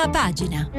Prima 0.00 0.18
pagina. 0.18 0.70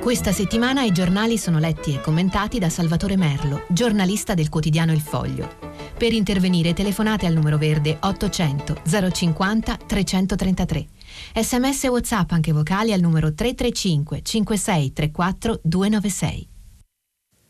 Questa 0.00 0.32
settimana 0.32 0.84
i 0.84 0.90
giornali 0.90 1.36
sono 1.36 1.58
letti 1.58 1.92
e 1.92 2.00
commentati 2.00 2.58
da 2.58 2.70
Salvatore 2.70 3.18
Merlo, 3.18 3.66
giornalista 3.68 4.32
del 4.32 4.48
quotidiano 4.48 4.92
Il 4.92 5.02
Foglio. 5.02 5.58
Per 5.98 6.14
intervenire 6.14 6.72
telefonate 6.72 7.26
al 7.26 7.34
numero 7.34 7.58
verde 7.58 7.98
800 8.00 8.80
050 9.12 9.76
333. 9.86 10.86
Sms 11.34 11.84
e 11.84 11.88
WhatsApp 11.88 12.30
anche 12.30 12.52
vocali 12.52 12.94
al 12.94 13.00
numero 13.00 13.34
335 13.34 14.22
5634 14.22 15.60
296. 15.62 16.48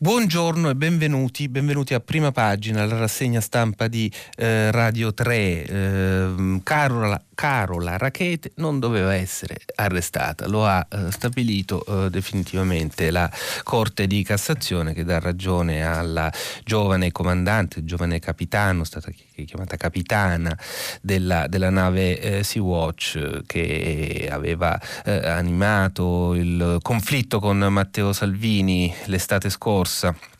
Buongiorno 0.01 0.71
e 0.71 0.75
benvenuti, 0.75 1.47
benvenuti 1.47 1.93
a 1.93 1.99
prima 1.99 2.31
pagina, 2.31 2.83
la 2.87 2.97
rassegna 2.97 3.39
stampa 3.39 3.87
di 3.87 4.11
eh, 4.35 4.71
Radio 4.71 5.13
3. 5.13 5.63
Eh, 5.63 6.59
Carola, 6.63 7.23
Carola 7.41 7.97
Rachete 7.97 8.51
non 8.57 8.79
doveva 8.79 9.15
essere 9.15 9.61
arrestata, 9.73 10.47
lo 10.47 10.63
ha 10.63 10.85
eh, 10.87 11.11
stabilito 11.11 12.05
eh, 12.05 12.11
definitivamente 12.11 13.09
la 13.09 13.27
Corte 13.63 14.05
di 14.05 14.21
Cassazione 14.21 14.93
che 14.93 15.03
dà 15.03 15.17
ragione 15.17 15.83
alla 15.83 16.31
giovane 16.63 17.11
comandante, 17.11 17.83
giovane 17.83 18.19
capitano, 18.19 18.83
stata 18.83 19.09
chiamata 19.43 19.75
capitana 19.75 20.55
della, 21.01 21.47
della 21.47 21.71
nave 21.71 22.19
eh, 22.19 22.43
Sea-Watch 22.43 23.41
che 23.47 24.29
aveva 24.31 24.79
eh, 25.03 25.27
animato 25.27 26.35
il 26.35 26.77
conflitto 26.83 27.39
con 27.39 27.57
Matteo 27.57 28.13
Salvini 28.13 28.93
l'estate 29.05 29.49
scorsa. 29.49 30.13
corsa 30.13 30.30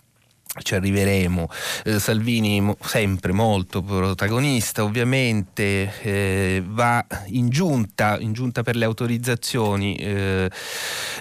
ci 0.60 0.76
arriveremo. 0.76 1.48
Eh, 1.86 2.00
Salvini 2.00 2.60
mo, 2.60 2.76
sempre 2.82 3.32
molto 3.32 3.82
protagonista, 3.82 4.84
ovviamente 4.84 5.94
eh, 6.02 6.64
va 6.66 7.06
in 7.28 7.48
giunta, 7.50 8.18
in 8.20 8.34
giunta 8.34 8.62
per 8.62 8.76
le 8.76 8.86
autorizzazioni, 8.86 9.96
eh, 9.96 10.52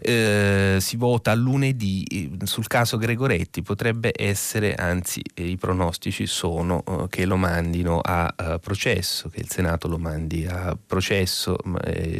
eh 0.03 0.77
si 0.81 0.97
vota 0.97 1.35
lunedì 1.35 2.03
eh, 2.05 2.31
sul 2.45 2.67
caso 2.67 2.97
Gregoretti, 2.97 3.63
potrebbe 3.63 4.13
essere, 4.17 4.75
anzi 4.75 5.23
eh, 5.35 5.47
i 5.47 5.57
pronostici 5.57 6.27
sono 6.27 6.83
che 7.09 7.25
lo 7.25 7.37
mandino 7.37 8.01
a, 8.01 8.33
a, 8.35 8.59
processo, 8.59 9.29
che 9.29 9.41
il 9.41 9.49
Senato 9.49 9.87
lo 9.87 9.99
mandi 9.99 10.47
a 10.47 10.77
processo, 10.85 11.57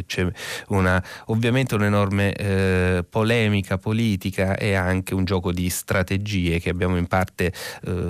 c'è 0.05 0.27
una, 0.67 1.03
ovviamente 1.25 1.75
un'enorme 1.75 3.05
polemica 3.09 3.77
politica 3.77 4.55
e 4.57 4.73
anche 4.75 5.13
un 5.13 5.25
gioco 5.25 5.51
di 5.51 5.69
strategie 5.69 6.59
che 6.59 6.69
abbiamo 6.69 6.97
in 7.01 7.07
parte 7.07 7.47
eh, 7.47 7.51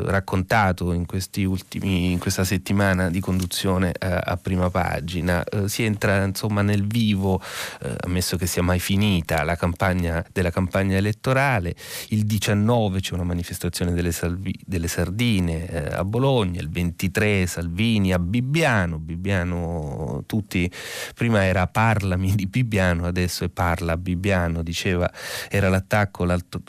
raccontato 0.06 0.92
in, 0.94 1.06
ultimi, 1.46 2.12
in, 2.12 2.20
questa 2.20 2.44
settimana 2.44 3.10
di 3.10 3.20
conduzione 3.20 3.94
eh, 3.94 4.20
a 4.24 4.38
prima 4.38 4.70
pagina. 4.70 5.44
Eh, 5.44 5.68
si 5.68 5.84
entra 5.84 6.24
insomma 6.24 6.62
nel 6.62 6.86
vivo, 6.86 7.42
eh, 7.82 7.96
ammesso 8.02 8.38
che 8.38 8.46
sia 8.46 8.62
mai 8.62 8.80
finita 8.80 9.44
la 9.44 9.56
campagna 9.56 10.24
della 10.32 10.52
campagna 10.52 10.98
elettorale. 10.98 11.76
Il 12.10 12.26
19 12.26 13.00
c'è 13.00 13.14
una 13.14 13.24
manifestazione 13.24 13.94
delle, 13.94 14.12
Salvi, 14.12 14.58
delle 14.66 14.88
Sardine 14.88 15.68
eh, 15.68 15.94
a 15.94 16.04
Bologna, 16.04 16.62
il 16.62 16.70
23 16.70 17.48
Salvini 17.48 18.14
a 18.14 18.20
Bibbiano. 18.20 19.00
Bibbiano 19.00 20.24
tutti 20.28 20.70
prima 21.16 21.44
era 21.46 21.68
parlami 21.68 22.36
di 22.36 22.48
Bibbiano, 22.48 23.06
adesso 23.06 23.44
è 23.44 23.50
parla 23.50 23.98
Bibbiano, 23.98 24.62
diceva 24.62 25.12
era 25.50 25.70
l'attacco 25.70 26.26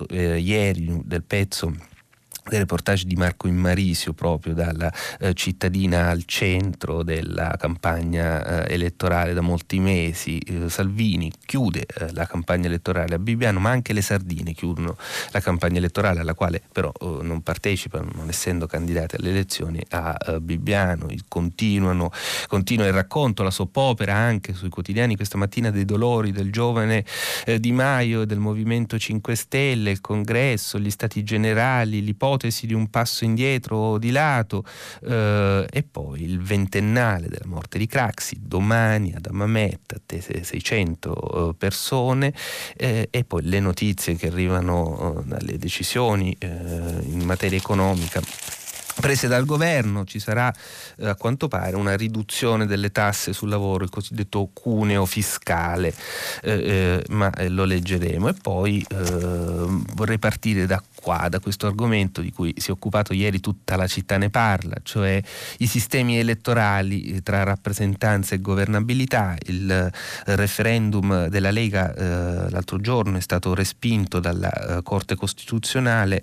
eh, 0.08 0.38
ieri 0.38 1.00
del 1.04 1.22
pezzo 1.22 1.90
del 2.48 2.60
reportage 2.60 3.06
di 3.06 3.14
Marco 3.14 3.46
Immarisio 3.46 4.12
proprio 4.14 4.52
dalla 4.52 4.92
eh, 5.20 5.32
cittadina 5.32 6.08
al 6.08 6.24
centro 6.24 7.02
della 7.02 7.56
campagna 7.58 8.64
eh, 8.66 8.74
elettorale 8.74 9.32
da 9.32 9.40
molti 9.40 9.78
mesi. 9.78 10.38
Eh, 10.38 10.68
Salvini 10.68 11.30
chiude 11.44 11.86
eh, 11.86 12.12
la 12.12 12.26
campagna 12.26 12.66
elettorale 12.66 13.14
a 13.14 13.18
Bibbiano, 13.18 13.60
ma 13.60 13.70
anche 13.70 13.92
le 13.92 14.02
sardine 14.02 14.52
chiudono 14.52 14.96
la 15.30 15.40
campagna 15.40 15.78
elettorale 15.78 16.20
alla 16.20 16.34
quale 16.34 16.62
però 16.72 16.92
eh, 17.00 17.18
non 17.22 17.42
partecipano, 17.42 18.10
non 18.14 18.28
essendo 18.28 18.66
candidate 18.66 19.16
alle 19.16 19.30
elezioni 19.30 19.80
a 19.90 20.16
eh, 20.26 20.40
Bibbiano. 20.40 21.10
Continuano, 21.28 22.10
continua 22.48 22.86
il 22.86 22.92
racconto, 22.92 23.42
la 23.42 23.50
soppopera 23.50 24.14
anche 24.14 24.52
sui 24.52 24.68
quotidiani 24.68 25.16
questa 25.16 25.38
mattina 25.38 25.70
dei 25.70 25.84
dolori 25.84 26.32
del 26.32 26.50
giovane 26.50 27.04
Di 27.58 27.72
Maio 27.72 28.22
e 28.22 28.26
del 28.26 28.38
Movimento 28.38 28.98
5 28.98 29.34
Stelle, 29.34 29.90
il 29.90 30.00
congresso, 30.00 30.78
gli 30.78 30.90
stati 30.90 31.22
generali, 31.22 32.02
l'ipotesi 32.02 32.31
l'ipotesi 32.32 32.66
di 32.66 32.74
un 32.74 32.88
passo 32.88 33.24
indietro 33.24 33.76
o 33.76 33.98
di 33.98 34.10
lato 34.10 34.64
eh, 35.02 35.66
e 35.70 35.82
poi 35.82 36.22
il 36.22 36.40
ventennale 36.40 37.28
della 37.28 37.46
morte 37.46 37.78
di 37.78 37.86
Craxi, 37.86 38.38
domani 38.40 39.12
ad 39.14 39.26
Amamet, 39.26 39.92
attese 39.94 40.42
600 40.42 41.50
eh, 41.50 41.54
persone 41.54 42.32
eh, 42.76 43.08
e 43.10 43.24
poi 43.24 43.42
le 43.42 43.60
notizie 43.60 44.14
che 44.16 44.28
arrivano 44.28 45.18
eh, 45.18 45.22
dalle 45.24 45.58
decisioni 45.58 46.34
eh, 46.38 46.48
in 46.48 47.22
materia 47.24 47.58
economica 47.58 48.20
prese 49.02 49.26
dal 49.26 49.44
governo, 49.44 50.04
ci 50.04 50.20
sarà 50.20 50.54
eh, 50.98 51.08
a 51.08 51.16
quanto 51.16 51.48
pare 51.48 51.74
una 51.74 51.96
riduzione 51.96 52.66
delle 52.66 52.92
tasse 52.92 53.32
sul 53.32 53.48
lavoro, 53.48 53.82
il 53.82 53.90
cosiddetto 53.90 54.48
cuneo 54.52 55.06
fiscale, 55.06 55.92
eh, 56.40 56.52
eh, 56.52 57.04
ma 57.08 57.28
eh, 57.32 57.48
lo 57.48 57.64
leggeremo. 57.64 58.28
E 58.28 58.34
poi 58.40 58.86
eh, 58.88 58.96
vorrei 59.94 60.20
partire 60.20 60.66
da 60.66 60.80
qua, 60.94 61.26
da 61.28 61.40
questo 61.40 61.66
argomento 61.66 62.20
di 62.20 62.30
cui 62.30 62.54
si 62.56 62.68
è 62.68 62.72
occupato 62.72 63.12
ieri 63.12 63.40
tutta 63.40 63.74
la 63.74 63.88
città 63.88 64.18
ne 64.18 64.30
parla, 64.30 64.76
cioè 64.84 65.20
i 65.58 65.66
sistemi 65.66 66.18
elettorali 66.18 67.16
eh, 67.16 67.22
tra 67.22 67.42
rappresentanza 67.42 68.36
e 68.36 68.40
governabilità. 68.40 69.36
Il 69.46 69.90
referendum 70.26 71.26
della 71.26 71.50
Lega 71.50 71.92
l'altro 72.50 72.78
giorno 72.80 73.16
è 73.16 73.20
stato 73.20 73.52
respinto 73.52 74.20
dalla 74.20 74.80
Corte 74.84 75.16
Costituzionale 75.16 76.22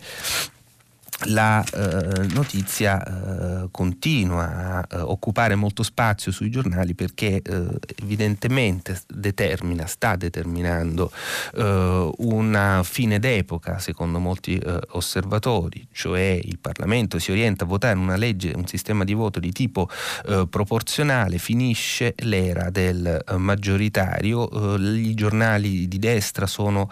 la 1.26 1.64
eh, 1.64 2.28
notizia 2.34 3.04
eh, 3.04 3.68
continua 3.72 4.86
a 4.88 4.88
eh, 4.90 5.02
occupare 5.02 5.56
molto 5.56 5.84
spazio 5.84 6.32
sui 6.32 6.50
giornali 6.50 6.96
perché 6.96 7.42
eh, 7.42 7.68
evidentemente 8.02 9.02
determina, 9.08 9.86
sta 9.86 10.16
determinando 10.16 11.12
eh, 11.56 12.12
una 12.18 12.84
fine 12.84 13.20
d'epoca 13.20 13.80
secondo 13.80 14.20
molti 14.20 14.58
eh, 14.58 14.80
osservatori, 14.92 15.88
cioè 15.92 16.40
il 16.42 16.60
Parlamento 16.60 17.20
si 17.20 17.32
orienta 17.32 17.66
a 17.66 17.68
votare 17.68 17.98
una 17.98 18.16
legge, 18.16 18.54
un 18.56 18.68
sistema 18.68 19.04
di 19.04 19.14
voto 19.14 19.40
di 19.40 19.52
tipo 19.52 19.90
proporzionale, 20.50 21.38
finisce 21.38 22.14
l'era 22.20 22.70
del 22.70 23.24
maggioritario, 23.38 24.76
i 24.78 25.14
giornali 25.14 25.88
di 25.88 25.98
destra 25.98 26.46
sono 26.46 26.90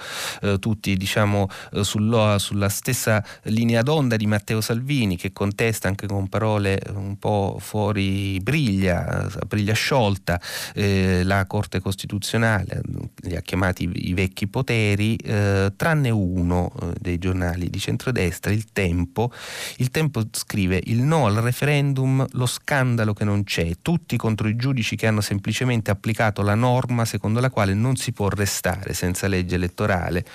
tutti 0.60 0.96
diciamo 0.96 1.50
sulla 1.82 2.70
stessa 2.70 3.24
linea 3.44 3.82
d'onda 3.82 4.17
di 4.18 4.28
Matteo 4.28 4.62
Salvini 4.62 5.16
che 5.16 5.32
contesta 5.32 5.88
anche 5.88 6.08
con 6.08 6.28
parole 6.28 6.82
un 6.94 7.18
po' 7.18 7.58
fuori 7.60 8.40
briglia, 8.42 9.30
briglia 9.48 9.74
sciolta, 9.74 10.40
eh, 10.74 11.24
la 11.24 11.46
Corte 11.46 11.80
Costituzionale, 11.80 12.82
li 13.22 13.36
ha 13.36 13.42
chiamati 13.42 13.90
i 13.94 14.14
vecchi 14.14 14.48
poteri, 14.48 15.16
eh, 15.16 15.72
tranne 15.76 16.10
uno 16.10 16.72
eh, 16.82 16.94
dei 17.00 17.18
giornali 17.18 17.70
di 17.70 17.80
centrodestra, 17.80 18.52
Il 18.52 18.72
Tempo. 18.74 19.32
Il 19.78 19.92
Tempo 19.92 20.24
scrive 20.32 20.82
il 20.86 21.02
no 21.02 21.26
al 21.26 21.36
referendum, 21.36 22.26
lo 22.32 22.46
scandalo 22.46 23.14
che 23.14 23.24
non 23.24 23.44
c'è, 23.44 23.76
tutti 23.82 24.18
contro 24.18 24.48
i 24.48 24.56
giudici 24.56 24.96
che 24.96 25.08
hanno 25.08 25.22
semplicemente 25.22 25.92
applicato 25.92 26.42
la 26.42 26.56
norma 26.56 27.06
secondo 27.06 27.40
la 27.40 27.50
quale 27.50 27.74
non 27.74 27.96
si 27.96 28.12
può 28.12 28.28
restare 28.30 28.94
senza 28.94 29.28
legge 29.28 29.56
elettorale 29.56 30.26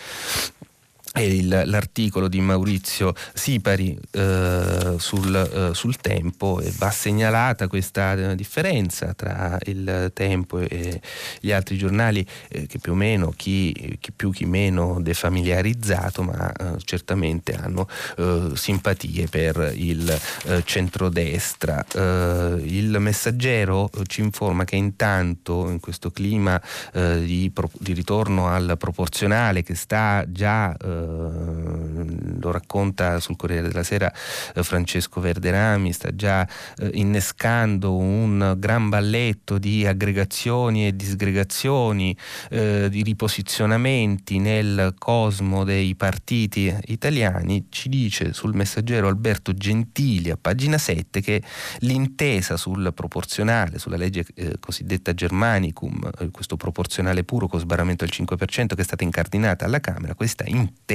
il, 1.21 1.63
l'articolo 1.67 2.29
di 2.29 2.41
Maurizio 2.41 3.15
Sipari 3.35 3.99
eh, 4.13 4.95
sul, 4.99 5.35
eh, 5.35 5.75
sul, 5.75 5.97
tempo 5.97 6.61
e 6.61 6.73
va 6.79 6.91
segnalata 6.91 7.69
questa 7.69 8.15
eh, 8.15 8.35
differenza 8.35 9.13
tra 9.13 9.59
il 9.65 10.11
tempo 10.15 10.59
e 10.59 11.01
gli 11.41 11.53
altri 11.53 11.77
giornali 11.77 12.27
eh, 12.49 12.67
che 12.67 12.79
più 12.79 12.93
o 12.93 12.95
meno 12.95 13.33
chi, 13.37 13.97
chi, 14.01 14.13
più 14.13 14.31
chi 14.31 14.47
meno 14.47 15.01
defamiliarizzato 15.01 16.23
ma 16.23 16.51
eh, 16.51 16.79
certamente 16.83 17.55
hanno 17.55 17.87
eh, 18.17 18.51
simpatie 18.55 19.27
per 19.29 19.73
il 19.75 20.21
centrodestra. 20.65 21.85
il 21.93 22.97
messaggero 22.99 23.91
ci 24.07 24.21
informa 24.21 24.65
che 24.65 24.77
intanto 24.77 25.69
in 25.69 25.81
questo 25.81 26.11
clima 26.11 26.61
di, 26.93 27.53
di, 27.79 27.93
ritorno 27.93 28.49
al 28.49 28.77
proporzionale 28.79 29.63
che 29.63 29.75
sta 29.75 30.25
già 30.29 30.75
lo 31.03 32.51
racconta 32.51 33.21
sul 33.21 33.37
Corriere 33.37 33.69
della 33.69 33.83
Sera 33.83 34.13
eh, 34.55 34.63
Francesco 34.63 35.21
Verderami, 35.21 35.93
sta 35.93 36.15
già 36.15 36.47
eh, 36.79 36.91
innescando 36.95 37.97
un 37.97 38.55
gran 38.59 38.89
balletto 38.89 39.59
di 39.59 39.87
aggregazioni 39.87 40.87
e 40.87 40.97
disgregazioni, 40.97 42.17
eh, 42.51 42.89
di 42.91 43.03
riposizionamenti 43.03 44.39
nel 44.39 44.95
cosmo 44.99 45.65
dei 45.65 45.95
partiti 45.95 46.75
italiani, 46.87 47.67
ci 47.69 47.89
dice 47.89 48.33
sul 48.33 48.55
messaggero 48.55 49.09
Alberto 49.09 49.53
Gentili 49.55 50.31
a 50.31 50.39
pagina 50.41 50.79
7 50.79 51.21
che 51.21 51.43
l'intesa 51.81 52.57
sul 52.57 52.93
proporzionale, 52.95 53.79
sulla 53.79 53.97
legge 53.97 54.25
eh, 54.35 54.57
cosiddetta 54.59 55.15
Germanicum, 55.15 56.11
eh, 56.19 56.31
questo 56.31 56.57
proporzionale 56.57 57.25
puro 57.25 57.47
con 57.47 57.61
sbarramento 57.61 58.05
al 58.05 58.11
5% 58.13 58.75
che 58.75 58.81
è 58.81 58.85
stata 58.85 59.05
incardinata 59.05 59.65
alla 59.65 59.81
Camera, 59.81 60.15
questa 60.15 60.45
intesa 60.47 60.92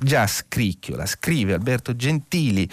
già 0.00 0.26
scricchiola, 0.26 1.06
scrive 1.06 1.54
Alberto 1.54 1.96
Gentili, 1.96 2.68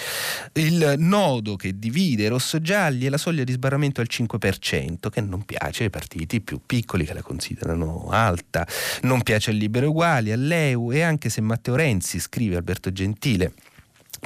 il 0.53 0.95
nodo 0.97 1.55
che 1.55 1.77
divide 1.77 2.27
rossogialli 2.27 3.05
è 3.05 3.09
la 3.09 3.17
soglia 3.17 3.43
di 3.43 3.51
sbarramento 3.51 4.01
al 4.01 4.07
5%, 4.09 5.09
che 5.09 5.21
non 5.21 5.43
piace 5.43 5.83
ai 5.83 5.89
partiti 5.89 6.41
più 6.41 6.61
piccoli 6.65 7.05
che 7.05 7.13
la 7.13 7.21
considerano 7.21 8.07
alta, 8.09 8.67
non 9.01 9.21
piace 9.23 9.51
al 9.51 9.57
Libero 9.57 9.89
Uguali, 9.89 10.31
all'EU 10.31 10.91
e 10.91 11.01
anche 11.01 11.29
se 11.29 11.41
Matteo 11.41 11.75
Renzi, 11.75 12.19
scrive 12.19 12.55
Alberto 12.55 12.91
Gentile, 12.91 13.53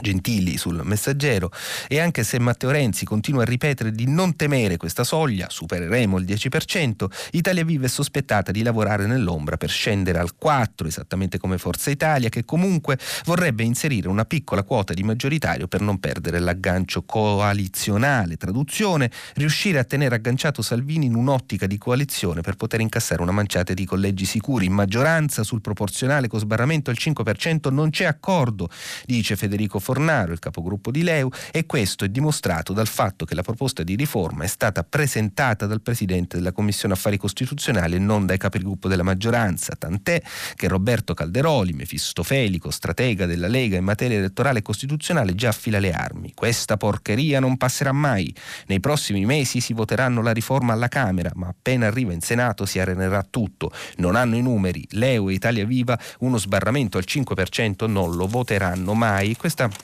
Gentili 0.01 0.57
sul 0.57 0.81
messaggero 0.83 1.51
e 1.87 1.99
anche 1.99 2.23
se 2.23 2.39
Matteo 2.39 2.71
Renzi 2.71 3.05
continua 3.05 3.41
a 3.43 3.45
ripetere 3.45 3.91
di 3.91 4.07
non 4.07 4.35
temere 4.35 4.77
questa 4.77 5.03
soglia, 5.03 5.47
supereremo 5.49 6.17
il 6.17 6.25
10%, 6.25 7.05
Italia 7.31 7.63
Viva 7.63 7.85
è 7.85 7.89
sospettata 7.89 8.51
di 8.51 8.63
lavorare 8.63 9.05
nell'ombra 9.05 9.57
per 9.57 9.69
scendere 9.69 10.19
al 10.19 10.33
4%, 10.41 10.85
esattamente 10.85 11.37
come 11.37 11.57
Forza 11.57 11.89
Italia, 11.89 12.29
che 12.29 12.45
comunque 12.45 12.97
vorrebbe 13.25 13.63
inserire 13.63 14.07
una 14.07 14.25
piccola 14.25 14.63
quota 14.63 14.93
di 14.93 15.03
maggioritario 15.03 15.67
per 15.67 15.81
non 15.81 15.99
perdere 15.99 16.39
l'aggancio 16.39 17.03
coalizionale. 17.03 18.37
Traduzione, 18.37 19.11
riuscire 19.35 19.79
a 19.79 19.83
tenere 19.83 20.15
agganciato 20.15 20.61
Salvini 20.61 21.05
in 21.05 21.15
un'ottica 21.15 21.67
di 21.67 21.77
coalizione 21.77 22.41
per 22.41 22.55
poter 22.55 22.79
incassare 22.81 23.21
una 23.21 23.31
manciata 23.31 23.73
di 23.73 23.85
collegi 23.85 24.25
sicuri. 24.25 24.65
In 24.65 24.73
maggioranza 24.73 25.43
sul 25.43 25.61
proporzionale 25.61 26.27
con 26.27 26.39
sbarramento 26.39 26.89
al 26.89 26.97
5% 26.99 27.71
non 27.71 27.89
c'è 27.89 28.05
accordo, 28.05 28.69
dice 29.05 29.35
Federico 29.35 29.79
Fornaro, 29.89 30.33
il 30.33 30.37
capogruppo 30.37 30.91
di 30.91 31.01
Leu, 31.01 31.31
e 31.49 31.65
questo 31.65 32.05
è 32.05 32.09
dimostrato 32.09 32.73
dal 32.73 32.85
fatto 32.85 33.25
che 33.25 33.33
la 33.33 33.41
proposta 33.41 33.81
di 33.81 33.95
riforma 33.95 34.43
è 34.43 34.47
stata 34.47 34.83
presentata 34.83 35.65
dal 35.65 35.81
Presidente 35.81 36.37
della 36.37 36.51
Commissione 36.51 36.93
Affari 36.93 37.17
Costituzionali 37.17 37.95
e 37.95 37.97
non 37.97 38.27
dai 38.27 38.37
capigruppo 38.37 38.87
della 38.87 39.01
maggioranza, 39.01 39.75
tant'è 39.75 40.21
che 40.53 40.67
Roberto 40.67 41.15
Calderoli, 41.15 41.73
mefistofelico, 41.73 42.69
stratega 42.69 43.25
della 43.25 43.47
Lega 43.47 43.77
in 43.77 43.83
materia 43.83 44.19
elettorale 44.19 44.59
e 44.59 44.61
costituzionale, 44.61 45.33
già 45.33 45.49
affila 45.49 45.79
le 45.79 45.91
armi. 45.91 46.33
Questa 46.35 46.77
porcheria 46.77 47.39
non 47.39 47.57
passerà 47.57 47.91
mai. 47.91 48.31
Nei 48.67 48.79
prossimi 48.79 49.25
mesi 49.25 49.59
si 49.59 49.73
voteranno 49.73 50.21
la 50.21 50.33
riforma 50.33 50.73
alla 50.73 50.87
Camera, 50.87 51.31
ma 51.33 51.47
appena 51.47 51.87
arriva 51.87 52.13
in 52.13 52.21
Senato 52.21 52.67
si 52.67 52.79
arenerà 52.79 53.25
tutto. 53.27 53.71
Non 53.95 54.15
hanno 54.15 54.35
i 54.35 54.43
numeri. 54.43 54.85
Leu 54.91 55.29
e 55.29 55.33
Italia 55.33 55.65
Viva 55.65 55.97
uno 56.19 56.37
sbarramento 56.37 56.99
al 56.99 57.05
5% 57.07 57.89
non 57.89 58.15
lo 58.15 58.27
voteranno 58.27 58.93
mai. 58.93 59.35
Questa 59.35 59.78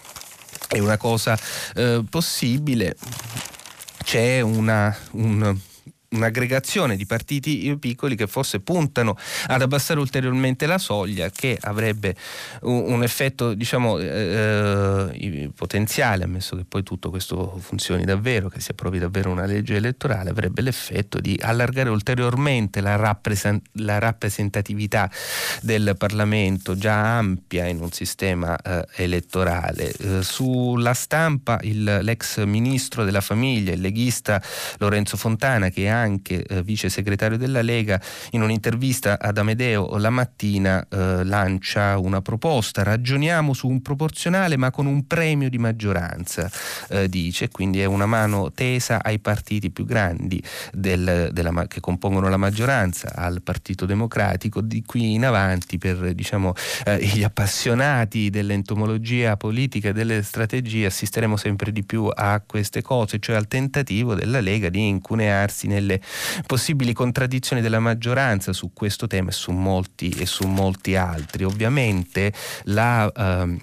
è 0.68 0.80
una 0.80 0.98
cosa 0.98 1.38
eh, 1.76 2.04
possibile. 2.10 2.96
C'è 4.04 4.42
una, 4.42 4.96
un 5.12 5.58
un'aggregazione 6.16 6.96
di 6.96 7.06
partiti 7.06 7.76
piccoli 7.80 8.16
che 8.16 8.28
forse 8.28 8.60
puntano 8.60 9.18
ad 9.48 9.62
abbassare 9.62 10.00
ulteriormente 10.00 10.66
la 10.66 10.78
soglia 10.78 11.30
che 11.30 11.58
avrebbe 11.60 12.16
un, 12.62 12.94
un 12.94 13.04
effetto 13.04 13.54
diciamo 13.54 14.00
eh, 14.00 15.10
eh 15.14 15.50
potenziale 15.56 16.24
ammesso 16.24 16.56
che 16.56 16.66
poi 16.68 16.84
tutto 16.84 17.10
questo 17.10 17.58
funzioni 17.60 18.04
davvero 18.04 18.50
che 18.50 18.60
si 18.60 18.72
approvi 18.72 19.00
davvero 19.00 19.32
una 19.32 19.46
legge 19.46 19.76
elettorale 19.76 20.30
avrebbe 20.30 20.62
l'effetto 20.62 21.20
di 21.20 21.40
allargare 21.42 21.90
ulteriormente 21.90 22.82
la, 22.82 22.96
rappresent- 22.96 23.66
la 23.74 24.00
rappresentatività 24.00 25.10
del 25.62 25.96
Parlamento 25.98 26.76
già 26.76 27.18
ampia 27.18 27.66
in 27.66 27.82
un 27.82 27.92
sistema 27.92 28.58
eh, 28.58 28.86
elettorale. 28.96 29.92
Eh, 29.92 30.24
sulla 30.24 30.94
stampa 30.94 31.60
il, 31.64 32.00
l'ex 32.02 32.44
ministro 32.44 33.04
della 33.04 33.22
famiglia 33.22 33.74
il 33.74 33.82
leghista 33.82 34.42
Lorenzo 34.78 35.18
Fontana 35.18 35.70
che 35.70 35.90
ha 35.90 36.05
anche 36.06 36.44
eh, 36.44 36.64
vice 36.64 36.90
segretario 36.90 37.38
della 37.38 37.62
Lega, 37.62 38.00
in 38.32 38.42
un'intervista 38.42 39.20
ad 39.20 39.38
Amedeo 39.38 39.98
la 39.98 40.10
mattina 40.10 40.86
eh, 40.88 41.24
lancia 41.24 41.98
una 41.98 42.22
proposta, 42.22 42.84
ragioniamo 42.84 43.54
su 43.54 43.68
un 43.68 43.82
proporzionale 43.82 44.58
ma 44.58 44.72
con 44.72 44.86
un 44.86 45.06
premio 45.08 45.50
di 45.50 45.58
maggioranza, 45.58 46.50
eh, 46.90 47.10
dice, 47.10 47.50
quindi 47.50 47.82
è 47.82 47.86
una 47.86 48.06
mano 48.06 48.52
tesa 48.52 49.04
ai 49.04 49.20
partiti 49.20 49.72
più 49.72 49.86
grandi 49.86 50.42
del, 50.72 51.30
della, 51.32 51.68
che 51.68 51.80
compongono 51.80 52.30
la 52.30 52.38
maggioranza, 52.38 53.12
al 53.16 53.42
Partito 53.42 53.86
Democratico, 53.86 54.62
di 54.62 54.84
qui 54.86 55.14
in 55.14 55.26
avanti 55.26 55.78
per 55.78 56.14
diciamo, 56.14 56.54
eh, 56.86 57.00
gli 57.00 57.24
appassionati 57.24 58.30
dell'entomologia 58.30 59.38
politica 59.38 59.90
e 59.90 59.94
delle 59.94 60.22
strategie 60.22 60.86
assisteremo 60.86 61.38
sempre 61.38 61.72
di 61.72 61.84
più 61.84 62.10
a 62.14 62.42
queste 62.46 62.82
cose, 62.82 63.20
cioè 63.20 63.36
al 63.36 63.48
tentativo 63.48 64.14
della 64.14 64.40
Lega 64.40 64.70
di 64.70 64.88
incunearsi 64.88 65.68
nelle 65.68 65.85
delle 65.86 66.02
possibili 66.46 66.94
contraddizioni 66.94 67.62
della 67.62 67.80
maggioranza 67.80 68.52
su 68.52 68.72
questo 68.74 69.08
tema 69.08 69.30
e 69.30 69.34
su 69.34 69.52
molti, 69.52 70.10
e 70.10 70.26
su 70.26 70.48
molti 70.48 70.96
altri. 70.96 71.44
Ovviamente 71.44 72.34
la... 72.64 73.12
Uh, 73.16 73.58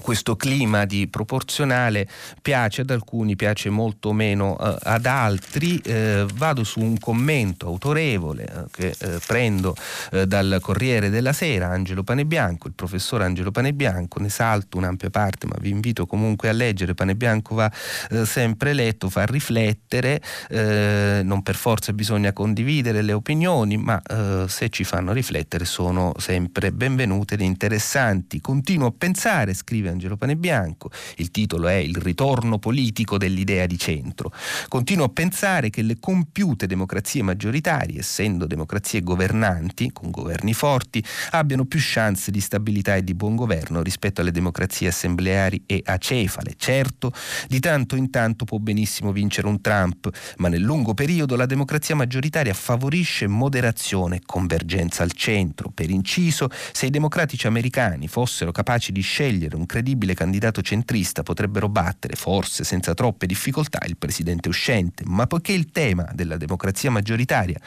questo 0.00 0.36
clima 0.36 0.84
di 0.84 1.08
proporzionale 1.08 2.08
piace 2.40 2.82
ad 2.82 2.90
alcuni, 2.90 3.36
piace 3.36 3.68
molto 3.68 4.12
meno 4.12 4.58
eh, 4.58 4.76
ad 4.82 5.06
altri. 5.06 5.78
Eh, 5.78 6.26
vado 6.34 6.64
su 6.64 6.80
un 6.80 6.98
commento 6.98 7.66
autorevole 7.66 8.44
eh, 8.44 8.64
che 8.70 8.94
eh, 8.98 9.18
prendo 9.26 9.74
eh, 10.12 10.26
dal 10.26 10.58
Corriere 10.60 11.10
della 11.10 11.32
Sera, 11.32 11.68
Angelo 11.68 12.02
Panebianco, 12.02 12.68
il 12.68 12.74
professor 12.74 13.22
Angelo 13.22 13.50
Panebianco, 13.50 14.20
ne 14.20 14.28
salto 14.28 14.78
un'ampia 14.78 15.10
parte, 15.10 15.46
ma 15.46 15.56
vi 15.60 15.70
invito 15.70 16.06
comunque 16.06 16.48
a 16.48 16.52
leggere. 16.52 16.94
Panebianco 16.94 17.54
va 17.54 17.70
eh, 18.10 18.24
sempre 18.24 18.72
letto, 18.72 19.10
fa 19.10 19.26
riflettere, 19.26 20.20
non 20.48 21.42
per 21.42 21.54
forza 21.54 21.92
bisogna 21.92 22.32
condividere 22.32 23.02
le 23.02 23.12
opinioni, 23.12 23.76
ma 23.76 24.00
se 24.46 24.68
ci 24.68 24.84
fanno 24.84 25.12
riflettere 25.12 25.64
sono 25.64 26.12
sempre 26.18 26.72
benvenute 26.72 27.34
ed 27.34 27.40
interessanti. 27.40 28.40
Continuo 28.40 28.88
a 28.88 28.92
pensare, 28.96 29.54
scrive 29.54 29.87
Angelo 29.88 30.16
Panebianco, 30.16 30.90
il 31.16 31.30
titolo 31.30 31.68
è 31.68 31.74
Il 31.74 31.96
ritorno 31.96 32.58
politico 32.58 33.18
dell'idea 33.18 33.66
di 33.66 33.78
centro. 33.78 34.32
Continuo 34.68 35.06
a 35.06 35.08
pensare 35.08 35.70
che 35.70 35.82
le 35.82 35.98
compiute 35.98 36.66
democrazie 36.66 37.22
maggioritarie, 37.22 38.00
essendo 38.00 38.46
democrazie 38.46 39.02
governanti, 39.02 39.90
con 39.92 40.10
governi 40.10 40.52
forti, 40.52 41.02
abbiano 41.30 41.64
più 41.64 41.78
chance 41.80 42.30
di 42.30 42.40
stabilità 42.40 42.96
e 42.96 43.04
di 43.04 43.14
buon 43.14 43.36
governo 43.36 43.82
rispetto 43.82 44.20
alle 44.20 44.30
democrazie 44.30 44.88
assembleari 44.88 45.62
e 45.66 45.82
acefale. 45.84 46.54
Certo, 46.56 47.12
di 47.48 47.60
tanto 47.60 47.96
in 47.96 48.10
tanto 48.10 48.44
può 48.44 48.58
benissimo 48.58 49.12
vincere 49.12 49.46
un 49.46 49.60
Trump, 49.60 50.08
ma 50.38 50.48
nel 50.48 50.62
lungo 50.62 50.94
periodo 50.94 51.36
la 51.36 51.46
democrazia 51.46 51.94
maggioritaria 51.94 52.54
favorisce 52.54 53.26
moderazione 53.26 54.16
e 54.16 54.22
convergenza 54.24 55.02
al 55.02 55.12
centro. 55.12 55.70
Per 55.70 55.90
inciso, 55.90 56.48
se 56.72 56.86
i 56.86 56.90
democratici 56.90 57.46
americani 57.46 58.08
fossero 58.08 58.52
capaci 58.52 58.92
di 58.92 59.00
scegliere 59.00 59.56
un 59.56 59.66
credibile 59.78 60.14
candidato 60.14 60.60
centrista 60.60 61.22
potrebbero 61.22 61.68
battere, 61.68 62.16
forse 62.16 62.64
senza 62.64 62.94
troppe 62.94 63.26
difficoltà, 63.26 63.78
il 63.86 63.96
presidente 63.96 64.48
uscente, 64.48 65.04
ma 65.06 65.28
poiché 65.28 65.52
il 65.52 65.70
tema 65.70 66.10
della 66.12 66.36
democrazia 66.36 66.90
maggioritaria 66.90 67.60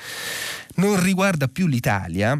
non 0.75 1.01
riguarda 1.01 1.47
più 1.47 1.67
l'Italia, 1.67 2.37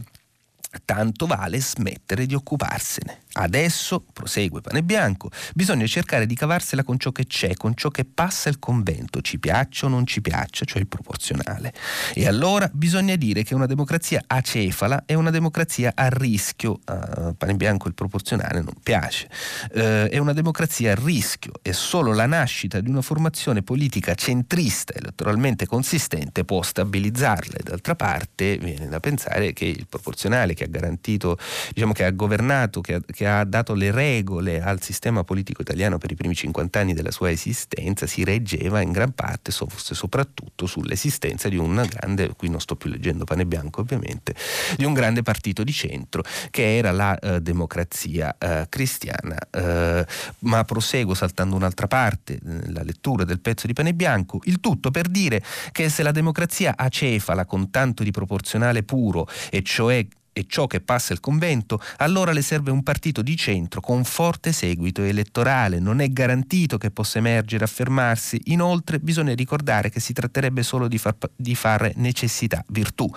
tanto 0.83 1.25
vale 1.25 1.61
smettere 1.61 2.25
di 2.25 2.33
occuparsene. 2.33 3.21
Adesso, 3.33 4.03
prosegue 4.11 4.61
Pane 4.61 4.83
Bianco, 4.83 5.29
bisogna 5.53 5.85
cercare 5.85 6.25
di 6.25 6.35
cavarsela 6.35 6.83
con 6.83 6.97
ciò 6.97 7.11
che 7.11 7.25
c'è, 7.25 7.53
con 7.53 7.75
ciò 7.75 7.89
che 7.89 8.05
passa 8.05 8.49
il 8.49 8.59
convento, 8.59 9.21
ci 9.21 9.39
piaccia 9.39 9.85
o 9.85 9.89
non 9.89 10.05
ci 10.05 10.21
piaccia, 10.21 10.65
cioè 10.65 10.81
il 10.81 10.87
proporzionale. 10.87 11.73
E 12.13 12.27
allora 12.27 12.69
bisogna 12.73 13.15
dire 13.15 13.43
che 13.43 13.55
una 13.55 13.65
democrazia 13.65 14.21
acefala 14.27 15.03
è 15.05 15.13
una 15.13 15.29
democrazia 15.29 15.91
a 15.95 16.07
rischio, 16.09 16.79
uh, 16.85 17.35
Pane 17.37 17.55
Bianco 17.55 17.87
il 17.87 17.93
proporzionale 17.93 18.61
non 18.61 18.73
piace, 18.81 19.29
uh, 19.73 19.79
è 19.79 20.17
una 20.17 20.33
democrazia 20.33 20.91
a 20.91 20.95
rischio 20.95 21.53
e 21.61 21.73
solo 21.73 22.13
la 22.13 22.25
nascita 22.25 22.79
di 22.81 22.89
una 22.89 23.01
formazione 23.01 23.61
politica 23.61 24.13
centrista 24.15 24.93
elettoralmente 24.93 25.65
consistente 25.65 26.43
può 26.43 26.61
stabilizzarla. 26.61 27.57
E 27.57 27.63
d'altra 27.63 27.95
parte 27.95 28.57
viene 28.57 28.87
da 28.87 28.99
pensare 28.99 29.53
che 29.53 29.65
il 29.65 29.87
proporzionale 29.87 30.53
che 30.53 30.65
ha 30.65 30.67
garantito, 30.67 31.37
diciamo 31.73 31.93
che 31.93 32.03
ha 32.03 32.11
governato, 32.11 32.81
che 32.81 32.95
ha, 32.95 33.01
che 33.21 33.27
ha 33.27 33.43
dato 33.43 33.75
le 33.75 33.91
regole 33.91 34.63
al 34.63 34.81
sistema 34.81 35.23
politico 35.23 35.61
italiano 35.61 35.99
per 35.99 36.09
i 36.09 36.15
primi 36.15 36.33
50 36.33 36.79
anni 36.79 36.93
della 36.95 37.11
sua 37.11 37.29
esistenza 37.29 38.07
si 38.07 38.23
reggeva 38.23 38.81
in 38.81 38.91
gran 38.91 39.11
parte, 39.11 39.51
forse 39.51 39.93
soprattutto, 39.93 40.65
sull'esistenza 40.65 41.47
di 41.47 41.55
un 41.55 41.85
grande, 41.87 42.33
qui 42.35 42.49
non 42.49 42.59
sto 42.59 42.75
più 42.75 42.89
leggendo 42.89 43.23
pane 43.23 43.45
bianco 43.45 43.81
ovviamente, 43.81 44.33
di 44.75 44.85
un 44.85 44.93
grande 44.93 45.21
partito 45.21 45.63
di 45.63 45.71
centro 45.71 46.23
che 46.49 46.77
era 46.77 46.89
la 46.89 47.15
eh, 47.19 47.41
democrazia 47.41 48.35
eh, 48.39 48.65
cristiana. 48.69 49.37
Eh, 49.51 50.03
ma 50.39 50.63
proseguo 50.63 51.13
saltando 51.13 51.55
un'altra 51.55 51.85
parte, 51.85 52.39
la 52.41 52.81
lettura 52.81 53.23
del 53.23 53.39
pezzo 53.39 53.67
di 53.67 53.73
pane 53.73 53.93
bianco, 53.93 54.39
il 54.45 54.59
tutto 54.59 54.89
per 54.89 55.07
dire 55.07 55.43
che 55.71 55.89
se 55.89 56.01
la 56.01 56.11
democrazia 56.11 56.73
acefala 56.75 57.45
con 57.45 57.69
tanto 57.69 58.01
di 58.01 58.09
proporzionale 58.09 58.81
puro, 58.81 59.27
e 59.51 59.61
cioè 59.61 60.03
e 60.41 60.45
ciò 60.47 60.67
che 60.67 60.81
passa 60.81 61.13
il 61.13 61.19
convento, 61.19 61.79
allora 61.97 62.31
le 62.31 62.41
serve 62.41 62.71
un 62.71 62.83
partito 62.83 63.21
di 63.21 63.35
centro 63.35 63.79
con 63.79 64.03
forte 64.03 64.51
seguito 64.51 65.03
elettorale. 65.03 65.79
Non 65.79 66.01
è 66.01 66.09
garantito 66.09 66.77
che 66.77 66.91
possa 66.91 67.19
emergere 67.19 67.63
affermarsi. 67.63 68.39
Inoltre 68.45 68.99
bisogna 68.99 69.33
ricordare 69.33 69.89
che 69.89 69.99
si 69.99 70.13
tratterebbe 70.13 70.63
solo 70.63 70.87
di, 70.87 70.97
far, 70.97 71.15
di 71.35 71.55
fare 71.55 71.93
necessità 71.97 72.63
virtù, 72.69 73.09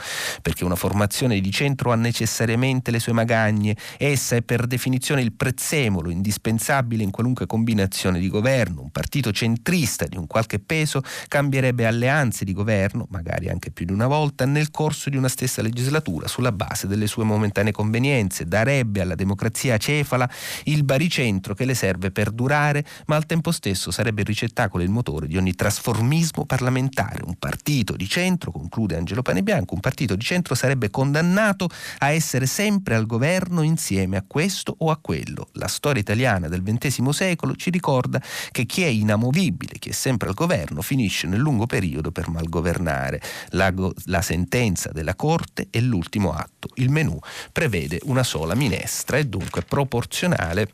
perché 0.43 0.65
una 0.65 0.77
formazione 0.77 1.41
di 1.41 1.51
centro 1.51 1.93
ha 1.93 1.97
necessariamente 1.97 2.91
le 2.91 2.99
sue 2.99 3.13
magagne. 3.13 3.77
Essa 3.97 4.37
è 4.37 4.43
per 4.43 4.67
definizione 4.67 5.23
il 5.23 5.33
prezzemolo 5.33 6.11
indispensabile 6.11 7.03
in 7.03 7.11
qualunque 7.11 7.47
combinazione 7.47 8.19
di 8.19 8.29
governo. 8.29 8.83
Un 8.83 8.91
partito 8.91 9.33
centrista 9.33 10.07
di 10.07 10.17
un 10.17 10.27
qualche 10.27 10.59
peso 10.59 11.03
cambierebbe 11.29 11.87
alleanze 11.87 12.45
di 12.45 12.53
governo, 12.53 13.07
magari 13.11 13.49
anche 13.49 13.71
più 13.71 13.87
di 13.87 13.93
una 13.93 14.07
volta, 14.07 14.45
nel 14.45 14.71
corso 14.71 15.09
di 15.11 15.17
una 15.17 15.29
stessa 15.29 15.63
legislatura 15.63 16.29
sulla 16.29 16.53
base 16.53 16.87
delle 16.87 17.05
le 17.05 17.07
sue 17.15 17.25
momentanee 17.25 17.71
convenienze, 17.71 18.45
darebbe 18.47 19.01
alla 19.01 19.15
democrazia 19.15 19.77
cefala 19.77 20.29
il 20.65 20.83
baricentro 20.83 21.55
che 21.55 21.65
le 21.65 21.75
serve 21.75 22.11
per 22.11 22.33
durare, 22.33 22.85
ma 23.07 23.15
al 23.15 23.27
tempo 23.27 23.53
stesso 23.53 23.93
sarebbe 23.93 24.23
il 24.23 24.27
ricettacolo 24.27 24.83
e 24.83 24.87
il 24.87 24.93
motore 24.93 25.29
di 25.29 25.37
ogni 25.37 25.55
trasformismo 25.55 26.45
parlamentare. 26.45 27.23
Un 27.25 27.37
partito 27.39 27.95
di 27.95 28.09
centro, 28.09 28.51
conclude 28.51 28.97
Angelo 28.97 29.23
Panebianco, 29.23 29.75
un 29.75 29.81
partito 29.81 30.17
di 30.17 30.25
centro 30.25 30.57
sarebbe 30.57 30.91
condannato 30.91 31.69
a 31.99 32.11
essere 32.11 32.47
sempre 32.47 32.97
al 32.97 33.07
governo 33.07 33.63
insieme 33.63 34.17
a 34.17 34.25
questo 34.27 34.75
o 34.77 34.91
a 34.91 34.99
quello. 35.01 35.49
La 35.53 35.69
storia 35.69 36.01
italiana 36.01 36.49
del 36.49 36.65
XX 36.65 37.09
secolo 37.11 37.55
ci 37.55 37.71
ricorda 37.71 38.21
che 38.51 38.67
chi 38.67 38.83
è 38.83 38.89
inamovibile, 38.89 39.79
chi 39.79 39.91
è 39.91 39.93
sempre 39.93 40.29
al 40.29 40.35
governo, 40.35 40.83
finisce 40.83 41.29
nel 41.29 41.39
lungo 41.39 41.67
periodo 41.67 42.11
per 42.11 42.29
malgovernare. 42.29 43.21
La, 43.51 43.73
la 44.07 44.23
sentenza 44.23 44.91
della 44.91 45.15
Corte 45.15 45.69
è 45.71 45.79
l'ultimo 45.79 46.33
atto. 46.33 46.69
Il 46.75 46.91
menù 46.95 47.19
prevede 47.53 47.99
una 48.05 48.23
sola 48.23 48.55
minestra 48.55 49.19
e 49.19 49.27
dunque 49.27 49.63
proporzionale 49.63 50.69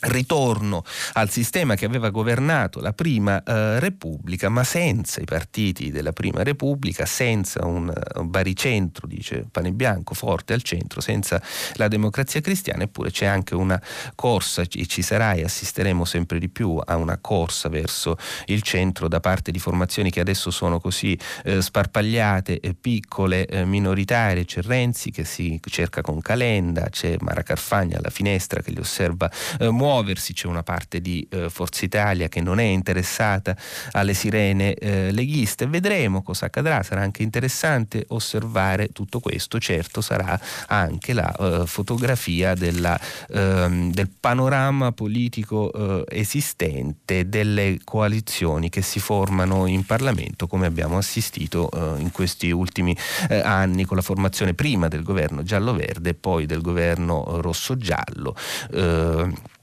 ritorno 0.00 0.84
al 1.14 1.28
sistema 1.30 1.74
che 1.74 1.84
aveva 1.84 2.10
governato 2.10 2.80
la 2.80 2.92
prima 2.92 3.42
eh, 3.42 3.80
Repubblica, 3.80 4.48
ma 4.48 4.62
senza 4.64 5.20
i 5.20 5.24
partiti 5.24 5.90
della 5.90 6.12
prima 6.12 6.42
Repubblica, 6.42 7.04
senza 7.04 7.64
un, 7.66 7.92
un 8.14 8.30
baricentro, 8.30 9.06
dice 9.06 9.46
Pane 9.50 9.72
Bianco, 9.72 10.14
forte 10.14 10.52
al 10.52 10.62
centro, 10.62 11.00
senza 11.00 11.42
la 11.74 11.88
democrazia 11.88 12.40
cristiana, 12.40 12.84
eppure 12.84 13.10
c'è 13.10 13.26
anche 13.26 13.54
una 13.54 13.80
corsa, 14.14 14.64
ci, 14.66 14.86
ci 14.88 15.02
sarà 15.02 15.32
e 15.32 15.42
assisteremo 15.42 16.04
sempre 16.04 16.38
di 16.38 16.48
più 16.48 16.80
a 16.84 16.96
una 16.96 17.18
corsa 17.18 17.68
verso 17.68 18.16
il 18.46 18.62
centro 18.62 19.08
da 19.08 19.20
parte 19.20 19.50
di 19.50 19.58
formazioni 19.58 20.10
che 20.10 20.20
adesso 20.20 20.50
sono 20.50 20.78
così 20.78 21.18
eh, 21.44 21.60
sparpagliate, 21.60 22.60
eh, 22.60 22.74
piccole, 22.74 23.46
minoritarie, 23.64 24.44
c'è 24.44 24.62
Renzi 24.62 25.10
che 25.10 25.24
si 25.24 25.60
cerca 25.68 26.02
con 26.02 26.20
Calenda, 26.20 26.88
c'è 26.88 27.16
Mara 27.20 27.42
Carfagna 27.42 27.98
alla 27.98 28.10
finestra 28.10 28.60
che 28.60 28.70
li 28.70 28.78
osserva 28.78 29.30
eh, 29.58 29.68
muoversi, 29.88 30.34
c'è 30.34 30.46
una 30.46 30.62
parte 30.62 31.00
di 31.00 31.26
eh, 31.30 31.48
Forza 31.48 31.84
Italia 31.86 32.28
che 32.28 32.42
non 32.42 32.58
è 32.58 32.64
interessata 32.64 33.56
alle 33.92 34.12
sirene 34.12 34.74
eh, 34.74 35.10
leghiste, 35.12 35.66
vedremo 35.66 36.22
cosa 36.22 36.46
accadrà, 36.46 36.82
sarà 36.82 37.00
anche 37.00 37.22
interessante 37.22 38.04
osservare 38.08 38.88
tutto 38.88 39.18
questo, 39.18 39.58
certo 39.58 40.02
sarà 40.02 40.38
anche 40.66 41.14
la 41.14 41.34
eh, 41.34 41.66
fotografia 41.66 42.54
della, 42.54 43.00
ehm, 43.30 43.90
del 43.90 44.10
panorama 44.20 44.92
politico 44.92 45.72
eh, 45.72 46.04
esistente, 46.20 47.28
delle 47.28 47.78
coalizioni 47.82 48.68
che 48.68 48.82
si 48.82 49.00
formano 49.00 49.66
in 49.66 49.86
Parlamento 49.86 50.46
come 50.46 50.66
abbiamo 50.66 50.98
assistito 50.98 51.70
eh, 51.70 52.00
in 52.00 52.12
questi 52.12 52.50
ultimi 52.50 52.94
eh, 53.30 53.40
anni 53.40 53.84
con 53.86 53.96
la 53.96 54.02
formazione 54.02 54.52
prima 54.52 54.88
del 54.88 55.02
governo 55.02 55.42
giallo-verde 55.42 56.10
e 56.10 56.14
poi 56.14 56.44
del 56.44 56.60
governo 56.60 57.40
rosso-giallo 57.40 58.36
eh, 58.72 59.56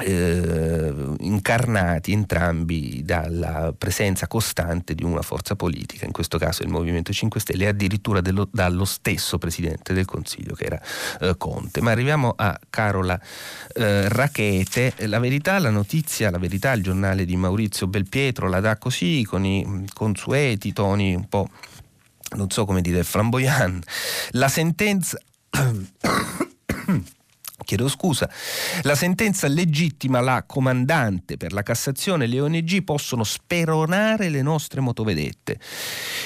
incarnati 0.00 2.12
entrambi 2.12 3.02
dalla 3.04 3.74
presenza 3.76 4.26
costante 4.26 4.94
di 4.94 5.04
una 5.04 5.20
forza 5.20 5.54
politica, 5.54 6.06
in 6.06 6.12
questo 6.12 6.38
caso 6.38 6.62
il 6.62 6.70
Movimento 6.70 7.12
5 7.12 7.38
Stelle, 7.38 7.64
e 7.64 7.68
addirittura 7.68 8.22
dello, 8.22 8.48
dallo 8.50 8.86
stesso 8.86 9.36
Presidente 9.36 9.92
del 9.92 10.06
Consiglio 10.06 10.54
che 10.54 10.64
era 10.64 10.80
eh, 11.20 11.36
Conte. 11.36 11.82
Ma 11.82 11.90
arriviamo 11.90 12.32
a 12.34 12.58
Carola 12.70 13.20
eh, 13.74 14.08
Rachete, 14.08 14.94
la 15.06 15.18
verità, 15.18 15.58
la 15.58 15.70
notizia, 15.70 16.30
la 16.30 16.38
verità, 16.38 16.72
il 16.72 16.82
giornale 16.82 17.26
di 17.26 17.36
Maurizio 17.36 17.86
Belpietro 17.86 18.48
la 18.48 18.60
dà 18.60 18.78
così, 18.78 19.26
con 19.28 19.44
i 19.44 19.86
consueti 19.92 20.72
toni 20.72 21.14
un 21.14 21.28
po', 21.28 21.50
non 22.36 22.50
so 22.50 22.64
come 22.64 22.80
dire, 22.80 23.04
flamboyant. 23.04 23.84
La 24.30 24.48
sentenza... 24.48 25.18
Chiedo 27.64 27.88
scusa. 27.88 28.28
La 28.82 28.94
sentenza 28.94 29.48
legittima 29.48 30.20
la 30.20 30.44
comandante 30.46 31.36
per 31.36 31.52
la 31.52 31.62
Cassazione 31.62 32.26
le 32.26 32.40
ONG 32.40 32.82
possono 32.82 33.24
speronare 33.24 34.28
le 34.28 34.42
nostre 34.42 34.80
motovedette. 34.80 35.58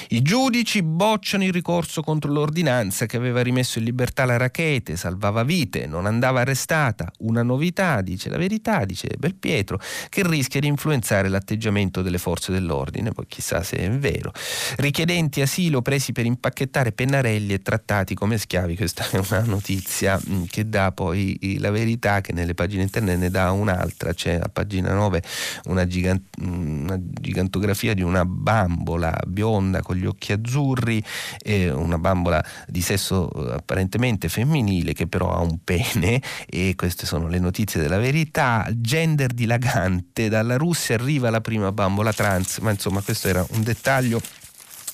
I 0.09 0.23
giudici 0.23 0.83
bocciano 0.83 1.45
il 1.45 1.53
ricorso 1.53 2.03
contro 2.03 2.33
l'ordinanza 2.33 3.07
che 3.07 3.17
aveva 3.17 3.43
rimesso 3.43 3.79
in 3.79 3.85
libertà 3.85 4.25
la 4.25 4.37
Rachete, 4.37 4.97
salvava 4.97 5.43
vite, 5.43 5.87
non 5.87 6.07
andava 6.07 6.41
arrestata. 6.41 7.11
Una 7.19 7.43
novità, 7.43 8.01
dice 8.01 8.29
la 8.29 8.39
verità, 8.39 8.85
dice 8.85 9.09
Belpietro, 9.19 9.81
che 10.09 10.27
rischia 10.27 10.61
di 10.61 10.67
influenzare 10.67 11.29
l'atteggiamento 11.29 12.03
delle 12.03 12.19
forze 12.19 12.53
dell'ordine, 12.53 13.13
poi 13.13 13.27
chissà 13.27 13.63
se 13.63 13.77
è 13.77 13.91
vero. 13.91 14.33
Richiedenti 14.77 15.41
asilo 15.41 15.83
presi 15.83 16.13
per 16.13 16.25
impacchettare 16.25 16.93
pennarelli 16.93 17.53
e 17.53 17.63
trattati 17.63 18.15
come 18.15 18.39
schiavi, 18.39 18.77
questa 18.77 19.09
è 19.11 19.21
una 19.29 19.43
notizia 19.43 20.21
mm, 20.29 20.45
che 20.49 20.69
dà 20.69 20.93
poi 20.93 21.26
la 21.59 21.71
verità 21.71 22.21
che 22.21 22.33
nelle 22.33 22.55
pagine 22.55 22.83
interne 22.83 23.17
ne 23.17 23.31
dà 23.31 23.51
un'altra, 23.51 24.13
c'è 24.13 24.39
a 24.41 24.49
pagina 24.49 24.93
9 24.93 25.23
una, 25.67 25.87
gigant- 25.87 26.37
una 26.41 26.99
gigantografia 27.01 27.95
di 27.95 28.03
una 28.03 28.25
bambola 28.25 29.19
bionda 29.27 29.83
con 29.83 29.97
gli 29.97 30.07
occhi 30.07 30.33
azzurri, 30.33 31.03
eh, 31.43 31.71
una 31.71 31.99
bambola 31.99 32.45
di 32.67 32.81
sesso 32.81 33.31
eh, 33.31 33.55
apparentemente 33.55 34.29
femminile 34.29 34.93
che 34.93 35.07
però 35.07 35.33
ha 35.33 35.41
un 35.41 35.59
pene. 35.63 36.21
E 36.47 36.75
queste 36.77 37.07
sono 37.07 37.29
le 37.29 37.39
notizie 37.39 37.81
della 37.81 37.99
verità, 37.99 38.67
gender 38.73 39.33
dilagante, 39.33 40.29
dalla 40.29 40.57
Russia 40.57 40.95
arriva 40.95 41.31
la 41.31 41.41
prima 41.41 41.73
bambola 41.73 42.13
trans, 42.13 42.59
ma 42.59 42.71
insomma 42.71 43.01
questo 43.01 43.29
era 43.29 43.45
un 43.51 43.63
dettaglio 43.63 44.21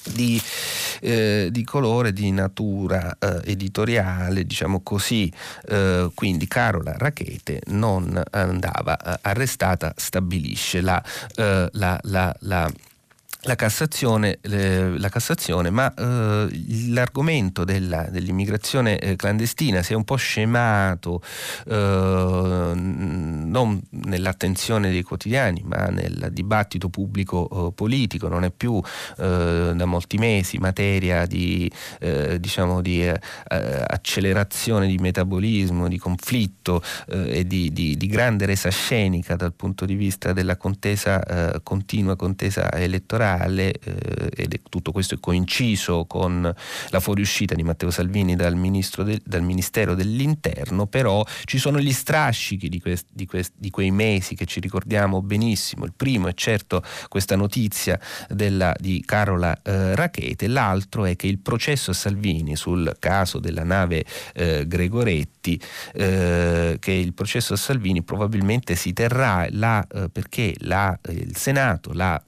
di, 0.04 0.40
eh, 1.00 1.48
di, 1.50 1.64
colore, 1.64 2.12
di 2.12 2.30
natura 2.30 3.16
eh, 3.18 3.40
editoriale, 3.44 4.44
diciamo 4.44 4.80
così. 4.82 5.32
Eh, 5.68 6.10
quindi 6.14 6.46
Carola 6.46 6.94
Rachete 6.96 7.62
non 7.66 8.20
andava 8.30 8.96
eh, 8.96 9.18
arrestata, 9.22 9.92
stabilisce 9.96 10.80
la, 10.80 11.02
eh, 11.36 11.68
la, 11.72 11.98
la, 12.02 12.34
la 12.40 12.70
la 13.44 13.56
Cassazione, 13.56 14.38
la 14.42 15.08
Cassazione 15.08 15.70
ma 15.70 15.92
eh, 15.94 16.48
l'argomento 16.90 17.64
della, 17.64 18.06
dell'immigrazione 18.08 18.98
eh, 18.98 19.16
clandestina 19.16 19.82
si 19.82 19.94
è 19.94 19.96
un 19.96 20.04
po' 20.04 20.14
scemato 20.14 21.20
eh, 21.66 22.72
non 22.74 23.82
nell'attenzione 23.90 24.92
dei 24.92 25.02
quotidiani 25.02 25.62
ma 25.64 25.86
nel 25.86 26.28
dibattito 26.30 26.88
pubblico 26.88 27.48
eh, 27.68 27.72
politico, 27.72 28.28
non 28.28 28.44
è 28.44 28.50
più 28.50 28.80
da 29.16 29.84
molti 29.84 30.18
mesi 30.18 30.58
materia 30.58 31.26
di, 31.26 31.70
diciamo 32.38 32.80
di 32.80 33.10
accelerazione 33.46 34.86
di 34.86 34.98
metabolismo, 34.98 35.88
di 35.88 35.98
conflitto 35.98 36.82
e 37.06 37.46
di, 37.46 37.72
di, 37.72 37.96
di, 37.96 38.06
grande 38.06 38.46
resa 38.46 38.70
scenica 38.70 39.36
dal 39.36 39.52
punto 39.54 39.84
di 39.84 39.94
vista 39.94 40.32
della 40.32 40.56
contesa, 40.56 41.60
continua 41.62 42.16
contesa 42.16 42.72
elettorale 42.72 43.31
elettorale 43.32 43.72
eh, 43.72 44.30
ed 44.34 44.54
è, 44.54 44.60
tutto 44.68 44.92
questo 44.92 45.14
è 45.14 45.18
coinciso 45.20 46.04
con 46.06 46.52
la 46.90 47.00
fuoriuscita 47.00 47.54
di 47.54 47.62
Matteo 47.62 47.90
Salvini 47.90 48.36
dal, 48.36 48.54
de, 48.54 49.20
dal 49.24 49.42
Ministero 49.42 49.94
dell'Interno, 49.94 50.86
però 50.86 51.24
ci 51.44 51.58
sono 51.58 51.78
gli 51.80 51.92
strascichi 51.92 52.68
di, 52.68 52.80
quest, 52.80 53.06
di, 53.12 53.26
quest, 53.26 53.52
di, 53.56 53.70
quei 53.70 53.90
mesi 53.90 54.34
che 54.34 54.44
ci 54.44 54.60
ricordiamo 54.60 55.22
benissimo. 55.22 55.84
Il 55.84 55.92
primo 55.96 56.28
è 56.28 56.34
certo 56.34 56.82
questa 57.08 57.36
notizia 57.36 57.98
della, 58.28 58.74
di 58.78 59.02
Carola 59.04 59.58
eh, 59.62 59.94
Rachete, 59.94 60.46
l'altro 60.48 61.04
è 61.04 61.16
che 61.16 61.26
il 61.26 61.38
processo 61.38 61.90
a 61.90 61.94
Salvini 61.94 62.56
sul 62.56 62.94
caso 62.98 63.38
della 63.38 63.64
nave 63.64 64.04
eh, 64.34 64.66
Gregoretti, 64.66 65.60
eh, 65.94 66.76
che 66.78 66.92
il 66.92 67.12
processo 67.14 67.54
a 67.54 67.56
Salvini 67.56 68.02
probabilmente 68.02 68.74
si 68.74 68.92
terrà 68.92 69.46
là 69.50 69.84
eh, 69.92 70.08
perché 70.10 70.54
la, 70.60 70.98
eh, 71.02 71.12
il 71.12 71.36
Senato, 71.36 71.92
la 71.92 72.22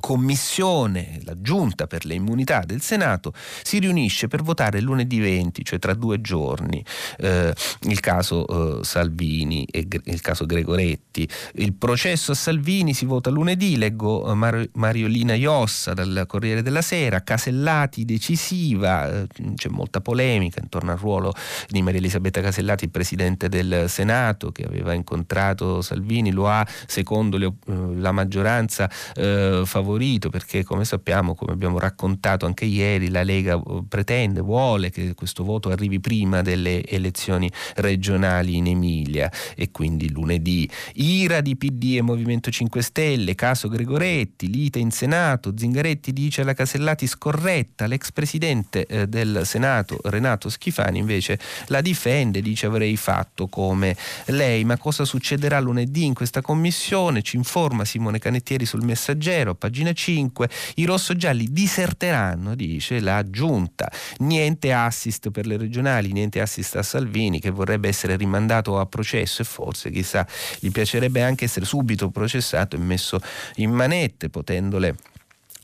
commissione, 0.00 1.20
la 1.24 1.40
giunta 1.40 1.86
per 1.86 2.04
le 2.04 2.14
immunità 2.14 2.62
del 2.64 2.80
Senato, 2.80 3.32
si 3.62 3.78
riunisce 3.78 4.26
per 4.26 4.42
votare 4.42 4.80
lunedì 4.80 5.20
20, 5.20 5.64
cioè 5.64 5.78
tra 5.78 5.94
due 5.94 6.20
giorni, 6.20 6.84
eh, 7.18 7.54
il 7.82 8.00
caso 8.00 8.80
eh, 8.80 8.84
Salvini 8.84 9.64
e 9.64 9.86
il 10.04 10.20
caso 10.20 10.46
Gregoretti. 10.46 11.28
Il 11.54 11.74
processo 11.74 12.32
a 12.32 12.34
Salvini 12.34 12.94
si 12.94 13.04
vota 13.04 13.30
lunedì, 13.30 13.76
leggo 13.76 14.30
eh, 14.30 14.34
Mar- 14.34 14.68
Mariolina 14.72 15.34
Iossa 15.34 15.92
dal 15.92 16.24
Corriere 16.26 16.62
della 16.62 16.82
Sera, 16.82 17.22
Casellati 17.22 18.04
decisiva, 18.04 19.08
eh, 19.08 19.26
c'è 19.54 19.68
molta 19.68 20.00
polemica 20.00 20.60
intorno 20.60 20.92
al 20.92 20.98
ruolo 20.98 21.32
di 21.68 21.82
Maria 21.82 22.00
Elisabetta 22.00 22.40
Casellati, 22.40 22.84
il 22.84 22.90
presidente 22.90 23.48
del 23.48 23.84
Senato 23.88 24.50
che 24.50 24.64
aveva 24.64 24.94
incontrato 24.94 25.82
Salvini, 25.82 26.32
lo 26.32 26.48
ha 26.48 26.66
secondo 26.86 27.36
le, 27.36 27.46
eh, 27.46 27.72
la 27.96 28.12
maggioranza 28.12 28.88
favorito 28.90 29.89
favorito 29.90 30.30
perché 30.30 30.62
come 30.62 30.84
sappiamo, 30.84 31.34
come 31.34 31.52
abbiamo 31.52 31.78
raccontato 31.78 32.46
anche 32.46 32.64
ieri, 32.64 33.10
la 33.10 33.24
Lega 33.24 33.56
uh, 33.56 33.86
pretende, 33.86 34.40
vuole 34.40 34.90
che 34.90 35.14
questo 35.14 35.42
voto 35.42 35.70
arrivi 35.70 35.98
prima 35.98 36.42
delle 36.42 36.84
elezioni 36.84 37.50
regionali 37.76 38.56
in 38.56 38.68
Emilia 38.68 39.30
e 39.56 39.70
quindi 39.70 40.10
lunedì. 40.10 40.68
Ira 40.94 41.40
di 41.40 41.56
PD 41.56 41.96
e 41.96 42.02
Movimento 42.02 42.50
5 42.50 42.82
Stelle, 42.82 43.34
caso 43.34 43.68
Gregoretti, 43.68 44.48
lite 44.50 44.78
in 44.78 44.90
Senato, 44.92 45.52
Zingaretti 45.56 46.12
dice 46.12 46.42
alla 46.42 46.54
Casellati 46.54 47.06
scorretta, 47.06 47.86
l'ex 47.86 48.12
presidente 48.12 48.86
eh, 48.86 49.08
del 49.08 49.42
Senato 49.44 49.98
Renato 50.04 50.48
Schifani 50.48 50.98
invece 50.98 51.38
la 51.66 51.80
difende, 51.80 52.40
dice 52.40 52.66
avrei 52.66 52.96
fatto 52.96 53.48
come 53.48 53.96
lei, 54.26 54.64
ma 54.64 54.76
cosa 54.76 55.04
succederà 55.04 55.58
lunedì 55.58 56.04
in 56.04 56.14
questa 56.14 56.40
commissione? 56.40 57.22
Ci 57.22 57.36
informa 57.36 57.84
Simone 57.84 58.18
Canettieri 58.18 58.64
sul 58.64 58.84
messaggero, 58.84 59.54
pagina 59.54 59.79
pagina 59.80 59.92
5, 59.92 60.48
i 60.76 60.84
rossogialli 60.84 61.46
diserteranno, 61.50 62.54
dice 62.54 63.00
la 63.00 63.22
giunta. 63.28 63.90
Niente 64.18 64.72
assist 64.72 65.30
per 65.30 65.46
le 65.46 65.56
regionali, 65.56 66.12
niente 66.12 66.40
assist 66.40 66.76
a 66.76 66.82
Salvini 66.82 67.40
che 67.40 67.50
vorrebbe 67.50 67.88
essere 67.88 68.16
rimandato 68.16 68.78
a 68.78 68.86
processo 68.86 69.42
e 69.42 69.44
forse 69.44 69.90
chissà 69.90 70.26
gli 70.58 70.70
piacerebbe 70.70 71.22
anche 71.22 71.46
essere 71.46 71.64
subito 71.64 72.10
processato 72.10 72.76
e 72.76 72.78
messo 72.78 73.18
in 73.56 73.70
manette 73.70 74.28
potendole 74.28 74.96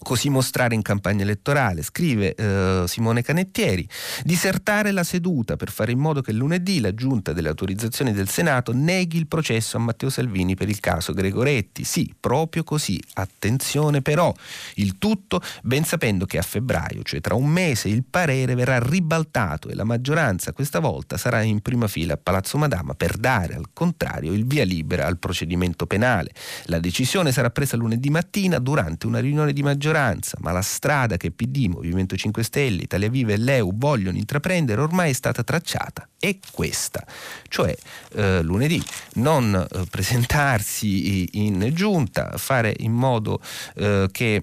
così 0.07 0.29
mostrare 0.29 0.77
in 0.77 0.83
campagna 0.83 1.25
elettorale. 1.25 1.83
Scrive 1.83 2.33
eh, 2.37 2.85
Simone 2.87 3.23
Canettieri, 3.23 3.89
disertare 4.23 4.93
la 4.93 5.03
seduta 5.03 5.57
per 5.57 5.69
fare 5.69 5.91
in 5.91 5.99
modo 5.99 6.21
che 6.21 6.33
lunedì 6.33 6.79
la 6.79 6.95
giunta 6.95 7.33
delle 7.33 7.49
autorizzazioni 7.49 8.13
del 8.13 8.29
Senato 8.29 8.73
neghi 8.73 9.17
il 9.17 9.27
processo 9.27 9.77
a 9.77 9.81
Matteo 9.81 10.09
Salvini 10.09 10.55
per 10.55 10.69
il 10.69 10.79
caso 10.79 11.13
Gregoretti. 11.13 11.83
Sì, 11.83 12.15
proprio 12.21 12.63
così. 12.63 13.03
Attenzione 13.15 14.01
però, 14.01 14.33
il 14.75 14.97
tutto 14.97 15.41
ben 15.65 15.83
sapendo 15.83 16.25
che 16.25 16.39
a 16.39 16.43
febbraio, 16.43 17.03
cioè 17.03 17.21
tra 17.21 17.35
un 17.35 17.49
mese, 17.49 17.89
il 17.89 18.05
parere 18.09 18.55
verrà 18.55 18.79
ribaltato 18.79 19.71
e 19.71 19.75
la 19.75 19.83
maggioranza 19.83 20.53
questa 20.53 20.79
volta 20.79 21.17
sarà 21.17 21.43
in 21.43 21.59
prima 21.63 21.89
fila 21.89 22.15
a 22.15 22.17
Palazzo 22.17 22.59
Madama 22.59 22.95
per 22.95 23.17
dare 23.17 23.55
al 23.55 23.71
contrario 23.73 24.33
il 24.33 24.47
via 24.47 24.65
libera 24.65 25.05
al 25.07 25.19
procedimento 25.19 25.85
penale. 25.89 26.31
La 26.67 26.79
decisione 26.79 27.33
sarà 27.33 27.51
presa 27.51 27.77
lunedì 27.77 28.09
mattina 28.09 28.61
durante 28.61 29.09
una 29.09 29.19
riunione 29.19 29.53
di 29.53 29.65
maggioranza 29.65 29.95
maggioranza, 29.97 30.37
ma 30.41 30.53
la 30.53 30.63
strada 30.63 31.17
che 31.17 31.31
PD, 31.31 31.67
Movimento 31.67 32.17
5 32.17 32.43
Stelle, 32.43 32.83
Italia 32.83 33.09
Viva 33.09 33.33
e 33.33 33.39
Leu 33.39 33.73
vogliono 33.75 34.19
intraprendere 34.19 34.81
ormai 34.81 35.11
è 35.11 35.15
stata 35.15 35.43
tracciata. 35.43 36.07
È 36.19 36.37
questa, 36.51 37.05
cioè 37.49 37.75
eh, 38.15 38.43
lunedì 38.43 38.83
non 39.15 39.55
eh, 39.55 39.85
presentarsi 39.91 41.39
in 41.45 41.71
giunta, 41.73 42.37
fare 42.37 42.75
in 42.79 42.93
modo 42.93 43.41
eh, 43.77 44.09
che 44.13 44.43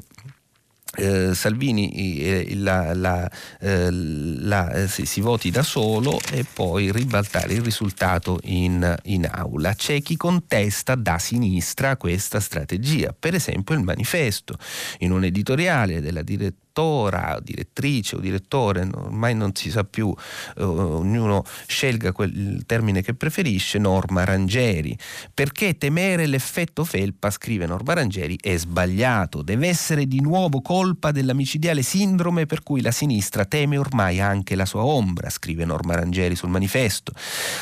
eh, 0.95 1.33
Salvini 1.33 1.91
eh, 1.91 2.55
la, 2.55 2.93
la, 2.93 3.29
eh, 3.59 3.89
la, 3.91 4.71
eh, 4.71 4.87
si, 4.87 5.05
si, 5.05 5.21
voti 5.21 5.49
da 5.49 5.63
solo 5.63 6.19
e 6.31 6.45
poi 6.51 6.91
ribaltare 6.91 7.53
il 7.53 7.61
risultato 7.61 8.39
in, 8.43 8.95
in, 9.03 9.27
aula. 9.29 9.73
C'è 9.73 10.01
chi 10.01 10.17
contesta 10.17 10.95
da 10.95 11.17
sinistra 11.17 11.97
questa 11.97 12.39
strategia, 12.39 13.15
per 13.17 13.33
esempio 13.33 13.75
il 13.75 13.81
manifesto, 13.81 14.57
in 14.99 15.11
un 15.11 15.23
editoriale 15.23 16.01
della 16.01 16.21
direttiva 16.21 16.61
direttora, 16.73 17.39
direttrice 17.41 18.15
o 18.15 18.19
direttore, 18.19 18.89
ormai 18.91 19.35
non 19.35 19.53
si 19.53 19.69
sa 19.69 19.83
più, 19.83 20.13
eh, 20.57 20.63
ognuno 20.63 21.43
scelga 21.67 22.11
quel, 22.11 22.35
il 22.35 22.65
termine 22.65 23.01
che 23.03 23.13
preferisce, 23.13 23.77
Norma 23.77 24.23
Rangieri. 24.23 24.97
Perché 25.33 25.77
temere 25.77 26.25
l'effetto 26.25 26.83
felpa, 26.83 27.29
scrive 27.29 27.67
Norma 27.67 27.93
Rangieri, 27.93 28.37
è 28.41 28.57
sbagliato. 28.57 29.43
Deve 29.43 29.67
essere 29.67 30.07
di 30.07 30.19
nuovo 30.19 30.61
colpa 30.61 31.11
della 31.11 31.33
micidiale 31.33 31.83
sindrome 31.83 32.47
per 32.47 32.63
cui 32.63 32.81
la 32.81 32.91
sinistra 32.91 33.45
teme 33.45 33.77
ormai 33.77 34.19
anche 34.19 34.55
la 34.55 34.65
sua 34.65 34.83
ombra, 34.83 35.29
scrive 35.29 35.65
Norma 35.65 35.95
Rangieri 35.95 36.35
sul 36.35 36.49
manifesto. 36.49 37.13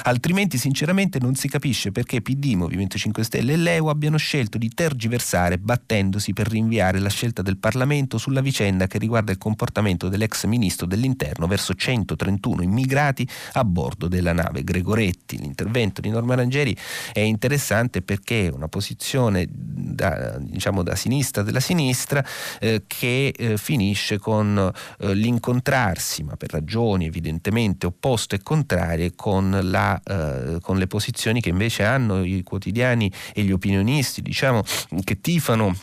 Altrimenti 0.03 0.57
sinceramente 0.57 1.19
non 1.19 1.35
si 1.35 1.49
capisce 1.49 1.91
perché 1.91 2.21
PD, 2.21 2.53
Movimento 2.53 2.97
5 2.97 3.23
Stelle 3.23 3.53
e 3.53 3.57
Leu 3.57 3.87
abbiano 3.87 4.17
scelto 4.17 4.57
di 4.57 4.69
tergiversare 4.69 5.57
battendosi 5.57 6.31
per 6.31 6.47
rinviare 6.47 6.99
la 6.99 7.09
scelta 7.09 7.41
del 7.41 7.57
Parlamento 7.57 8.17
sulla 8.17 8.41
vicenda 8.41 8.87
che 8.87 8.99
riguarda 9.01 9.31
il 9.31 9.37
comportamento 9.37 10.07
dell'ex 10.07 10.45
ministro 10.45 10.85
dell'interno 10.85 11.47
verso 11.47 11.73
131 11.73 12.61
immigrati 12.61 13.27
a 13.53 13.65
bordo 13.65 14.07
della 14.07 14.33
nave 14.33 14.63
Gregoretti. 14.63 15.37
L'intervento 15.37 15.99
di 15.99 16.09
Norma 16.09 16.35
Rangeri 16.35 16.75
è 17.11 17.19
interessante 17.19 18.01
perché 18.01 18.47
è 18.47 18.51
una 18.51 18.67
posizione 18.69 19.47
da, 19.49 20.37
diciamo, 20.39 20.83
da 20.83 20.95
sinistra 20.95 21.41
della 21.43 21.59
sinistra 21.59 22.23
eh, 22.59 22.83
che 22.87 23.33
eh, 23.35 23.57
finisce 23.57 24.19
con 24.19 24.71
eh, 24.99 25.13
l'incontrarsi, 25.13 26.23
ma 26.23 26.35
per 26.35 26.51
ragioni 26.51 27.05
evidentemente 27.05 27.85
opposte 27.85 28.37
e 28.37 28.43
contrarie, 28.43 29.13
con, 29.15 29.59
la, 29.63 29.99
eh, 30.03 30.59
con 30.61 30.77
le 30.77 30.87
posizioni 30.87 31.41
che 31.41 31.49
invece 31.49 31.83
hanno 31.83 32.23
i 32.23 32.43
quotidiani 32.43 33.11
e 33.33 33.43
gli 33.43 33.51
opinionisti, 33.51 34.21
diciamo, 34.21 34.63
che 35.03 35.19
tifano 35.19 35.75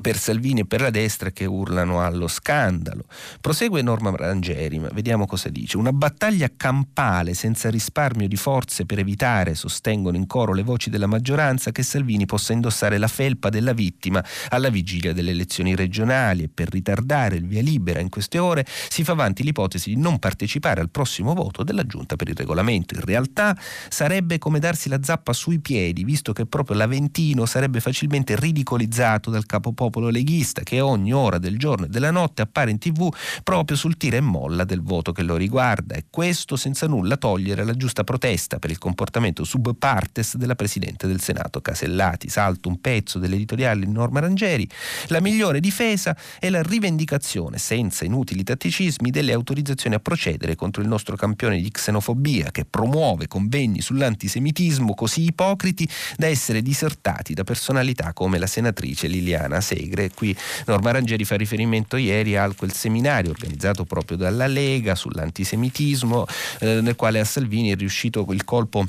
per 0.00 0.18
Salvini 0.18 0.60
e 0.60 0.66
per 0.66 0.80
la 0.80 0.90
destra 0.90 1.30
che 1.30 1.44
urlano 1.44 2.00
allo 2.00 2.28
scandalo. 2.28 3.04
Prosegue 3.40 3.82
Norma 3.82 4.12
Rangeri, 4.14 4.78
ma 4.78 4.88
vediamo 4.92 5.26
cosa 5.26 5.48
dice. 5.48 5.76
Una 5.76 5.92
battaglia 5.92 6.50
campale 6.56 7.34
senza 7.34 7.70
risparmio 7.70 8.28
di 8.28 8.36
forze 8.36 8.86
per 8.86 8.98
evitare, 8.98 9.54
sostengono 9.54 10.16
in 10.16 10.26
coro 10.26 10.52
le 10.52 10.62
voci 10.62 10.90
della 10.90 11.06
maggioranza, 11.06 11.70
che 11.70 11.82
Salvini 11.82 12.26
possa 12.26 12.52
indossare 12.52 12.98
la 12.98 13.08
felpa 13.08 13.48
della 13.48 13.72
vittima 13.72 14.24
alla 14.48 14.68
vigilia 14.68 15.12
delle 15.12 15.30
elezioni 15.30 15.74
regionali 15.74 16.44
e 16.44 16.48
per 16.52 16.70
ritardare 16.70 17.36
il 17.36 17.46
via 17.46 17.62
libera 17.62 18.00
in 18.00 18.08
queste 18.08 18.38
ore 18.38 18.66
si 18.88 19.04
fa 19.04 19.12
avanti 19.12 19.42
l'ipotesi 19.42 19.90
di 19.90 20.00
non 20.00 20.18
partecipare 20.18 20.80
al 20.80 20.90
prossimo 20.90 21.34
voto 21.34 21.62
della 21.62 21.86
Giunta 21.86 22.16
per 22.16 22.28
il 22.28 22.34
regolamento. 22.34 22.94
In 22.94 23.04
realtà 23.04 23.56
sarebbe 23.88 24.38
come 24.38 24.58
darsi 24.58 24.88
la 24.88 24.98
zappa 25.02 25.32
sui 25.32 25.60
piedi, 25.60 26.04
visto 26.04 26.32
che 26.32 26.46
proprio 26.46 26.76
l'Aventino 26.76 27.46
sarebbe 27.46 27.80
facilmente 27.80 28.36
ridicolizzato 28.36 29.30
dal 29.30 29.46
capopolo 29.46 29.83
popolo 29.84 30.08
leghista 30.08 30.62
che 30.62 30.80
ogni 30.80 31.12
ora 31.12 31.36
del 31.36 31.58
giorno 31.58 31.84
e 31.84 31.88
della 31.88 32.10
notte 32.10 32.40
appare 32.40 32.70
in 32.70 32.78
tv 32.78 33.14
proprio 33.42 33.76
sul 33.76 33.98
tira 33.98 34.16
e 34.16 34.20
molla 34.20 34.64
del 34.64 34.80
voto 34.80 35.12
che 35.12 35.22
lo 35.22 35.36
riguarda 35.36 35.94
e 35.94 36.06
questo 36.08 36.56
senza 36.56 36.86
nulla 36.86 37.18
togliere 37.18 37.64
la 37.64 37.74
giusta 37.74 38.02
protesta 38.02 38.58
per 38.58 38.70
il 38.70 38.78
comportamento 38.78 39.44
sub 39.44 39.74
partes 39.76 40.36
della 40.36 40.54
Presidente 40.54 41.06
del 41.06 41.20
Senato 41.20 41.60
Casellati. 41.60 42.30
Salto 42.30 42.70
un 42.70 42.80
pezzo 42.80 43.18
dell'editoriale 43.18 43.84
di 43.84 43.92
Norma 43.92 44.20
Rangeri. 44.20 44.66
La 45.08 45.20
migliore 45.20 45.60
difesa 45.60 46.16
è 46.38 46.48
la 46.48 46.62
rivendicazione, 46.62 47.58
senza 47.58 48.06
inutili 48.06 48.42
tatticismi, 48.42 49.10
delle 49.10 49.32
autorizzazioni 49.32 49.96
a 49.96 50.00
procedere 50.00 50.54
contro 50.54 50.80
il 50.80 50.88
nostro 50.88 51.14
campione 51.14 51.60
di 51.60 51.70
xenofobia 51.70 52.50
che 52.50 52.64
promuove 52.64 53.28
convegni 53.28 53.82
sull'antisemitismo 53.82 54.94
così 54.94 55.24
ipocriti 55.24 55.86
da 56.16 56.26
essere 56.26 56.62
disertati 56.62 57.34
da 57.34 57.44
personalità 57.44 58.14
come 58.14 58.38
la 58.38 58.46
senatrice 58.46 59.08
Liliana 59.08 59.60
Segre 59.60 59.73
Segre. 59.74 60.10
Qui 60.10 60.36
Norma 60.66 60.92
Rangeri 60.92 61.24
fa 61.24 61.36
riferimento 61.36 61.96
ieri 61.96 62.36
a 62.36 62.50
quel 62.52 62.72
seminario 62.72 63.30
organizzato 63.30 63.84
proprio 63.84 64.16
dalla 64.16 64.46
Lega 64.46 64.94
sull'antisemitismo, 64.94 66.26
eh, 66.60 66.80
nel 66.80 66.96
quale 66.96 67.20
a 67.20 67.24
Salvini 67.24 67.70
è 67.70 67.76
riuscito 67.76 68.24
il 68.30 68.44
colpo 68.44 68.86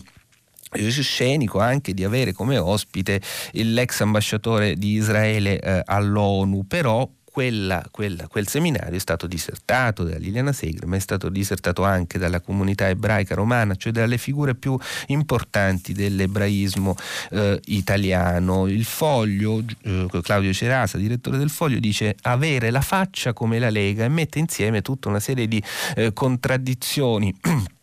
scenico 0.77 1.59
anche 1.59 1.93
di 1.93 2.03
avere 2.03 2.33
come 2.33 2.57
ospite 2.57 3.21
l'ex 3.53 4.01
ambasciatore 4.01 4.75
di 4.75 4.93
Israele 4.93 5.59
eh, 5.59 5.81
all'ONU, 5.85 6.67
però 6.67 7.09
quella, 7.35 7.85
quella, 7.91 8.29
quel 8.29 8.47
seminario 8.47 8.95
è 8.95 8.99
stato 8.99 9.27
disertato 9.27 10.05
da 10.05 10.15
Liliana 10.15 10.53
Segre, 10.53 10.85
ma 10.85 10.95
è 10.95 10.99
stato 10.99 11.27
disertato 11.27 11.83
anche 11.83 12.17
dalla 12.17 12.39
comunità 12.39 12.87
ebraica 12.87 13.35
romana, 13.35 13.75
cioè 13.75 13.91
dalle 13.91 14.17
figure 14.17 14.55
più 14.55 14.79
importanti 15.07 15.91
dell'ebraismo 15.91 16.95
eh, 17.31 17.59
italiano. 17.65 18.67
Il 18.67 18.85
foglio, 18.85 19.61
eh, 19.81 20.07
Claudio 20.21 20.53
Cerasa, 20.53 20.97
direttore 20.97 21.37
del 21.37 21.49
foglio, 21.49 21.79
dice 21.79 22.15
avere 22.21 22.71
la 22.71 22.79
faccia 22.79 23.33
come 23.33 23.59
la 23.59 23.69
Lega 23.69 24.05
e 24.05 24.07
mette 24.07 24.39
insieme 24.39 24.81
tutta 24.81 25.09
una 25.09 25.19
serie 25.19 25.49
di 25.49 25.61
eh, 25.97 26.13
contraddizioni 26.13 27.35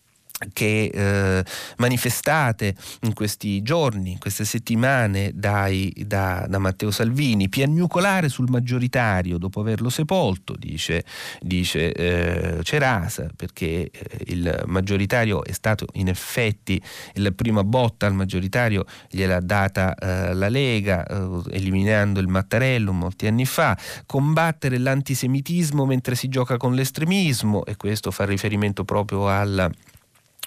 che 0.53 0.91
eh, 0.93 1.45
manifestate 1.77 2.75
in 3.03 3.13
questi 3.15 3.63
giorni, 3.63 4.13
in 4.13 4.19
queste 4.19 4.45
settimane 4.45 5.33
dai, 5.35 5.93
da, 6.07 6.47
da, 6.49 6.59
Matteo 6.59 6.91
Salvini, 6.91 7.49
piagnucolare 7.49 8.29
sul 8.29 8.49
maggioritario 8.49 9.39
dopo 9.39 9.61
averlo 9.61 9.91
sepolto, 9.91 10.55
dice, 10.57 11.05
dice 11.41 11.93
eh, 11.93 12.63
Cerasa, 12.63 13.29
perché 13.37 13.91
eh, 13.91 13.91
il 14.27 14.63
maggioritario 14.67 15.45
è 15.45 15.53
stato 15.53 15.87
in 15.95 16.09
effetti 16.09 16.81
la 17.15 17.31
prima 17.31 17.65
botta 17.65 18.07
al 18.07 18.15
maggioritario 18.15 18.85
gliel'ha 19.11 19.41
data 19.41 19.95
eh, 19.95 20.35
la 20.35 20.49
Lega, 20.49 21.07
eh, 21.07 21.43
eliminando 21.51 22.21
il 22.21 22.29
Mattarello 22.29 22.93
molti 22.93 23.27
anni 23.27 23.47
fa, 23.47 23.77
combattere 24.07 24.79
l'antisemitismo 24.79 25.85
mentre 25.85 26.15
si 26.15 26.29
gioca 26.29 26.57
con 26.57 26.75
l'estremismo 26.75 27.65
e 27.65 27.77
questo 27.77 28.11
fa 28.11 28.25
riferimento 28.25 28.85
proprio 28.85 29.29
al 29.29 29.71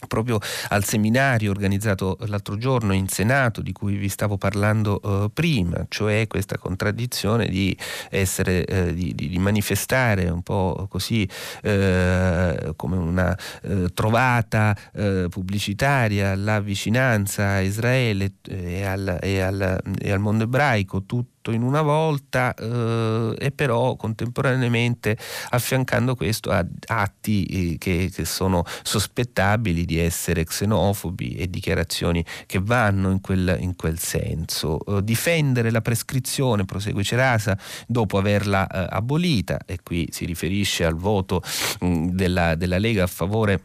proprio 0.08 0.40
al 0.70 0.84
seminario 0.84 1.52
organizzato 1.52 2.18
l'altro 2.28 2.58
giorno 2.58 2.94
in 2.94 3.08
Senato 3.08 3.62
di 3.62 3.72
cui 3.72 3.96
vi 3.96 4.10
stavo 4.10 4.38
parlando 4.38 5.02
eh, 5.02 5.30
prima, 5.34 5.86
cioè 5.90 6.28
questa 6.28 6.58
contraddizione 6.58 7.48
di 7.48 7.76
essere 8.10 8.66
eh, 8.66 8.94
di, 8.94 9.14
di, 9.16 9.38
manifestare 9.38 10.30
un 10.30 10.42
po' 10.42 10.88
così 10.90 11.28
eh, 11.62 12.74
come 12.76 12.98
una 12.98 13.38
eh, 13.64 13.90
trovata 13.94 14.76
eh, 14.94 15.28
pubblicitaria 15.30 16.36
la 16.36 16.60
vicinanza 16.60 17.54
a 17.54 17.62
Israele 17.62 18.34
e 18.48 18.84
al, 18.84 19.18
e 19.22 19.42
al, 19.42 19.80
e 20.00 20.12
al 20.12 20.20
mondo 20.20 20.44
ebraico, 20.44 21.04
tutto 21.04 21.35
tutto 21.46 21.52
in 21.52 21.62
una 21.62 21.84
volta 21.84 22.54
eh, 22.56 23.36
e 23.38 23.52
però 23.52 23.96
contemporaneamente 23.96 25.16
affiancando 25.50 26.16
questo 26.16 26.50
a 26.50 26.66
atti 26.88 27.46
eh, 27.46 27.78
che, 27.78 28.10
che, 28.12 28.26
sono 28.26 28.64
sospettabili 28.82 29.86
di 29.86 30.00
essere 30.00 30.44
xenofobi 30.44 31.36
e 31.36 31.48
dichiarazioni 31.48 32.26
che 32.48 32.60
vanno 32.60 33.12
in 33.12 33.22
quel, 33.22 33.58
in 33.60 33.76
quel 33.76 34.00
senso. 34.00 34.80
Eh, 34.86 35.04
difendere 35.04 35.70
la 35.70 35.82
prescrizione, 35.82 36.66
prosegue 36.66 37.04
Cerasa, 37.04 37.58
dopo 37.86 38.18
averla 38.18 38.68
eh, 38.68 38.88
abolita 38.90 39.60
e 39.66 39.80
qui 39.84 40.08
si 40.12 40.26
riferisce 40.26 40.84
al 40.84 40.96
voto 40.96 41.44
mh, 41.82 42.08
della, 42.08 42.56
della 42.56 42.80
Lega 42.80 43.04
a 43.04 43.08
favore 43.08 43.62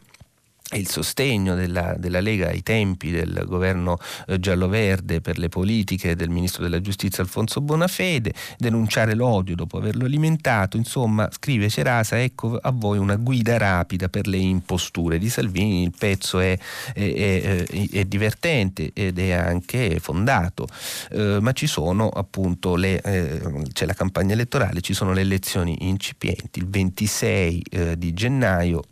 il 0.77 0.87
sostegno 0.87 1.55
della, 1.55 1.95
della, 1.97 2.19
Lega 2.21 2.47
ai 2.47 2.63
tempi 2.63 3.11
del 3.11 3.43
governo 3.47 3.97
eh, 4.27 4.39
giallo-verde 4.39 5.21
per 5.21 5.37
le 5.37 5.49
politiche 5.49 6.15
del 6.15 6.29
ministro 6.29 6.63
della 6.63 6.81
giustizia 6.81 7.23
Alfonso 7.23 7.61
Bonafede, 7.61 8.33
denunciare 8.57 9.15
l'odio 9.15 9.55
dopo 9.55 9.77
averlo 9.77 10.05
alimentato, 10.05 10.77
insomma 10.77 11.29
scrive 11.31 11.69
Cerasa, 11.69 12.21
ecco 12.21 12.57
a 12.57 12.71
voi 12.71 12.97
una 12.97 13.15
guida 13.15 13.57
rapida 13.57 14.09
per 14.09 14.27
le 14.27 14.37
imposture 14.37 15.17
di 15.17 15.29
Salvini, 15.29 15.83
il 15.83 15.93
pezzo 15.97 16.39
è, 16.39 16.57
è, 16.93 17.01
è, 17.01 17.89
è 17.91 18.05
divertente 18.05 18.91
ed 18.93 19.19
è 19.19 19.31
anche 19.31 19.99
fondato, 19.99 20.67
eh, 21.11 21.39
ma 21.41 21.51
ci 21.53 21.67
sono 21.67 22.09
appunto 22.09 22.75
le, 22.75 23.01
eh, 23.01 23.41
c'è 23.73 23.85
la 23.85 23.93
campagna 23.93 24.33
elettorale, 24.33 24.81
ci 24.81 24.93
sono 24.93 25.13
le 25.13 25.21
elezioni 25.21 25.75
incipienti, 25.81 26.59
il 26.59 26.67
26 26.67 27.63
eh, 27.69 27.97
di 27.97 28.13
gennaio 28.13 28.83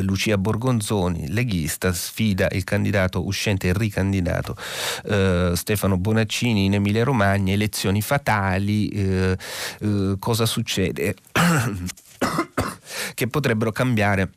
Lucia 0.00 0.38
Borgonzoni, 0.38 1.28
leghista, 1.28 1.92
sfida 1.92 2.48
il 2.52 2.64
candidato 2.64 3.26
uscente 3.26 3.68
e 3.68 3.72
ricandidato 3.74 4.56
eh, 5.04 5.52
Stefano 5.54 5.98
Bonaccini 5.98 6.64
in 6.64 6.74
Emilia 6.74 7.04
Romagna, 7.04 7.52
elezioni 7.52 8.00
fatali, 8.00 8.88
eh, 8.88 9.36
eh, 9.80 10.16
cosa 10.18 10.46
succede? 10.46 11.14
che 13.14 13.26
potrebbero 13.26 13.72
cambiare 13.72 14.30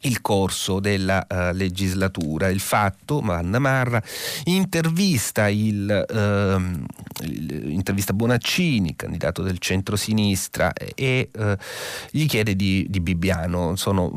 il 0.00 0.20
corso 0.20 0.80
della 0.80 1.26
uh, 1.28 1.54
legislatura. 1.54 2.48
Il 2.48 2.60
fatto, 2.60 3.20
Vanna 3.20 3.58
Marra, 3.58 4.02
intervista, 4.44 5.48
il, 5.48 6.06
uh, 6.08 7.24
intervista 7.68 8.12
Bonaccini, 8.12 8.94
candidato 8.94 9.42
del 9.42 9.58
centro-sinistra, 9.58 10.72
e 10.72 11.30
uh, 11.36 11.54
gli 12.10 12.26
chiede 12.26 12.54
di, 12.54 12.86
di 12.88 13.00
Bibbiano. 13.00 13.76
Sono 13.76 14.12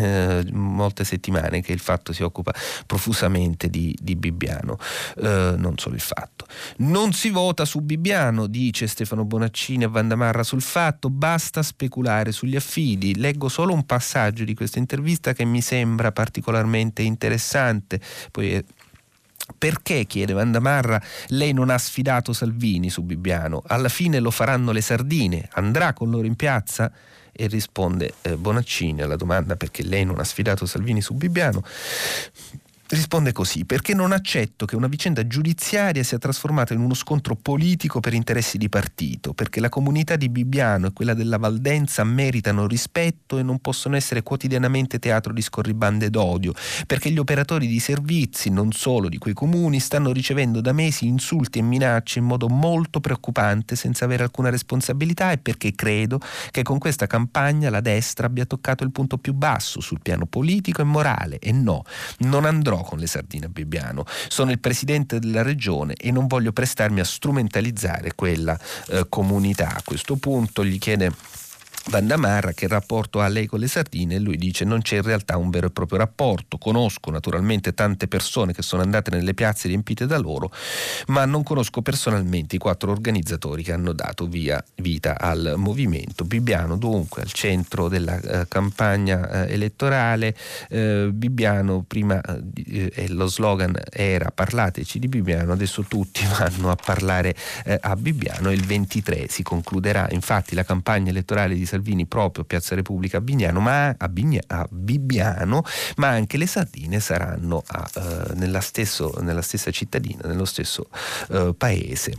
eh, 0.00 0.46
molte 0.52 1.04
settimane 1.04 1.60
che 1.60 1.72
il 1.72 1.78
fatto 1.78 2.12
si 2.12 2.22
occupa 2.22 2.52
profusamente 2.86 3.68
di, 3.68 3.96
di 4.00 4.16
Bibbiano, 4.16 4.78
non 5.16 5.74
solo 5.76 5.94
il 5.94 6.00
fatto. 6.00 6.46
Non 6.78 7.12
si 7.12 7.30
vota 7.30 7.64
su 7.64 7.80
Bibbiano, 7.80 8.46
dice 8.46 8.86
Stefano 8.86 9.24
Bonaccini 9.24 9.84
a 9.84 9.88
Vandamarra 9.88 10.42
sul 10.42 10.62
fatto, 10.62 11.10
basta 11.10 11.62
speculare 11.62 12.32
sugli 12.32 12.56
affidi. 12.56 13.16
Leggo 13.16 13.48
solo 13.48 13.72
un 13.72 13.84
passaggio 13.84 14.44
di 14.44 14.54
questa 14.54 14.78
intervista 14.78 15.23
intervista 15.24 15.32
che 15.32 15.44
mi 15.44 15.62
sembra 15.62 16.12
particolarmente 16.12 17.02
interessante. 17.02 18.00
Poi 18.30 18.54
eh, 18.54 18.64
perché, 19.56 20.04
chiede 20.04 20.32
Vandamarra, 20.34 21.00
lei 21.28 21.52
non 21.52 21.70
ha 21.70 21.78
sfidato 21.78 22.32
Salvini 22.32 22.90
su 22.90 23.02
Bibbiano? 23.02 23.62
Alla 23.66 23.88
fine 23.88 24.20
lo 24.20 24.30
faranno 24.30 24.72
le 24.72 24.82
sardine, 24.82 25.48
andrà 25.52 25.94
con 25.94 26.10
loro 26.10 26.26
in 26.26 26.36
piazza? 26.36 26.92
E 27.36 27.48
risponde 27.48 28.14
eh, 28.22 28.36
Bonaccini 28.36 29.02
alla 29.02 29.16
domanda 29.16 29.56
perché 29.56 29.82
lei 29.82 30.04
non 30.04 30.20
ha 30.20 30.24
sfidato 30.24 30.66
Salvini 30.66 31.00
su 31.00 31.14
Bibbiano 31.14 31.64
risponde 32.88 33.32
così, 33.32 33.64
perché 33.64 33.94
non 33.94 34.12
accetto 34.12 34.66
che 34.66 34.76
una 34.76 34.88
vicenda 34.88 35.26
giudiziaria 35.26 36.02
sia 36.02 36.18
trasformata 36.18 36.74
in 36.74 36.80
uno 36.80 36.94
scontro 36.94 37.34
politico 37.34 38.00
per 38.00 38.12
interessi 38.12 38.58
di 38.58 38.68
partito, 38.68 39.32
perché 39.32 39.60
la 39.60 39.68
comunità 39.70 40.16
di 40.16 40.28
Bibbiano 40.28 40.88
e 40.88 40.92
quella 40.92 41.14
della 41.14 41.38
Valdenza 41.38 42.04
meritano 42.04 42.66
rispetto 42.66 43.38
e 43.38 43.42
non 43.42 43.58
possono 43.60 43.96
essere 43.96 44.22
quotidianamente 44.22 44.98
teatro 44.98 45.32
di 45.32 45.40
scorribande 45.40 46.10
d'odio, 46.10 46.52
perché 46.86 47.10
gli 47.10 47.18
operatori 47.18 47.66
di 47.66 47.80
servizi, 47.80 48.50
non 48.50 48.72
solo 48.72 49.08
di 49.08 49.18
quei 49.18 49.34
comuni, 49.34 49.80
stanno 49.80 50.12
ricevendo 50.12 50.60
da 50.60 50.72
mesi 50.72 51.06
insulti 51.06 51.60
e 51.60 51.62
minacce 51.62 52.18
in 52.18 52.26
modo 52.26 52.48
molto 52.48 53.00
preoccupante 53.00 53.76
senza 53.76 54.04
avere 54.04 54.24
alcuna 54.24 54.50
responsabilità 54.50 55.32
e 55.32 55.38
perché 55.38 55.74
credo 55.74 56.20
che 56.50 56.62
con 56.62 56.78
questa 56.78 57.06
campagna 57.06 57.70
la 57.70 57.80
destra 57.80 58.26
abbia 58.26 58.44
toccato 58.44 58.84
il 58.84 58.92
punto 58.92 59.16
più 59.16 59.32
basso 59.32 59.80
sul 59.80 60.00
piano 60.02 60.26
politico 60.26 60.82
e 60.82 60.84
morale 60.84 61.38
e 61.38 61.52
no, 61.52 61.82
non 62.18 62.44
andrò 62.44 62.73
con 62.82 62.98
le 62.98 63.06
sardine 63.06 63.46
a 63.46 63.48
Bibbiano. 63.48 64.04
Sono 64.28 64.50
il 64.50 64.58
presidente 64.58 65.18
della 65.18 65.42
regione 65.42 65.94
e 65.94 66.10
non 66.10 66.26
voglio 66.26 66.52
prestarmi 66.52 67.00
a 67.00 67.04
strumentalizzare 67.04 68.14
quella 68.14 68.58
eh, 68.88 69.06
comunità. 69.08 69.68
A 69.76 69.82
questo 69.84 70.16
punto 70.16 70.64
gli 70.64 70.78
chiede 70.78 71.12
Vandamarra 71.86 72.52
che 72.52 72.66
rapporto 72.66 73.20
ha 73.20 73.28
lei 73.28 73.46
con 73.46 73.58
le 73.58 73.68
sardine 73.68 74.18
lui 74.18 74.36
dice 74.36 74.64
non 74.64 74.80
c'è 74.80 74.96
in 74.96 75.02
realtà 75.02 75.36
un 75.36 75.50
vero 75.50 75.66
e 75.66 75.70
proprio 75.70 75.98
rapporto, 75.98 76.56
conosco 76.56 77.10
naturalmente 77.10 77.74
tante 77.74 78.08
persone 78.08 78.52
che 78.52 78.62
sono 78.62 78.82
andate 78.82 79.10
nelle 79.10 79.34
piazze 79.34 79.68
riempite 79.68 80.06
da 80.06 80.18
loro, 80.18 80.50
ma 81.08 81.24
non 81.26 81.42
conosco 81.42 81.82
personalmente 81.82 82.56
i 82.56 82.58
quattro 82.58 82.90
organizzatori 82.90 83.62
che 83.62 83.72
hanno 83.72 83.92
dato 83.92 84.26
via, 84.26 84.62
vita 84.76 85.18
al 85.18 85.54
movimento. 85.56 86.24
Bibbiano 86.24 86.76
dunque 86.76 87.22
al 87.22 87.32
centro 87.32 87.88
della 87.88 88.18
eh, 88.18 88.48
campagna 88.48 89.46
eh, 89.46 89.52
elettorale, 89.52 90.34
eh, 90.70 91.10
Bibbiano 91.12 91.84
prima 91.86 92.20
eh, 92.20 93.06
lo 93.08 93.26
slogan 93.26 93.78
era 93.90 94.30
parlateci 94.30 94.98
di 94.98 95.08
Bibbiano, 95.08 95.52
adesso 95.52 95.82
tutti 95.82 96.24
vanno 96.38 96.70
a 96.70 96.76
parlare 96.76 97.34
eh, 97.64 97.78
a 97.80 97.94
Bibbiano 97.94 98.50
il 98.50 98.64
23 98.64 99.26
si 99.28 99.42
concluderà. 99.42 100.08
Infatti 100.10 100.54
la 100.54 100.64
campagna 100.64 101.10
elettorale 101.10 101.54
di 101.54 101.66
Salvini 101.74 102.06
proprio 102.06 102.44
Piazza 102.44 102.74
Repubblica 102.74 103.18
a, 103.18 103.20
Bignano, 103.20 103.60
ma 103.60 103.94
a, 103.98 104.08
Bigna, 104.08 104.40
a 104.46 104.66
Bibbiano, 104.70 105.64
ma 105.96 106.08
anche 106.08 106.36
le 106.36 106.46
sardine 106.46 107.00
saranno 107.00 107.62
a, 107.66 107.90
uh, 107.94 108.32
nella, 108.34 108.60
stesso, 108.60 109.12
nella, 109.20 109.42
stessa 109.42 109.70
cittadina, 109.70 110.28
nello 110.28 110.44
stesso 110.44 110.88
uh, 111.28 111.56
paese. 111.56 112.18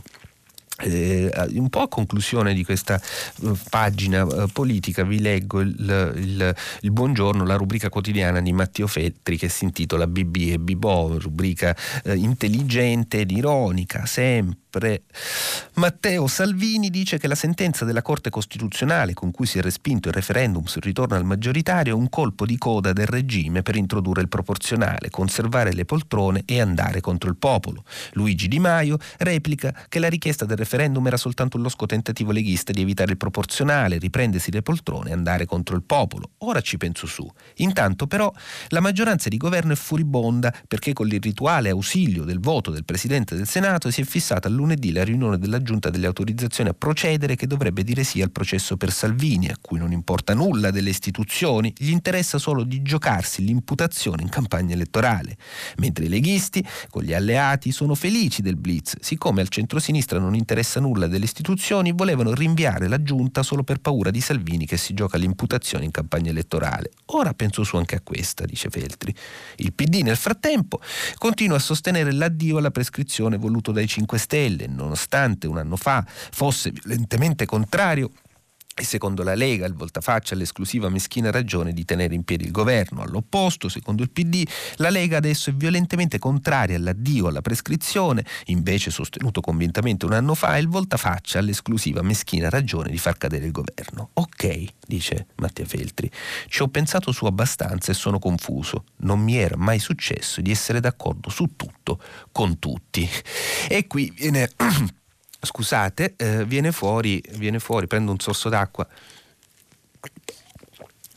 Eh, 0.78 1.32
un 1.54 1.70
po' 1.70 1.80
a 1.80 1.88
conclusione 1.88 2.52
di 2.52 2.62
questa 2.62 3.00
uh, 3.40 3.56
pagina 3.70 4.24
uh, 4.24 4.46
politica 4.52 5.04
vi 5.04 5.20
leggo 5.20 5.60
il, 5.60 6.12
il, 6.16 6.54
il, 6.82 6.90
buongiorno, 6.90 7.46
la 7.46 7.56
rubrica 7.56 7.88
quotidiana 7.88 8.42
di 8.42 8.52
Matteo 8.52 8.86
Feltri 8.86 9.38
che 9.38 9.48
si 9.48 9.64
intitola 9.64 10.06
BB 10.06 10.36
e 10.50 10.58
Bibò, 10.58 11.16
rubrica 11.16 11.74
uh, 12.04 12.12
intelligente 12.12 13.20
ed 13.20 13.30
ironica, 13.30 14.04
sempre 14.04 14.65
sempre. 14.76 15.02
Matteo 15.74 16.26
Salvini 16.26 16.90
dice 16.90 17.18
che 17.18 17.28
la 17.28 17.34
sentenza 17.34 17.84
della 17.84 18.02
Corte 18.02 18.30
Costituzionale 18.30 19.14
con 19.14 19.30
cui 19.30 19.46
si 19.46 19.58
è 19.58 19.62
respinto 19.62 20.08
il 20.08 20.14
referendum 20.14 20.64
sul 20.64 20.82
ritorno 20.82 21.16
al 21.16 21.24
maggioritario 21.24 21.92
è 21.92 21.96
un 21.96 22.08
colpo 22.08 22.46
di 22.46 22.56
coda 22.56 22.92
del 22.92 23.06
regime 23.06 23.62
per 23.62 23.76
introdurre 23.76 24.22
il 24.22 24.28
proporzionale, 24.28 25.10
conservare 25.10 25.72
le 25.72 25.84
poltrone 25.84 26.42
e 26.46 26.60
andare 26.60 27.00
contro 27.00 27.28
il 27.28 27.36
popolo. 27.36 27.84
Luigi 28.12 28.48
Di 28.48 28.58
Maio 28.58 28.98
replica 29.18 29.74
che 29.88 29.98
la 29.98 30.08
richiesta 30.08 30.44
del 30.44 30.56
referendum 30.56 31.06
era 31.06 31.16
soltanto 31.16 31.56
un 31.56 31.62
losco 31.62 31.86
tentativo 31.86 32.32
leghista 32.32 32.72
di 32.72 32.80
evitare 32.80 33.12
il 33.12 33.16
proporzionale, 33.18 33.98
riprendersi 33.98 34.50
le 34.50 34.62
poltrone 34.62 35.10
e 35.10 35.12
andare 35.12 35.44
contro 35.44 35.76
il 35.76 35.82
popolo. 35.82 36.30
Ora 36.38 36.60
ci 36.60 36.76
penso 36.76 37.06
su. 37.06 37.28
Intanto 37.56 38.06
però 38.06 38.32
la 38.68 38.80
maggioranza 38.80 39.28
di 39.28 39.36
governo 39.36 39.72
è 39.72 39.76
furibonda 39.76 40.52
perché 40.66 40.92
con 40.92 41.06
il 41.06 41.20
rituale 41.20 41.68
ausilio 41.68 42.24
del 42.24 42.40
voto 42.40 42.70
del 42.70 42.84
Presidente 42.84 43.36
del 43.36 43.46
Senato 43.46 43.90
si 43.90 44.00
è 44.00 44.04
fissata 44.04 44.48
a 44.48 44.50
lunedì 44.66 44.90
la 44.90 45.04
riunione 45.04 45.38
della 45.38 45.62
Giunta 45.62 45.90
delle 45.90 46.06
autorizzazioni 46.06 46.70
a 46.70 46.74
procedere 46.74 47.36
che 47.36 47.46
dovrebbe 47.46 47.84
dire 47.84 48.02
sì 48.02 48.20
al 48.20 48.32
processo 48.32 48.76
per 48.76 48.90
Salvini, 48.90 49.48
a 49.48 49.56
cui 49.60 49.78
non 49.78 49.92
importa 49.92 50.34
nulla 50.34 50.72
delle 50.72 50.90
istituzioni, 50.90 51.72
gli 51.76 51.90
interessa 51.90 52.38
solo 52.38 52.64
di 52.64 52.82
giocarsi 52.82 53.44
l'imputazione 53.44 54.22
in 54.22 54.28
campagna 54.28 54.74
elettorale. 54.74 55.36
Mentre 55.76 56.06
i 56.06 56.08
leghisti, 56.08 56.66
con 56.90 57.04
gli 57.04 57.14
alleati, 57.14 57.70
sono 57.70 57.94
felici 57.94 58.42
del 58.42 58.56
blitz, 58.56 58.96
siccome 59.00 59.40
al 59.40 59.48
centrosinistra 59.48 60.18
non 60.18 60.34
interessa 60.34 60.80
nulla 60.80 61.06
delle 61.06 61.24
istituzioni, 61.24 61.92
volevano 61.92 62.34
rinviare 62.34 62.88
la 62.88 63.00
Giunta 63.02 63.44
solo 63.44 63.62
per 63.62 63.78
paura 63.78 64.10
di 64.10 64.20
Salvini 64.20 64.66
che 64.66 64.76
si 64.76 64.94
gioca 64.94 65.16
l'imputazione 65.16 65.84
in 65.84 65.92
campagna 65.92 66.30
elettorale. 66.30 66.90
Ora 67.06 67.34
penso 67.34 67.62
su 67.62 67.76
anche 67.76 67.94
a 67.94 68.00
questa, 68.02 68.44
dice 68.44 68.68
Feltri. 68.68 69.14
Il 69.56 69.72
PD 69.72 70.00
nel 70.02 70.16
frattempo 70.16 70.80
continua 71.18 71.56
a 71.56 71.60
sostenere 71.60 72.10
l'addio 72.12 72.58
alla 72.58 72.72
prescrizione 72.72 73.36
voluto 73.36 73.70
dai 73.70 73.86
5 73.86 74.18
Stelle, 74.18 74.45
nonostante 74.48 75.46
un 75.46 75.58
anno 75.58 75.76
fa 75.76 76.04
fosse 76.06 76.70
violentemente 76.70 77.46
contrario 77.46 78.10
e 78.78 78.84
secondo 78.84 79.22
la 79.22 79.34
Lega 79.34 79.64
il 79.64 79.72
voltafaccia 79.72 80.34
ha 80.34 80.36
l'esclusiva 80.36 80.90
meschina 80.90 81.30
ragione 81.30 81.72
di 81.72 81.86
tenere 81.86 82.14
in 82.14 82.24
piedi 82.24 82.44
il 82.44 82.50
governo. 82.50 83.00
All'opposto, 83.00 83.70
secondo 83.70 84.02
il 84.02 84.10
PD, 84.10 84.46
la 84.76 84.90
Lega 84.90 85.16
adesso 85.16 85.48
è 85.48 85.54
violentemente 85.54 86.18
contraria 86.18 86.76
all'addio 86.76 87.28
alla 87.28 87.40
prescrizione, 87.40 88.22
invece 88.46 88.90
sostenuto 88.90 89.40
convintamente 89.40 90.04
un 90.04 90.12
anno 90.12 90.34
fa, 90.34 90.58
il 90.58 90.68
voltafaccia 90.68 91.38
ha 91.38 91.42
l'esclusiva 91.42 92.02
meschina 92.02 92.50
ragione 92.50 92.90
di 92.90 92.98
far 92.98 93.16
cadere 93.16 93.46
il 93.46 93.52
governo. 93.52 94.10
Ok, 94.12 94.64
dice 94.86 95.28
Mattia 95.36 95.64
Feltri, 95.64 96.10
ci 96.48 96.60
ho 96.60 96.68
pensato 96.68 97.12
su 97.12 97.24
abbastanza 97.24 97.92
e 97.92 97.94
sono 97.94 98.18
confuso. 98.18 98.84
Non 98.98 99.20
mi 99.20 99.36
era 99.36 99.56
mai 99.56 99.78
successo 99.78 100.42
di 100.42 100.50
essere 100.50 100.80
d'accordo 100.80 101.30
su 101.30 101.52
tutto 101.56 101.98
con 102.30 102.58
tutti. 102.58 103.08
E 103.68 103.86
qui 103.86 104.12
viene 104.14 104.50
scusate, 105.40 106.14
eh, 106.16 106.44
viene, 106.44 106.72
fuori, 106.72 107.22
viene 107.32 107.58
fuori, 107.58 107.86
prendo 107.86 108.12
un 108.12 108.18
sorso 108.18 108.48
d'acqua. 108.48 108.86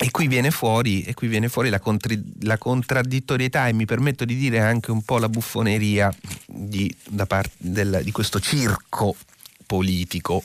E 0.01 0.11
qui 0.11 0.27
viene 0.27 0.49
fuori, 0.49 1.13
qui 1.13 1.27
viene 1.27 1.49
fuori 1.49 1.69
la, 1.69 1.79
contri, 1.79 2.21
la, 2.43 2.57
contraddittorietà 2.57 3.67
e 3.67 3.73
mi 3.73 3.85
permetto 3.85 4.23
di 4.23 4.37
dire 4.37 4.61
anche 4.61 4.91
un 4.91 5.01
po' 5.01 5.17
la 5.17 5.27
buffoneria 5.27 6.09
di, 6.45 6.93
del, 7.57 7.99
di 8.01 8.11
questo 8.11 8.39
circo 8.39 9.15
politico. 9.65 10.41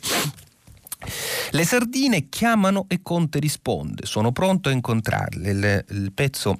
Le 1.50 1.64
sardine 1.64 2.28
chiamano 2.28 2.86
e 2.88 2.98
Conte 3.00 3.38
risponde, 3.38 4.06
sono 4.06 4.32
pronto 4.32 4.70
a 4.70 4.72
incontrarle. 4.72 5.50
Il, 5.50 5.84
il 5.90 6.12
pezzo 6.12 6.58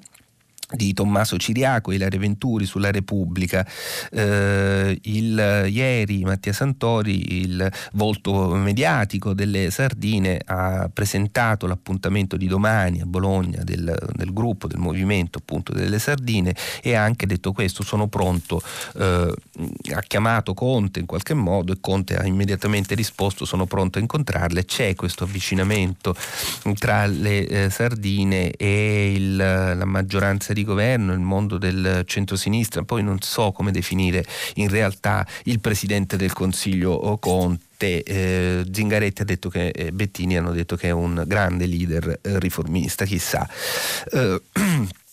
di 0.71 0.93
Tommaso 0.93 1.37
Ciriaco, 1.37 1.91
Ilaria 1.91 2.19
Venturi 2.19 2.65
sulla 2.65 2.91
Repubblica. 2.91 3.65
Eh, 4.11 4.99
il, 5.03 5.67
ieri 5.69 6.23
Mattia 6.23 6.53
Santori, 6.53 7.41
il 7.41 7.71
volto 7.93 8.55
mediatico 8.55 9.33
delle 9.33 9.69
sardine, 9.69 10.41
ha 10.45 10.89
presentato 10.91 11.67
l'appuntamento 11.67 12.37
di 12.37 12.47
domani 12.47 13.01
a 13.01 13.05
Bologna 13.05 13.63
del, 13.63 13.95
del 14.13 14.33
gruppo, 14.33 14.67
del 14.67 14.79
movimento 14.79 15.37
appunto 15.37 15.71
delle 15.71 15.99
sardine 15.99 16.55
e 16.81 16.95
ha 16.95 17.03
anche 17.03 17.25
detto 17.27 17.51
questo, 17.51 17.83
sono 17.83 18.07
pronto, 18.07 18.61
eh, 18.97 19.33
ha 19.93 20.01
chiamato 20.01 20.53
Conte 20.53 20.99
in 20.99 21.05
qualche 21.05 21.33
modo 21.33 21.73
e 21.73 21.77
Conte 21.79 22.15
ha 22.15 22.25
immediatamente 22.25 22.95
risposto 22.95 23.45
sono 23.45 23.65
pronto 23.65 23.97
a 23.97 24.01
incontrarle, 24.01 24.65
c'è 24.65 24.95
questo 24.95 25.23
avvicinamento 25.25 26.15
tra 26.75 27.05
le 27.05 27.47
eh, 27.47 27.69
sardine 27.69 28.51
e 28.51 29.13
il, 29.13 29.35
la 29.35 29.85
maggioranza 29.85 30.53
di 30.55 30.63
governo, 30.63 31.13
il 31.13 31.19
mondo 31.19 31.59
del 31.59 32.03
centrosinistra, 32.05 32.83
poi 32.83 33.03
non 33.03 33.19
so 33.21 33.51
come 33.51 33.71
definire 33.71 34.25
in 34.55 34.69
realtà 34.69 35.27
il 35.43 35.59
presidente 35.59 36.17
del 36.17 36.33
Consiglio 36.33 37.17
Conte. 37.19 38.03
Eh, 38.03 38.65
Zingaretti 38.71 39.21
ha 39.21 39.25
detto 39.25 39.49
che 39.49 39.67
eh, 39.67 39.91
Bettini 39.91 40.37
hanno 40.37 40.53
detto 40.53 40.75
che 40.75 40.87
è 40.87 40.91
un 40.91 41.23
grande 41.27 41.67
leader 41.67 42.19
eh, 42.21 42.39
riformista, 42.39 43.05
chissà. 43.05 43.47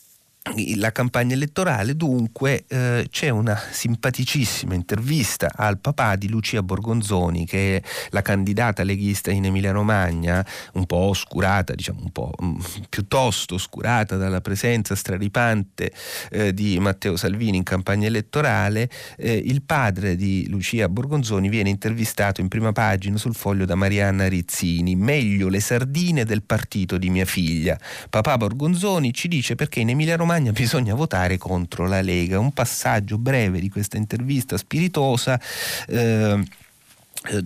La 0.77 0.91
campagna 0.91 1.35
elettorale, 1.35 1.95
dunque 1.95 2.65
eh, 2.67 3.07
c'è 3.09 3.29
una 3.29 3.57
simpaticissima 3.57 4.75
intervista 4.75 5.53
al 5.55 5.79
papà 5.79 6.17
di 6.17 6.29
Lucia 6.29 6.65
Borgonzoni, 6.65 7.47
che 7.47 7.77
è 7.77 7.83
la 8.11 8.23
candidata 8.23 8.83
leghista 8.83 9.31
in 9.31 9.45
Emilia-Romagna, 9.45 10.45
un 10.73 10.87
po' 10.87 10.97
oscurata, 10.97 11.75
diciamo 11.75 12.01
un 12.03 12.11
po' 12.11 12.33
mh, 12.37 12.45
mm, 12.45 12.61
piuttosto 12.89 13.55
oscurata 13.55 14.17
dalla 14.17 14.41
presenza 14.41 14.97
straripante 14.97 15.93
eh, 16.33 16.53
di 16.53 16.77
Matteo 16.81 17.17
Salvini 17.17 17.59
in 17.59 17.63
campagna 17.63 18.09
elettorale. 18.09 18.91
Eh, 19.17 19.37
il 19.37 19.63
padre 19.63 20.17
di 20.17 20.49
Lucia 20.49 20.89
Borgonzoni 20.89 21.49
viene 21.49 21.71
intervistato 21.71 22.41
in 22.41 22.49
prima 22.49 22.73
pagina 22.73 23.17
sul 23.17 23.37
foglio 23.37 23.65
da 23.65 23.77
Marianna 23.77 24.27
Rizzini. 24.27 24.97
Meglio 24.97 25.47
le 25.47 25.61
sardine 25.61 26.25
del 26.25 26.43
partito 26.43 26.99
di 26.99 27.11
mia 27.11 27.27
figlia. 27.27 27.79
Papà 28.11 28.37
Borgonzoni 28.37 29.15
ci 29.15 29.29
dice 29.29 29.55
perché 29.55 29.79
in 29.79 29.91
Emilia-Romagna 29.91 30.31
Romagna 30.33 30.53
bisogna 30.53 30.95
votare 30.95 31.37
contro 31.37 31.87
la 31.87 32.01
Lega. 32.01 32.39
Un 32.39 32.53
passaggio 32.53 33.19
breve 33.19 33.61
di 33.61 33.69
questa 33.69 33.99
intervista 33.99 34.57
spiritosa. 34.57 35.39
Eh, 35.87 36.43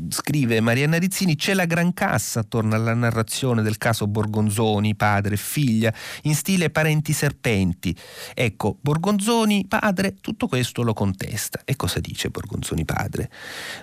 scrive 0.08 0.60
Marianna 0.60 0.96
Rizzini, 0.96 1.36
c'è 1.36 1.52
la 1.52 1.66
gran 1.66 1.92
cassa 1.92 2.40
attorno 2.40 2.74
alla 2.74 2.94
narrazione 2.94 3.62
del 3.62 3.76
caso 3.76 4.06
Borgonzoni, 4.06 4.94
padre 4.94 5.34
e 5.34 5.38
figlia, 5.38 5.92
in 6.22 6.34
stile 6.34 6.70
parenti 6.70 7.12
serpenti. 7.12 7.94
Ecco, 8.34 8.78
Borgonzoni 8.80 9.66
padre 9.68 10.16
tutto 10.20 10.46
questo 10.48 10.82
lo 10.82 10.94
contesta. 10.94 11.60
E 11.64 11.76
cosa 11.76 12.00
dice 12.00 12.30
Borgonzoni 12.30 12.84
padre? 12.84 13.30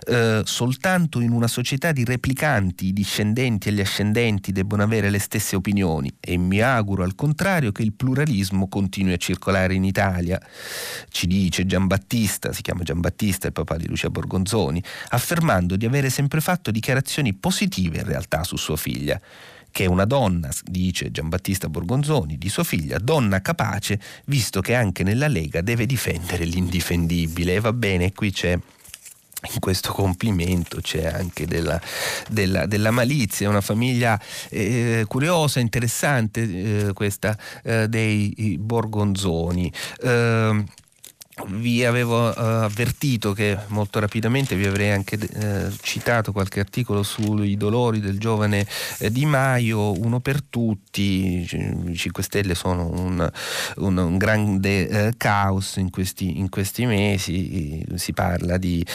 Eh, 0.07 0.41
soltanto 0.45 1.19
in 1.19 1.31
una 1.31 1.47
società 1.47 1.91
di 1.91 2.03
replicanti, 2.03 2.87
i 2.87 2.93
discendenti 2.93 3.69
e 3.69 3.73
gli 3.73 3.81
ascendenti 3.81 4.51
debbono 4.51 4.83
avere 4.83 5.09
le 5.09 5.19
stesse 5.19 5.55
opinioni 5.55 6.11
e 6.19 6.37
mi 6.37 6.59
auguro 6.59 7.03
al 7.03 7.15
contrario 7.15 7.71
che 7.71 7.83
il 7.83 7.93
pluralismo 7.93 8.67
continui 8.67 9.13
a 9.13 9.17
circolare 9.17 9.75
in 9.75 9.83
Italia. 9.83 10.41
Ci 11.09 11.27
dice 11.27 11.65
Giambattista, 11.65 12.51
si 12.51 12.61
chiama 12.61 12.83
Giambattista, 12.83 13.47
il 13.47 13.53
papà 13.53 13.77
di 13.77 13.87
Lucia 13.87 14.09
Borgonzoni, 14.09 14.83
affermando 15.09 15.75
di 15.75 15.82
di 15.83 15.85
avere 15.85 16.09
sempre 16.09 16.39
fatto 16.39 16.71
dichiarazioni 16.71 17.33
positive 17.33 17.97
in 17.97 18.05
realtà 18.05 18.43
su 18.45 18.55
sua 18.55 18.77
figlia 18.77 19.19
che 19.69 19.85
è 19.85 19.87
una 19.87 20.05
donna, 20.05 20.51
dice 20.65 21.09
Giambattista 21.09 21.67
Borgonzoni, 21.67 22.37
di 22.37 22.47
sua 22.47 22.63
figlia, 22.63 22.99
donna 22.99 23.41
capace, 23.41 23.99
visto 24.25 24.61
che 24.61 24.75
anche 24.75 25.01
nella 25.01 25.27
Lega 25.27 25.61
deve 25.61 25.87
difendere 25.87 26.45
l'indifendibile. 26.45 27.55
E 27.55 27.59
va 27.59 27.73
bene, 27.73 28.13
qui 28.13 28.31
c'è 28.31 28.51
in 28.51 29.59
questo 29.59 29.91
complimento 29.91 30.79
c'è 30.79 31.05
anche 31.05 31.47
della, 31.47 31.81
della, 32.29 32.67
della 32.67 32.91
malizia, 32.91 33.49
una 33.49 33.61
famiglia 33.61 34.21
eh, 34.49 35.05
curiosa, 35.07 35.59
interessante 35.59 36.41
eh, 36.89 36.93
questa 36.93 37.35
eh, 37.63 37.87
dei 37.89 38.57
Borgonzoni. 38.59 39.73
Eh, 40.03 40.63
vi 41.47 41.83
avevo 41.83 42.27
uh, 42.27 42.33
avvertito 42.35 43.33
che 43.33 43.57
molto 43.67 43.99
rapidamente 43.99 44.55
vi 44.55 44.65
avrei 44.65 44.91
anche 44.91 45.15
uh, 45.15 45.75
citato 45.81 46.31
qualche 46.31 46.59
articolo 46.59 47.01
sui 47.01 47.57
dolori 47.57 47.99
del 47.99 48.19
giovane 48.19 48.67
uh, 48.99 49.09
Di 49.09 49.25
Maio, 49.25 49.99
uno 49.99 50.19
per 50.19 50.43
tutti, 50.43 51.47
i 51.51 51.95
5 51.95 52.23
Stelle 52.23 52.53
sono 52.53 52.87
un, 52.87 53.31
un, 53.77 53.97
un 53.97 54.17
grande 54.17 55.13
caos 55.17 55.77
in 55.77 55.89
questi, 55.89 56.37
in 56.37 56.49
questi, 56.49 56.85
mesi, 56.85 57.83
si 57.95 58.13
parla 58.13 58.57
di, 58.57 58.85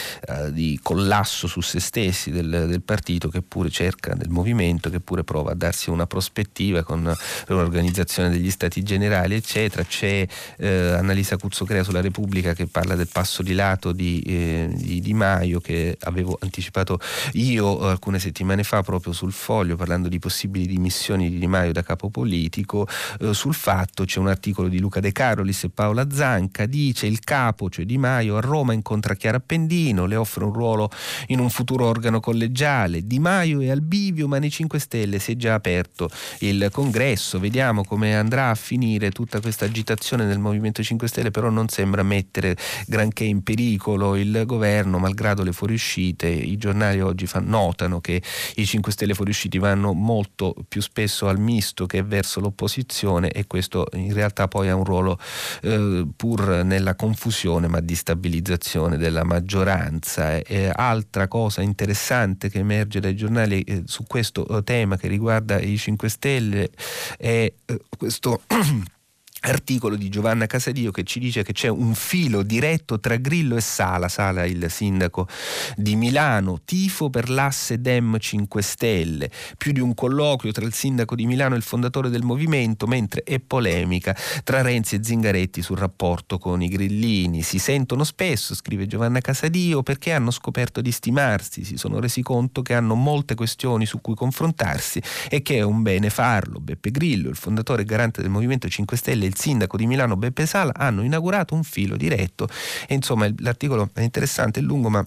di, 0.50 0.78
collasso 0.82 1.46
su 1.46 1.60
se 1.60 1.80
stessi 1.80 2.30
del, 2.30 2.66
del, 2.68 2.82
partito 2.82 3.28
che 3.28 3.42
pure 3.42 3.70
cerca, 3.70 4.14
del 4.14 4.28
movimento 4.28 4.90
che 4.90 5.00
pure 5.00 5.24
prova 5.24 5.52
a 5.52 5.54
darsi 5.54 5.90
una 5.90 6.06
prospettiva 6.06 6.82
con 6.82 7.12
l'organizzazione 7.46 8.30
degli 8.30 8.50
stati 8.50 8.82
generali 8.82 9.34
eccetera, 9.34 9.84
c'è 9.84 10.26
Annalisa 10.58 11.36
Cuzzocrea 11.36 11.82
sulla 11.82 12.00
Repubblica 12.00 12.27
Repubblica 12.28 12.52
che 12.52 12.66
parla 12.66 12.94
del 12.94 13.08
passo 13.10 13.42
di 13.42 13.54
lato 13.54 13.92
di, 13.92 14.20
eh, 14.20 14.68
di, 14.70 15.00
di 15.00 15.14
Maio 15.14 15.60
che 15.60 15.96
avevo 16.00 16.36
anticipato 16.40 17.00
io 17.32 17.80
alcune 17.80 18.18
settimane 18.18 18.62
fa 18.64 18.82
proprio 18.82 19.14
sul 19.14 19.32
foglio 19.32 19.76
parlando 19.76 20.08
di 20.08 20.18
possibili 20.18 20.66
dimissioni 20.66 21.30
di 21.30 21.38
Di 21.38 21.46
Maio 21.46 21.72
da 21.72 21.82
capo 21.82 22.10
politico. 22.10 22.86
Eh, 23.20 23.32
sul 23.32 23.54
fatto 23.54 24.04
c'è 24.04 24.18
un 24.18 24.28
articolo 24.28 24.68
di 24.68 24.78
Luca 24.78 25.00
De 25.00 25.10
Carolis 25.12 25.64
e 25.64 25.70
Paola 25.70 26.06
Zanca, 26.10 26.66
dice 26.66 27.06
il 27.06 27.20
capo, 27.20 27.70
cioè 27.70 27.86
Di 27.86 27.96
Maio, 27.96 28.36
a 28.36 28.40
Roma 28.40 28.74
incontra 28.74 29.14
Chiara 29.14 29.38
Appendino, 29.38 30.04
le 30.04 30.16
offre 30.16 30.44
un 30.44 30.52
ruolo 30.52 30.90
in 31.28 31.38
un 31.38 31.48
futuro 31.48 31.86
organo 31.86 32.20
collegiale. 32.20 33.06
Di 33.06 33.18
Maio 33.18 33.60
è 33.60 33.70
al 33.70 33.80
bivio, 33.80 34.28
ma 34.28 34.38
nei 34.38 34.50
5 34.50 34.78
Stelle 34.78 35.18
si 35.18 35.32
è 35.32 35.36
già 35.36 35.54
aperto 35.54 36.10
il 36.40 36.68
congresso. 36.70 37.38
Vediamo 37.38 37.84
come 37.84 38.16
andrà 38.16 38.50
a 38.50 38.54
finire 38.54 39.10
tutta 39.10 39.40
questa 39.40 39.64
agitazione 39.64 40.26
del 40.26 40.38
Movimento 40.38 40.82
5 40.82 41.08
Stelle, 41.08 41.30
però 41.30 41.48
non 41.48 41.68
sembra 41.68 42.02
mettere 42.18 42.56
granché 42.86 43.24
in 43.24 43.42
pericolo 43.42 44.16
il 44.16 44.42
governo, 44.44 44.98
malgrado 44.98 45.42
le 45.42 45.52
fuoriuscite. 45.52 46.26
I 46.26 46.56
giornali 46.56 47.00
oggi 47.00 47.26
fan, 47.26 47.46
notano 47.46 48.00
che 48.00 48.20
i 48.56 48.66
5 48.66 48.92
Stelle 48.92 49.14
fuoriusciti 49.14 49.58
vanno 49.58 49.92
molto 49.92 50.54
più 50.66 50.80
spesso 50.80 51.28
al 51.28 51.38
misto 51.38 51.86
che 51.86 52.02
verso 52.02 52.40
l'opposizione 52.40 53.30
e 53.30 53.46
questo 53.46 53.86
in 53.92 54.12
realtà 54.12 54.48
poi 54.48 54.68
ha 54.68 54.74
un 54.74 54.84
ruolo 54.84 55.18
eh, 55.62 56.06
pur 56.16 56.64
nella 56.64 56.94
confusione 56.94 57.68
ma 57.68 57.80
di 57.80 57.94
stabilizzazione 57.94 58.96
della 58.96 59.24
maggioranza. 59.24 60.38
E, 60.38 60.70
altra 60.74 61.28
cosa 61.28 61.62
interessante 61.62 62.50
che 62.50 62.58
emerge 62.58 63.00
dai 63.00 63.14
giornali 63.14 63.62
eh, 63.62 63.82
su 63.86 64.04
questo 64.06 64.46
eh, 64.46 64.62
tema 64.64 64.96
che 64.96 65.08
riguarda 65.08 65.60
i 65.60 65.76
5 65.76 66.08
Stelle 66.08 66.70
è 67.16 67.52
eh, 67.64 67.80
questo 67.96 68.42
articolo 69.40 69.96
di 69.96 70.08
Giovanna 70.08 70.46
Casadio 70.46 70.90
che 70.90 71.04
ci 71.04 71.18
dice 71.18 71.42
che 71.42 71.52
c'è 71.52 71.68
un 71.68 71.94
filo 71.94 72.42
diretto 72.42 72.98
tra 72.98 73.16
Grillo 73.16 73.56
e 73.56 73.60
Sala, 73.60 74.08
Sala 74.08 74.44
il 74.44 74.70
sindaco 74.70 75.28
di 75.76 75.96
Milano, 75.96 76.60
tifo 76.64 77.10
per 77.10 77.30
l'asse 77.30 77.80
Dem 77.80 78.18
5 78.18 78.62
Stelle, 78.62 79.30
più 79.56 79.72
di 79.72 79.80
un 79.80 79.94
colloquio 79.94 80.52
tra 80.52 80.64
il 80.64 80.72
sindaco 80.72 81.14
di 81.14 81.26
Milano 81.26 81.54
e 81.54 81.58
il 81.58 81.62
fondatore 81.62 82.10
del 82.10 82.22
movimento, 82.22 82.86
mentre 82.86 83.22
è 83.22 83.38
polemica 83.38 84.16
tra 84.44 84.62
Renzi 84.62 84.96
e 84.96 85.04
Zingaretti 85.04 85.62
sul 85.62 85.78
rapporto 85.78 86.38
con 86.38 86.62
i 86.62 86.68
grillini. 86.68 87.42
Si 87.42 87.58
sentono 87.58 88.04
spesso, 88.04 88.54
scrive 88.54 88.86
Giovanna 88.86 89.20
Casadio, 89.20 89.82
perché 89.82 90.12
hanno 90.12 90.30
scoperto 90.30 90.80
di 90.80 90.90
stimarsi, 90.90 91.64
si 91.64 91.76
sono 91.76 92.00
resi 92.00 92.22
conto 92.22 92.62
che 92.62 92.74
hanno 92.74 92.94
molte 92.94 93.34
questioni 93.34 93.86
su 93.86 94.00
cui 94.00 94.14
confrontarsi 94.14 95.00
e 95.28 95.42
che 95.42 95.56
è 95.56 95.62
un 95.62 95.82
bene 95.82 96.10
farlo. 96.10 96.60
Beppe 96.60 96.90
Grillo, 96.90 97.28
il 97.28 97.36
fondatore 97.36 97.82
e 97.82 97.84
garante 97.84 98.20
del 98.20 98.30
Movimento 98.30 98.68
5 98.68 98.96
Stelle, 98.96 99.27
il 99.28 99.36
sindaco 99.36 99.76
di 99.76 99.86
Milano 99.86 100.16
Beppe 100.16 100.46
Sala 100.46 100.72
hanno 100.74 101.02
inaugurato 101.02 101.54
un 101.54 101.62
filo 101.62 101.96
diretto. 101.96 102.48
E 102.86 102.94
insomma 102.94 103.28
l'articolo 103.38 103.90
è 103.94 104.00
interessante, 104.00 104.60
è 104.60 104.62
lungo 104.62 104.88
ma 104.88 105.04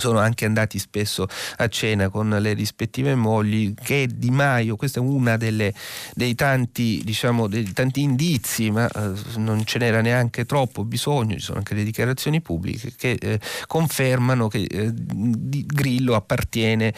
sono 0.00 0.18
anche 0.18 0.44
andati 0.44 0.78
spesso 0.78 1.26
a 1.58 1.68
cena 1.68 2.08
con 2.08 2.28
le 2.28 2.52
rispettive 2.54 3.14
mogli 3.14 3.74
che 3.74 4.08
Di 4.12 4.30
Maio, 4.30 4.76
questo 4.76 4.98
è 4.98 5.02
uno 5.02 5.18
dei 5.36 6.34
tanti, 6.34 7.02
diciamo, 7.04 7.46
dei 7.46 7.72
tanti 7.72 8.02
indizi, 8.02 8.70
ma 8.70 8.88
eh, 8.88 9.12
non 9.36 9.64
ce 9.64 9.78
n'era 9.78 10.00
neanche 10.00 10.46
troppo 10.46 10.84
bisogno, 10.84 11.34
ci 11.34 11.40
sono 11.40 11.58
anche 11.58 11.74
le 11.74 11.84
dichiarazioni 11.84 12.40
pubbliche 12.40 12.92
che 12.96 13.16
eh, 13.20 13.40
confermano 13.66 14.48
che 14.48 14.62
eh, 14.62 14.92
Grillo 14.94 16.14
appartiene 16.14 16.92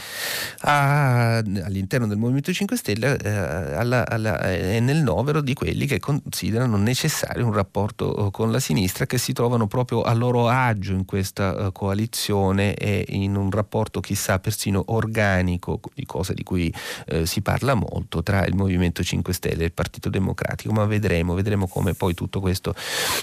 a, 0.61 1.37
all'interno 1.38 2.07
del 2.07 2.19
Movimento 2.19 2.53
5 2.53 2.77
Stelle 2.77 3.17
eh, 3.19 3.31
alla, 3.31 4.09
alla, 4.09 4.38
è 4.41 4.81
nel 4.81 5.03
novero 5.03 5.41
di 5.41 5.55
quelli 5.55 5.87
che 5.87 5.99
considerano 5.99 6.77
necessario 6.77 7.45
un 7.47 7.53
rapporto 7.53 8.29
eh, 8.29 8.31
con 8.31 8.51
la 8.51 8.61
sinistra 8.61 9.07
che 9.07 9.19
si 9.19 9.33
trovano 9.33 9.67
proprio 9.67 10.03
a 10.03 10.12
loro 10.12 10.49
agio 10.49 10.93
in 10.93 11.05
questa 11.05 11.67
eh, 11.67 11.73
in 13.09 13.37
un 13.37 13.51
rapporto 13.51 14.01
chissà 14.01 14.39
persino 14.39 14.83
organico, 14.87 15.81
di 15.95 16.05
cosa 16.07 16.33
di 16.33 16.43
cui 16.43 16.73
eh, 17.07 17.27
si 17.27 17.41
parla 17.41 17.75
molto, 17.75 18.23
tra 18.23 18.45
il 18.45 18.55
Movimento 18.55 19.03
5 19.03 19.33
Stelle 19.33 19.63
e 19.63 19.67
il 19.67 19.73
Partito 19.73 20.09
Democratico, 20.09 20.73
ma 20.73 20.85
vedremo, 20.85 21.35
vedremo 21.35 21.67
come 21.67 21.95
poi 21.95 22.15
tutto 22.15 22.41
questo 22.41 22.75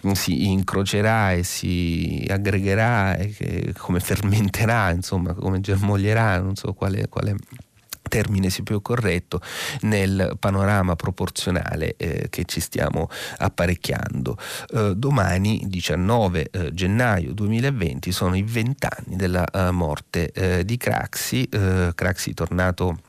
mm, 0.06 0.12
si 0.12 0.50
incrocerà 0.50 1.34
e 1.34 1.44
si 1.44 2.26
aggregherà 2.30 3.16
e 3.16 3.74
come 3.78 4.00
fermenterà, 4.00 4.92
insomma, 4.92 5.34
come 5.34 5.60
germoglierà, 5.60 6.40
non 6.40 6.56
so 6.56 6.74
quale, 6.74 7.08
quale 7.08 7.36
termine 8.10 8.50
sia 8.50 8.64
più 8.64 8.82
corretto 8.82 9.40
nel 9.82 10.36
panorama 10.38 10.98
proporzionale 10.98 11.96
eh, 11.96 12.28
che 12.30 12.44
ci 12.44 12.60
stiamo 12.60 13.10
apparecchiando. 13.38 14.38
Eh, 14.74 14.94
domani 14.98 15.64
19 15.68 16.50
eh, 16.50 16.74
gennaio 16.74 17.34
2020 17.34 18.12
sono 18.12 18.36
i 18.36 18.44
vent'anni 18.44 19.16
della 19.16 19.46
eh, 19.46 19.72
morte 19.72 20.32
eh, 20.32 20.66
di 20.66 20.76
Craxi, 20.76 21.46
eh, 21.46 21.92
Craxi 21.96 22.34
tornato 22.34 23.00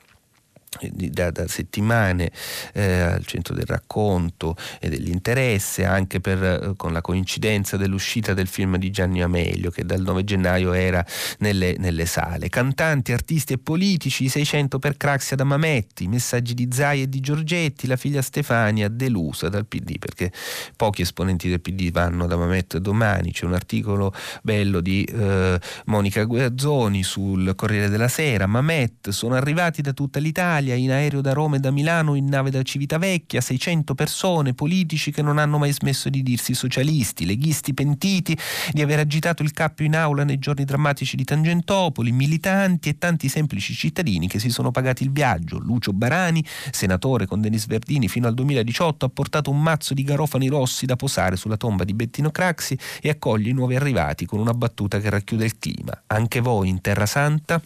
da, 0.92 1.30
da 1.30 1.48
settimane 1.48 2.30
eh, 2.72 3.00
al 3.00 3.26
centro 3.26 3.54
del 3.54 3.66
racconto 3.66 4.56
e 4.78 4.88
dell'interesse 4.88 5.84
anche 5.84 6.20
per, 6.20 6.42
eh, 6.42 6.72
con 6.76 6.92
la 6.92 7.00
coincidenza 7.00 7.76
dell'uscita 7.76 8.34
del 8.34 8.46
film 8.46 8.76
di 8.76 8.90
Gianni 8.90 9.20
Amelio 9.20 9.70
che 9.70 9.84
dal 9.84 10.00
9 10.00 10.22
gennaio 10.22 10.72
era 10.72 11.04
nelle, 11.38 11.74
nelle 11.78 12.06
sale. 12.06 12.48
Cantanti, 12.48 13.12
artisti 13.12 13.54
e 13.54 13.58
politici, 13.58 14.28
600 14.28 14.78
per 14.78 14.96
Craxia 14.96 15.36
da 15.36 15.44
Mametti, 15.44 16.06
messaggi 16.06 16.54
di 16.54 16.68
Zai 16.70 17.02
e 17.02 17.08
di 17.08 17.20
Giorgetti, 17.20 17.86
la 17.88 17.96
figlia 17.96 18.22
Stefania 18.22 18.88
delusa 18.88 19.48
dal 19.48 19.66
PD 19.66 19.98
perché 19.98 20.30
pochi 20.76 21.02
esponenti 21.02 21.48
del 21.48 21.60
PD 21.60 21.90
vanno 21.90 22.26
da 22.26 22.36
Mametti 22.36 22.80
domani. 22.80 23.32
C'è 23.32 23.44
un 23.44 23.54
articolo 23.54 24.12
bello 24.42 24.80
di 24.80 25.02
eh, 25.04 25.58
Monica 25.86 26.22
Guerzoni 26.24 27.02
sul 27.02 27.54
Corriere 27.56 27.88
della 27.88 28.08
Sera. 28.08 28.46
Mamet 28.46 29.08
sono 29.10 29.34
arrivati 29.34 29.82
da 29.82 29.92
tutta 29.92 30.20
l'Italia 30.20 30.59
Italia, 30.60 30.74
in 30.74 30.90
aereo 30.90 31.22
da 31.22 31.32
Roma 31.32 31.56
e 31.56 31.58
da 31.58 31.70
Milano, 31.70 32.14
in 32.14 32.26
nave 32.26 32.50
da 32.50 32.62
Civitavecchia, 32.62 33.40
600 33.40 33.94
persone, 33.94 34.52
politici 34.52 35.10
che 35.10 35.22
non 35.22 35.38
hanno 35.38 35.56
mai 35.56 35.72
smesso 35.72 36.10
di 36.10 36.22
dirsi 36.22 36.52
socialisti, 36.52 37.24
leghisti 37.24 37.72
pentiti 37.72 38.36
di 38.70 38.82
aver 38.82 38.98
agitato 38.98 39.42
il 39.42 39.52
cappio 39.52 39.86
in 39.86 39.96
aula 39.96 40.22
nei 40.22 40.38
giorni 40.38 40.64
drammatici 40.64 41.16
di 41.16 41.24
Tangentopoli, 41.24 42.12
militanti 42.12 42.90
e 42.90 42.98
tanti 42.98 43.28
semplici 43.28 43.72
cittadini 43.72 44.28
che 44.28 44.38
si 44.38 44.50
sono 44.50 44.70
pagati 44.70 45.02
il 45.02 45.10
viaggio. 45.10 45.58
Lucio 45.58 45.94
Barani, 45.94 46.44
senatore 46.70 47.26
con 47.26 47.40
Denis 47.40 47.66
Verdini 47.66 48.08
fino 48.08 48.26
al 48.26 48.34
2018, 48.34 49.06
ha 49.06 49.08
portato 49.08 49.50
un 49.50 49.62
mazzo 49.62 49.94
di 49.94 50.02
garofani 50.02 50.48
rossi 50.48 50.84
da 50.84 50.96
posare 50.96 51.36
sulla 51.36 51.56
tomba 51.56 51.84
di 51.84 51.94
Bettino 51.94 52.30
Craxi 52.30 52.78
e 53.00 53.08
accoglie 53.08 53.48
i 53.48 53.54
nuovi 53.54 53.76
arrivati 53.76 54.26
con 54.26 54.38
una 54.40 54.52
battuta 54.52 55.00
che 55.00 55.08
racchiude 55.08 55.44
il 55.46 55.58
clima. 55.58 56.02
Anche 56.08 56.40
voi 56.40 56.68
in 56.68 56.82
Terra 56.82 57.06
Santa? 57.06 57.62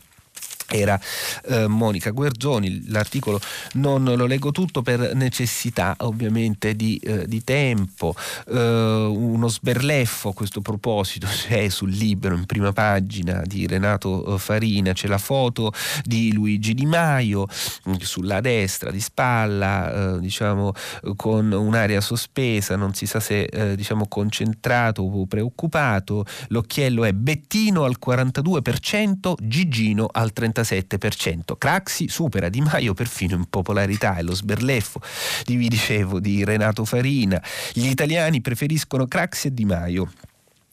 Era 0.68 0.98
eh, 1.46 1.66
Monica 1.66 2.10
Guerzoni, 2.10 2.88
l'articolo 2.88 3.40
non 3.74 4.04
lo 4.04 4.26
leggo 4.26 4.50
tutto 4.50 4.82
per 4.82 5.14
necessità 5.14 5.94
ovviamente 6.00 6.74
di, 6.74 6.96
eh, 6.98 7.26
di 7.26 7.44
tempo, 7.44 8.14
eh, 8.48 8.58
uno 8.58 9.48
sberleffo 9.48 10.30
a 10.30 10.34
questo 10.34 10.60
proposito 10.60 11.26
c'è 11.30 11.68
sul 11.68 11.90
libro 11.90 12.34
in 12.34 12.46
prima 12.46 12.72
pagina 12.72 13.42
di 13.44 13.66
Renato 13.66 14.34
eh, 14.34 14.38
Farina, 14.38 14.92
c'è 14.92 15.06
la 15.06 15.18
foto 15.18 15.72
di 16.02 16.32
Luigi 16.32 16.74
Di 16.74 16.86
Maio 16.86 17.46
mm, 17.88 17.94
sulla 18.00 18.40
destra 18.40 18.90
di 18.90 19.00
spalla, 19.00 20.14
eh, 20.16 20.20
diciamo 20.20 20.72
con 21.16 21.52
un'aria 21.52 22.00
sospesa, 22.00 22.76
non 22.76 22.94
si 22.94 23.06
sa 23.06 23.20
se 23.20 23.42
eh, 23.44 23.76
diciamo 23.76 24.06
concentrato 24.08 25.02
o 25.02 25.26
preoccupato, 25.26 26.24
l'occhiello 26.48 27.04
è 27.04 27.12
Bettino 27.12 27.84
al 27.84 27.96
42%, 28.04 29.34
Gigino 29.42 30.08
al 30.10 30.32
37%. 30.34 30.53
37%. 30.54 31.56
Craxi 31.58 32.08
supera 32.08 32.48
Di 32.48 32.60
Maio 32.60 32.94
perfino 32.94 33.34
in 33.34 33.48
popolarità 33.48 34.16
e 34.16 34.22
lo 34.22 34.34
sberleffo, 34.34 35.00
vi 35.46 35.68
dicevo, 35.68 36.20
di 36.20 36.44
Renato 36.44 36.84
Farina. 36.84 37.42
Gli 37.72 37.86
italiani 37.86 38.40
preferiscono 38.40 39.06
Craxi 39.06 39.48
e 39.48 39.54
Di 39.54 39.64
Maio 39.64 40.10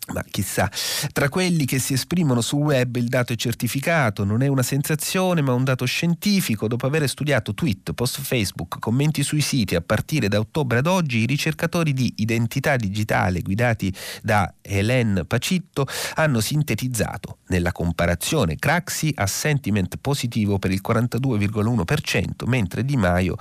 ma 0.07 0.23
chissà, 0.29 0.69
tra 1.13 1.29
quelli 1.29 1.65
che 1.65 1.79
si 1.79 1.93
esprimono 1.93 2.41
sul 2.41 2.61
web 2.61 2.95
il 2.95 3.07
dato 3.07 3.33
è 3.33 3.35
certificato, 3.35 4.23
non 4.23 4.41
è 4.41 4.47
una 4.47 4.63
sensazione 4.63 5.41
ma 5.41 5.53
un 5.53 5.63
dato 5.63 5.85
scientifico. 5.85 6.67
Dopo 6.67 6.87
aver 6.87 7.07
studiato 7.07 7.53
tweet, 7.53 7.93
post 7.93 8.19
Facebook, 8.21 8.79
commenti 8.79 9.23
sui 9.23 9.41
siti 9.41 9.75
a 9.75 9.81
partire 9.81 10.27
da 10.27 10.39
ottobre 10.39 10.79
ad 10.79 10.87
oggi, 10.87 11.19
i 11.19 11.25
ricercatori 11.25 11.93
di 11.93 12.11
identità 12.17 12.75
digitale 12.75 13.41
guidati 13.41 13.93
da 14.21 14.51
Hélène 14.61 15.23
Pacitto 15.25 15.87
hanno 16.15 16.41
sintetizzato 16.41 17.37
nella 17.47 17.71
comparazione 17.71 18.55
Craxi 18.55 19.13
a 19.15 19.27
sentiment 19.27 19.97
positivo 20.01 20.57
per 20.59 20.71
il 20.71 20.81
42,1%, 20.85 22.47
mentre 22.47 22.83
Di 22.83 22.97
Maio 22.97 23.37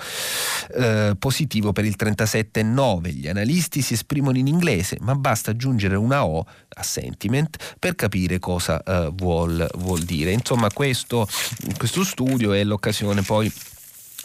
eh, 0.76 1.16
positivo 1.18 1.72
per 1.72 1.84
il 1.84 1.96
37,9%. 1.98 3.08
Gli 3.10 3.28
analisti 3.28 3.80
si 3.80 3.94
esprimono 3.94 4.38
in 4.38 4.46
inglese, 4.46 4.98
ma 5.00 5.14
basta 5.14 5.50
aggiungere 5.50 5.96
una 5.96 6.24
O 6.24 6.46
a 6.68 6.82
sentiment 6.82 7.56
per 7.78 7.94
capire 7.94 8.38
cosa 8.38 8.82
uh, 8.84 9.14
vuol, 9.14 9.68
vuol, 9.78 10.00
dire. 10.02 10.30
Insomma, 10.32 10.70
questo, 10.70 11.28
questo 11.76 12.04
studio 12.04 12.52
è 12.52 12.62
l'occasione 12.64 13.22
poi 13.22 13.52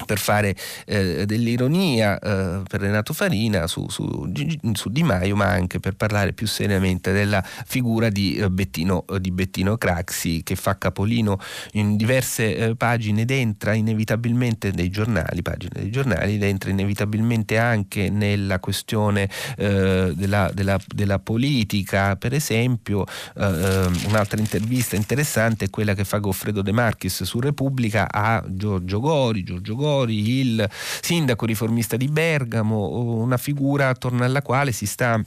per 0.05 0.19
fare 0.19 0.55
eh, 0.85 1.25
dell'ironia 1.25 2.19
eh, 2.19 2.61
per 2.67 2.81
Renato 2.81 3.13
Farina 3.13 3.65
su, 3.67 3.87
su, 3.89 4.29
su, 4.73 4.89
Di 4.89 5.03
Maio, 5.03 5.35
ma 5.35 5.45
anche 5.45 5.79
per 5.79 5.95
parlare 5.95 6.33
più 6.33 6.47
seriamente 6.47 7.13
della 7.13 7.43
figura 7.43 8.09
di, 8.09 8.35
eh, 8.35 8.49
Bettino, 8.49 9.05
di 9.19 9.31
Bettino, 9.31 9.77
Craxi 9.77 10.43
che 10.43 10.55
fa 10.55 10.77
capolino 10.77 11.39
in 11.73 11.95
diverse 11.95 12.55
eh, 12.57 12.75
pagine 12.75 13.21
ed 13.21 13.31
entra 13.31 13.73
inevitabilmente 13.73 14.71
dei 14.71 14.89
giornali, 14.89 15.41
pagine 15.41 15.71
dei 15.75 15.91
giornali, 15.91 16.35
ed 16.35 16.43
entra 16.43 16.69
inevitabilmente 16.71 17.57
anche 17.57 18.09
nella 18.09 18.59
questione 18.59 19.29
eh, 19.57 20.11
della, 20.13 20.51
della, 20.53 20.77
della, 20.87 21.19
politica. 21.19 22.17
Per 22.17 22.33
esempio, 22.33 23.05
eh, 23.37 23.89
un'altra 24.07 24.39
intervista 24.39 24.95
interessante 24.95 25.65
è 25.65 25.69
quella 25.69 25.93
che 25.93 26.03
fa 26.03 26.17
Goffredo 26.17 26.61
De 26.61 26.73
Marchis 26.73 27.23
su 27.23 27.39
Repubblica 27.39 28.07
a 28.11 28.43
Giorgio 28.45 28.99
Gori. 28.99 29.43
Giorgio 29.43 29.75
Gori 29.75 29.84
Gori, 29.85 30.39
il 30.39 30.67
sindaco 30.99 31.45
riformista 31.45 31.95
di 31.95 32.07
Bergamo, 32.07 32.87
una 33.21 33.37
figura 33.37 33.89
attorno 33.89 34.23
alla 34.23 34.41
quale 34.41 34.71
si 34.71 34.87
sta 34.87 35.23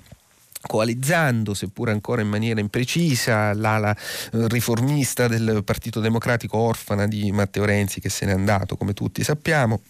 coalizzando, 0.61 1.55
seppur 1.55 1.91
ancora 1.91 2.23
in 2.23 2.29
maniera 2.29 2.59
imprecisa, 2.59 3.55
l'ala 3.55 3.95
eh, 3.95 4.49
riformista 4.49 5.29
del 5.29 5.63
Partito 5.63 6.01
Democratico 6.01 6.59
orfana 6.59 7.07
di 7.07 7.31
Matteo 7.31 7.65
Renzi 7.65 8.01
che 8.01 8.09
se 8.09 8.27
n'è 8.27 8.33
andato, 8.33 8.77
come 8.77 8.95
tutti 8.95 9.23
sappiamo. 9.23 9.81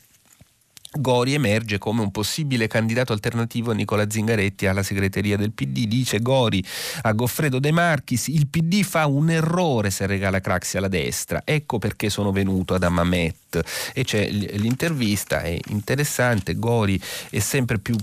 Gori 1.01 1.35
emerge 1.35 1.79
come 1.79 2.03
un 2.03 2.11
possibile 2.11 2.67
candidato 2.67 3.13
alternativo 3.13 3.71
a 3.71 3.75
Nicola 3.75 4.09
Zingaretti 4.09 4.67
alla 4.67 4.83
segreteria 4.83 5.37
del 5.37 5.53
PD. 5.53 5.87
Dice 5.87 6.21
Gori 6.21 6.65
a 7.03 7.13
Goffredo 7.13 7.59
De 7.59 7.73
Marchis: 7.73 8.29
il 8.29 8.47
PD 8.47 8.83
fa 8.83 9.07
un 9.07 9.31
errore 9.31 9.91
se 9.91 10.07
regala 10.07 10.41
Craxi 10.41 10.77
alla 10.77 10.89
destra. 10.89 11.43
Ecco 11.45 11.79
perché 11.79 12.11
sono 12.11 12.33
venuto 12.33 12.75
ad 12.75 12.83
Amamet 12.83 13.37
e 13.95 14.05
c'è 14.05 14.29
l'intervista, 14.29 15.41
è 15.41 15.57
interessante, 15.69 16.55
Gori 16.59 17.01
è 17.31 17.39
sempre 17.39 17.79
più, 17.79 17.97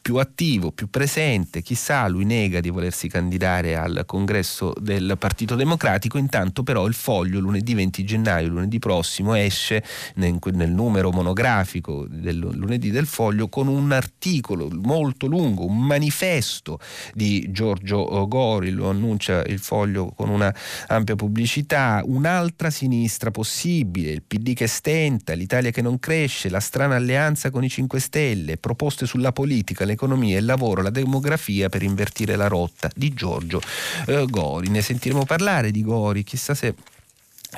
più, 0.00 0.16
attivo, 0.16 0.70
più 0.70 0.88
presente, 0.88 1.60
chissà 1.60 2.08
lui 2.08 2.24
nega 2.24 2.60
di 2.60 2.70
volersi 2.70 3.08
candidare 3.08 3.76
al 3.76 4.04
congresso 4.06 4.72
del 4.78 5.16
Partito 5.18 5.56
Democratico, 5.56 6.16
intanto 6.16 6.62
però 6.62 6.86
il 6.86 6.94
foglio 6.94 7.38
lunedì 7.38 7.74
20 7.74 8.04
gennaio, 8.04 8.48
lunedì 8.48 8.78
prossimo, 8.78 9.34
esce 9.34 9.84
nel, 10.14 10.38
nel 10.52 10.70
numero 10.70 11.10
monografico 11.10 12.06
del 12.28 12.38
lunedì 12.38 12.90
del 12.90 13.06
foglio 13.06 13.48
con 13.48 13.68
un 13.68 13.92
articolo 13.92 14.68
molto 14.70 15.26
lungo, 15.26 15.64
un 15.64 15.78
manifesto 15.78 16.78
di 17.14 17.46
Giorgio 17.50 18.26
Gori, 18.28 18.70
lo 18.70 18.90
annuncia 18.90 19.42
il 19.44 19.58
foglio 19.58 20.12
con 20.14 20.28
una 20.28 20.54
ampia 20.88 21.16
pubblicità, 21.16 22.02
un'altra 22.04 22.70
sinistra 22.70 23.30
possibile, 23.30 24.10
il 24.10 24.22
PD 24.22 24.54
che 24.54 24.66
stenta, 24.66 25.32
l'Italia 25.32 25.70
che 25.70 25.82
non 25.82 25.98
cresce, 25.98 26.50
la 26.50 26.60
strana 26.60 26.96
alleanza 26.96 27.50
con 27.50 27.64
i 27.64 27.68
5 27.68 27.98
Stelle, 28.00 28.56
proposte 28.56 29.06
sulla 29.06 29.32
politica, 29.32 29.84
l'economia, 29.84 30.38
il 30.38 30.44
lavoro, 30.44 30.82
la 30.82 30.90
demografia 30.90 31.68
per 31.68 31.82
invertire 31.82 32.36
la 32.36 32.48
rotta 32.48 32.90
di 32.94 33.14
Giorgio 33.14 33.60
eh, 34.06 34.26
Gori. 34.28 34.68
Ne 34.68 34.82
sentiremo 34.82 35.24
parlare 35.24 35.70
di 35.70 35.82
Gori, 35.82 36.24
chissà 36.24 36.54
se 36.54 36.74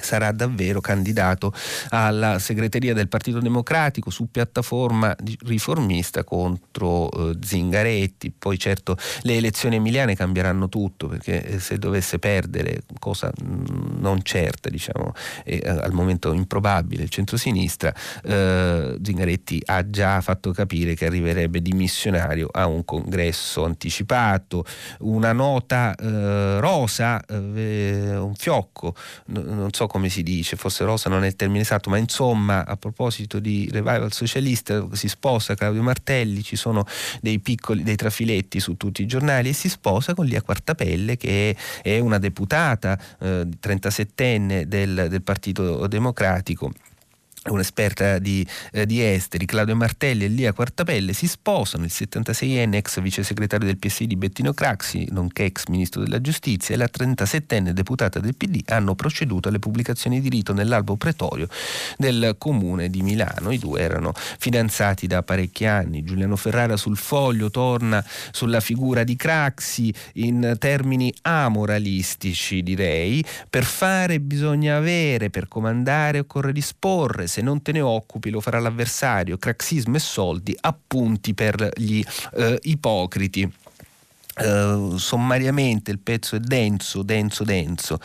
sarà 0.02 0.30
davvero 0.32 0.80
candidato 0.80 1.52
alla 1.88 2.38
segreteria 2.38 2.94
del 2.94 3.08
Partito 3.08 3.40
Democratico 3.40 4.10
su 4.10 4.30
piattaforma 4.30 5.14
riformista 5.46 6.24
contro 6.24 7.10
eh, 7.10 7.36
Zingaretti. 7.40 8.32
Poi 8.36 8.58
certo 8.58 8.96
le 9.22 9.36
elezioni 9.36 9.76
emiliane 9.76 10.14
cambieranno 10.14 10.68
tutto 10.68 11.08
perché 11.08 11.44
eh, 11.44 11.58
se 11.58 11.78
dovesse 11.78 12.18
perdere, 12.18 12.82
cosa 12.98 13.30
mm, 13.42 14.00
non 14.00 14.22
certa, 14.22 14.68
diciamo, 14.68 15.12
eh, 15.44 15.60
al 15.64 15.92
momento 15.92 16.32
improbabile, 16.32 17.02
il 17.02 17.08
centrosinistra, 17.08 17.92
eh, 18.22 18.96
Zingaretti 19.02 19.62
ha 19.66 19.88
già 19.90 20.20
fatto 20.20 20.52
capire 20.52 20.94
che 20.94 21.06
arriverebbe 21.06 21.60
dimissionario 21.60 22.48
a 22.50 22.66
un 22.66 22.84
congresso 22.84 23.64
anticipato, 23.64 24.64
una 25.00 25.32
nota 25.32 25.94
eh, 25.96 26.60
rosa, 26.60 27.24
eh, 27.26 28.16
un 28.16 28.34
fiocco, 28.34 28.94
non 29.26 29.68
so 29.72 29.80
so 29.80 29.86
come 29.90 30.08
si 30.08 30.22
dice, 30.22 30.54
forse 30.54 30.84
rosa 30.84 31.10
non 31.10 31.24
è 31.24 31.26
il 31.26 31.34
termine 31.34 31.62
esatto, 31.62 31.90
ma 31.90 31.96
insomma 31.96 32.64
a 32.64 32.76
proposito 32.76 33.40
di 33.40 33.68
revival 33.72 34.12
socialista 34.12 34.86
si 34.92 35.08
sposa 35.08 35.56
Claudio 35.56 35.82
Martelli, 35.82 36.44
ci 36.44 36.54
sono 36.54 36.86
dei 37.20 37.40
piccoli, 37.40 37.82
dei 37.82 37.96
trafiletti 37.96 38.60
su 38.60 38.76
tutti 38.76 39.02
i 39.02 39.06
giornali 39.06 39.48
e 39.48 39.52
si 39.52 39.68
sposa 39.68 40.14
con 40.14 40.26
Lia 40.26 40.42
Quartapelle 40.42 41.16
che 41.16 41.56
è 41.82 41.98
una 41.98 42.18
deputata 42.18 42.96
eh, 43.18 43.48
37enne 43.60 44.62
del, 44.62 45.06
del 45.08 45.22
Partito 45.22 45.88
Democratico 45.88 46.70
un'esperta 47.48 48.18
di, 48.18 48.46
eh, 48.72 48.84
di, 48.84 49.02
esteri, 49.02 49.46
Claudio 49.46 49.74
Martelli 49.74 50.24
e 50.24 50.28
Lia 50.28 50.52
Quartapelle, 50.52 51.14
si 51.14 51.26
sposano, 51.26 51.84
il 51.84 51.90
76enne 51.92 52.74
ex 52.74 53.00
vice 53.00 53.22
segretario 53.22 53.66
del 53.66 53.78
PSD 53.78 54.14
Bettino 54.14 54.52
Craxi, 54.52 55.08
nonché 55.10 55.46
ex 55.46 55.64
ministro 55.68 56.02
della 56.02 56.20
giustizia, 56.20 56.74
e 56.74 56.78
la 56.78 56.88
37enne 56.92 57.70
deputata 57.70 58.20
del 58.20 58.36
PD 58.36 58.60
hanno 58.66 58.94
proceduto 58.94 59.48
alle 59.48 59.58
pubblicazioni 59.58 60.20
di 60.20 60.28
rito 60.28 60.52
nell'albo 60.52 60.96
pretorio 60.96 61.48
del 61.96 62.34
comune 62.36 62.90
di 62.90 63.00
Milano. 63.00 63.50
I 63.50 63.58
due 63.58 63.80
erano 63.80 64.12
fidanzati 64.14 65.06
da 65.06 65.22
parecchi 65.22 65.64
anni. 65.64 66.04
Giuliano 66.04 66.36
Ferrara 66.36 66.76
sul 66.76 66.98
foglio 66.98 67.50
torna 67.50 68.04
sulla 68.32 68.60
figura 68.60 69.02
di 69.02 69.16
Craxi 69.16 69.92
in 70.14 70.56
termini 70.58 71.12
amoralistici, 71.22 72.62
direi. 72.62 73.24
Per 73.48 73.64
fare 73.64 74.20
bisogna 74.20 74.76
avere, 74.76 75.30
per 75.30 75.48
comandare 75.48 76.18
occorre 76.18 76.52
disporre 76.52 77.28
se 77.30 77.40
non 77.40 77.62
te 77.62 77.72
ne 77.72 77.80
occupi 77.80 78.28
lo 78.28 78.40
farà 78.40 78.58
l'avversario, 78.58 79.38
craxismo 79.38 79.96
e 79.96 80.00
soldi, 80.00 80.54
appunti 80.60 81.32
per 81.32 81.70
gli 81.76 82.02
eh, 82.34 82.58
ipocriti. 82.62 83.50
Uh, 84.40 84.96
sommariamente 84.96 85.90
il 85.90 85.98
pezzo 85.98 86.36
è 86.36 86.40
denso, 86.40 87.02
denso, 87.02 87.44
denso. 87.44 87.98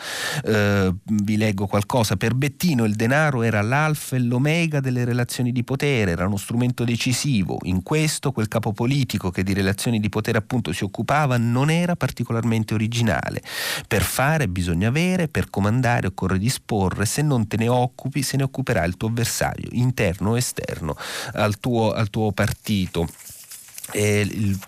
Uh, 0.44 0.94
vi 1.04 1.36
leggo 1.36 1.66
qualcosa. 1.66 2.16
Per 2.16 2.34
Bettino 2.34 2.84
il 2.84 2.94
denaro 2.94 3.42
era 3.42 3.62
l'alfa 3.62 4.16
e 4.16 4.20
l'omega 4.20 4.80
delle 4.80 5.04
relazioni 5.04 5.52
di 5.52 5.64
potere, 5.64 6.10
era 6.10 6.26
uno 6.26 6.36
strumento 6.36 6.84
decisivo. 6.84 7.58
In 7.62 7.82
questo 7.82 8.32
quel 8.32 8.48
capo 8.48 8.72
politico 8.72 9.30
che 9.30 9.42
di 9.42 9.54
relazioni 9.54 9.98
di 9.98 10.08
potere 10.08 10.38
appunto 10.38 10.72
si 10.72 10.84
occupava 10.84 11.36
non 11.38 11.70
era 11.70 11.96
particolarmente 11.96 12.74
originale. 12.74 13.42
Per 13.88 14.02
fare 14.02 14.48
bisogna 14.48 14.88
avere, 14.88 15.28
per 15.28 15.48
comandare 15.50 16.08
occorre 16.08 16.38
disporre, 16.38 17.06
se 17.06 17.22
non 17.22 17.46
te 17.46 17.56
ne 17.56 17.68
occupi 17.68 18.22
se 18.22 18.36
ne 18.36 18.42
occuperà 18.42 18.84
il 18.84 18.96
tuo 18.96 19.08
avversario, 19.08 19.68
interno 19.72 20.30
o 20.30 20.36
esterno, 20.36 20.96
al 21.32 21.58
tuo, 21.58 21.92
al 21.92 22.10
tuo 22.10 22.32
partito 22.32 23.08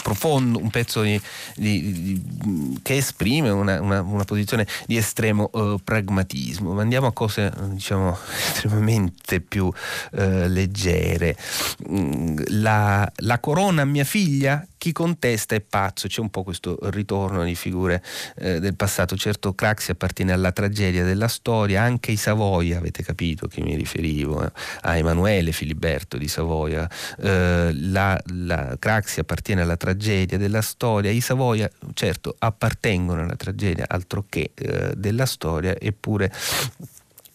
profondo, 0.02 0.58
un 0.58 0.70
pezzo 0.70 1.02
di, 1.02 1.20
di, 1.56 1.92
di, 1.92 2.78
che 2.82 2.96
esprime 2.96 3.50
una, 3.50 3.80
una, 3.80 4.00
una, 4.00 4.24
posizione 4.24 4.66
di 4.86 4.96
estremo 4.96 5.50
uh, 5.52 5.78
pragmatismo. 5.82 6.72
Ma 6.72 6.82
andiamo 6.82 7.06
a 7.06 7.12
cose 7.12 7.52
diciamo, 7.70 8.16
estremamente 8.54 9.40
più 9.40 9.66
uh, 9.66 9.72
leggere. 10.10 11.36
Mm, 11.90 12.38
la, 12.46 13.10
la 13.16 13.38
corona 13.40 13.84
mia 13.84 14.04
figlia 14.04 14.66
chi 14.78 14.92
contesta 14.92 15.54
è 15.54 15.60
pazzo, 15.60 16.08
c'è 16.08 16.20
un 16.20 16.30
po' 16.30 16.44
questo 16.44 16.78
ritorno 16.84 17.44
di 17.44 17.54
figure 17.54 18.02
eh, 18.36 18.60
del 18.60 18.76
passato. 18.76 19.16
Certo 19.16 19.54
Craxi 19.54 19.90
appartiene 19.90 20.32
alla 20.32 20.52
tragedia 20.52 21.04
della 21.04 21.28
storia, 21.28 21.82
anche 21.82 22.12
i 22.12 22.16
Savoia, 22.16 22.78
avete 22.78 23.02
capito 23.02 23.46
a 23.46 23.48
chi 23.48 23.60
mi 23.60 23.74
riferivo, 23.74 24.44
eh? 24.44 24.50
a 24.82 24.96
Emanuele 24.96 25.52
Filiberto 25.52 26.16
di 26.16 26.28
Savoia. 26.28 26.88
Eh, 27.20 27.70
la, 27.74 28.18
la 28.26 28.76
Craxi 28.78 29.20
appartiene 29.20 29.62
alla 29.62 29.76
tragedia 29.76 30.38
della 30.38 30.62
storia, 30.62 31.10
i 31.10 31.20
Savoia 31.20 31.68
certo 31.94 32.36
appartengono 32.38 33.22
alla 33.22 33.36
tragedia 33.36 33.84
altro 33.88 34.24
che 34.28 34.52
eh, 34.54 34.94
della 34.96 35.26
storia, 35.26 35.76
eppure 35.78 36.32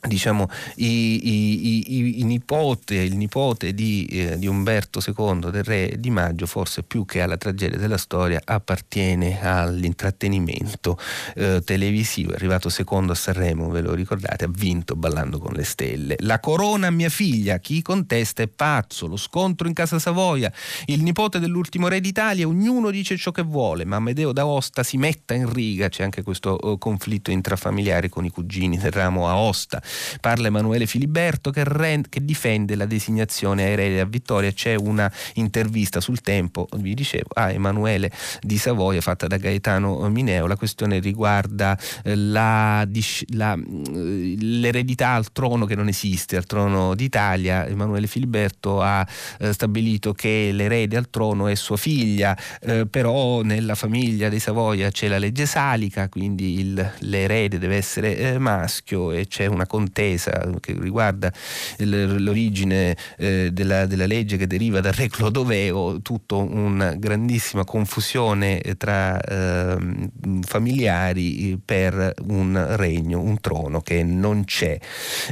diciamo, 0.08 0.50
i, 0.76 1.28
i, 1.28 2.20
i, 2.20 2.24
nipote, 2.24 2.96
il 2.96 3.16
nipote 3.16 3.74
di, 3.74 4.06
eh, 4.12 4.38
di, 4.38 4.48
Umberto 4.48 5.02
II, 5.06 5.50
del 5.50 5.64
re 5.64 5.96
di 5.98 6.10
Maggio, 6.10 6.46
forse 6.46 6.84
più 6.84 7.06
che 7.06 7.22
alla 7.22 7.38
tragedia 7.38 7.78
della 7.78 7.98
storia, 7.98 8.42
appartiene 8.44 9.42
all'intrattenimento 9.42 10.98
eh, 11.36 11.62
televisivo. 11.64 12.32
È 12.32 12.36
arrivato 12.36 12.70
secondo 12.70 13.14
a 13.14 13.16
Sanremo, 13.16 13.70
ve 13.70 13.82
lo 13.82 13.94
ricordate, 13.94 14.46
ha 14.46 14.50
vinto 14.52 14.96
ballando 14.96 15.40
con 15.40 15.54
le 15.54 15.64
stelle. 15.64 16.16
La 16.20 16.40
corona 16.40 16.90
mia 16.90 17.10
figlia, 17.10 17.60
chi 17.60 17.82
contesta 17.82 18.44
è 18.44 18.48
pazzo, 18.48 19.08
lo 19.08 19.18
scontro 19.18 19.68
in 19.68 19.74
casa 19.74 20.00
Savoia, 20.00 20.52
il 20.86 21.02
nipote 21.02 21.40
dell'ultimo 21.40 21.88
re 21.88 22.02
d'Italia, 22.02 22.48
ognuno 22.48 22.92
dice 22.92 23.16
ciò 23.16 23.32
che 23.32 23.44
vuole, 23.44 23.86
ma 23.86 23.98
Amedeo 23.98 24.34
d'Aosta 24.34 24.84
si 24.84 24.98
metta 24.98 25.34
in 25.34 25.52
riga, 25.52 25.88
c'è 25.88 26.04
anche 26.04 26.24
questo 26.24 26.58
uh, 26.62 26.78
conflitto 26.78 27.32
intrafamiliare 27.32 28.10
con 28.10 28.26
i 28.26 28.30
cugini 28.30 28.78
del 28.78 28.92
ramo 28.92 29.30
Aosta 29.30 29.82
parla 30.20 30.48
Emanuele 30.48 30.86
Filiberto 30.86 31.52
che, 31.52 31.64
rend, 31.64 32.10
che 32.10 32.24
difende 32.24 32.76
la 32.76 32.86
designazione 32.86 33.64
a 33.64 33.68
erede 33.68 34.00
a 34.00 34.06
Vittoria. 34.06 34.52
C'è 34.52 34.76
una 34.76 35.12
intervista 35.36 36.02
sul 36.02 36.22
tempo, 36.22 36.68
vi 36.78 36.94
dicevo, 36.94 37.30
a 37.34 37.52
Emanuele 37.52 38.12
di 38.42 38.58
Savoia 38.58 39.02
fatta 39.02 39.28
da 39.28 39.38
Gaetano 39.38 40.08
Mineo. 40.10 40.48
La 40.48 40.56
questione 40.56 41.00
riguarda 41.00 41.78
eh, 42.04 42.16
la, 42.16 42.88
la, 43.30 43.56
mm, 43.56 44.36
l'eredità 44.40 45.10
al 45.10 45.32
trono 45.32 45.66
che 45.66 45.76
non 45.76 45.88
esiste, 45.88 46.38
al 46.38 46.46
trono 46.46 46.96
d'Italia. 46.96 47.68
Emanuele 47.68 48.08
Filiberto 48.08 48.82
ha 48.82 49.06
eh, 49.40 49.54
stabilito 49.54 50.14
che 50.14 50.52
l'erede 50.52 50.98
al 50.98 51.10
trono 51.10 51.48
è 51.48 51.56
sua 51.56 51.78
figlia, 51.78 52.38
eh, 52.62 52.86
però 52.86 53.42
nella 53.42 53.76
famiglia 53.76 54.30
dei 54.30 54.40
Savoia 54.40 54.92
c'è 54.92 55.08
la 55.08 55.18
legge 55.18 55.46
salica, 55.46 56.10
quindi 56.10 56.60
il, 56.60 56.94
l'erede 57.00 57.60
deve 57.60 57.76
essere 57.76 58.18
eh, 58.18 58.38
maschio 58.38 59.12
e 59.12 59.28
c'è 59.28 59.46
una 59.46 59.66
contesa 59.84 60.50
che 60.62 60.76
riguarda 60.80 61.32
l'origine 61.80 62.96
eh, 63.18 63.50
della, 63.52 63.86
della, 63.86 64.06
legge 64.06 64.38
che 64.38 64.48
deriva 64.48 64.80
dal 64.80 64.94
re 64.94 65.10
Clodoveo, 65.10 66.02
tutto 66.02 66.40
una 66.40 66.94
grandissima 66.96 67.66
confusione 67.66 68.62
tra 68.78 69.20
ehm, 69.20 70.10
familiari 70.42 71.60
per 71.64 72.14
un 72.28 72.76
regno, 72.78 73.20
un 73.20 73.40
trono 73.40 73.82
che 73.82 74.04
non 74.04 74.46
c'è. 74.46 74.78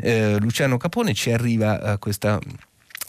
Eh, 0.02 0.38
Luciano 0.40 0.78
Capone 0.78 1.14
ci 1.14 1.32
arriva 1.32 1.82
a 1.82 1.98
questa 1.98 2.40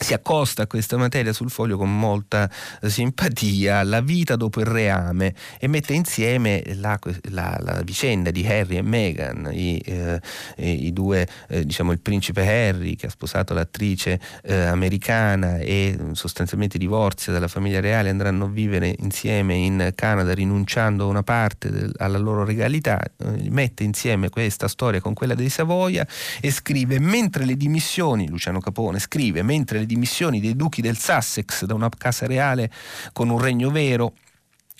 si 0.03 0.13
accosta 0.13 0.63
a 0.63 0.67
questa 0.67 0.97
materia 0.97 1.33
sul 1.33 1.49
foglio 1.49 1.77
con 1.77 1.97
molta 1.97 2.49
simpatia, 2.81 3.83
la 3.83 4.01
vita 4.01 4.35
dopo 4.35 4.59
il 4.59 4.65
reame 4.65 5.33
e 5.57 5.67
mette 5.67 5.93
insieme 5.93 6.61
la, 6.75 6.99
la, 7.29 7.57
la 7.59 7.81
vicenda 7.83 8.29
di 8.29 8.45
Harry 8.45 8.77
e 8.77 8.81
Meghan, 8.81 9.49
i, 9.51 9.81
eh, 9.85 10.19
i 10.57 10.91
due, 10.91 11.27
eh, 11.47 11.65
diciamo 11.65 11.93
il 11.93 11.99
principe 11.99 12.41
Harry 12.41 12.95
che 12.95 13.07
ha 13.07 13.09
sposato 13.09 13.53
l'attrice 13.53 14.19
eh, 14.43 14.53
americana 14.53 15.59
e 15.59 15.97
sostanzialmente 16.11 16.77
divorzia 16.77 17.31
dalla 17.31 17.47
famiglia 17.47 17.79
reale, 17.79 18.09
andranno 18.09 18.45
a 18.45 18.49
vivere 18.49 18.93
insieme 18.99 19.55
in 19.55 19.91
Canada 19.95 20.33
rinunciando 20.33 21.05
a 21.05 21.07
una 21.07 21.23
parte 21.23 21.71
del, 21.71 21.93
alla 21.97 22.17
loro 22.17 22.43
regalità, 22.43 23.01
eh, 23.01 23.49
mette 23.49 23.83
insieme 23.83 24.27
questa 24.29 24.67
storia 24.67 24.99
con 24.99 25.13
quella 25.13 25.33
dei 25.33 25.49
Savoia 25.49 26.05
e 26.41 26.51
scrive 26.51 26.99
mentre 26.99 27.45
le 27.45 27.55
dimissioni, 27.55 28.27
Luciano 28.27 28.59
Capone 28.59 28.99
scrive, 28.99 29.43
mentre 29.43 29.77
le 29.79 29.85
dimissioni 29.85 29.91
dei 30.39 30.55
duchi 30.55 30.81
del 30.81 30.97
Sussex 30.97 31.65
da 31.65 31.73
una 31.73 31.89
casa 31.95 32.25
reale 32.25 32.71
con 33.11 33.29
un 33.29 33.39
regno 33.39 33.69
vero 33.69 34.13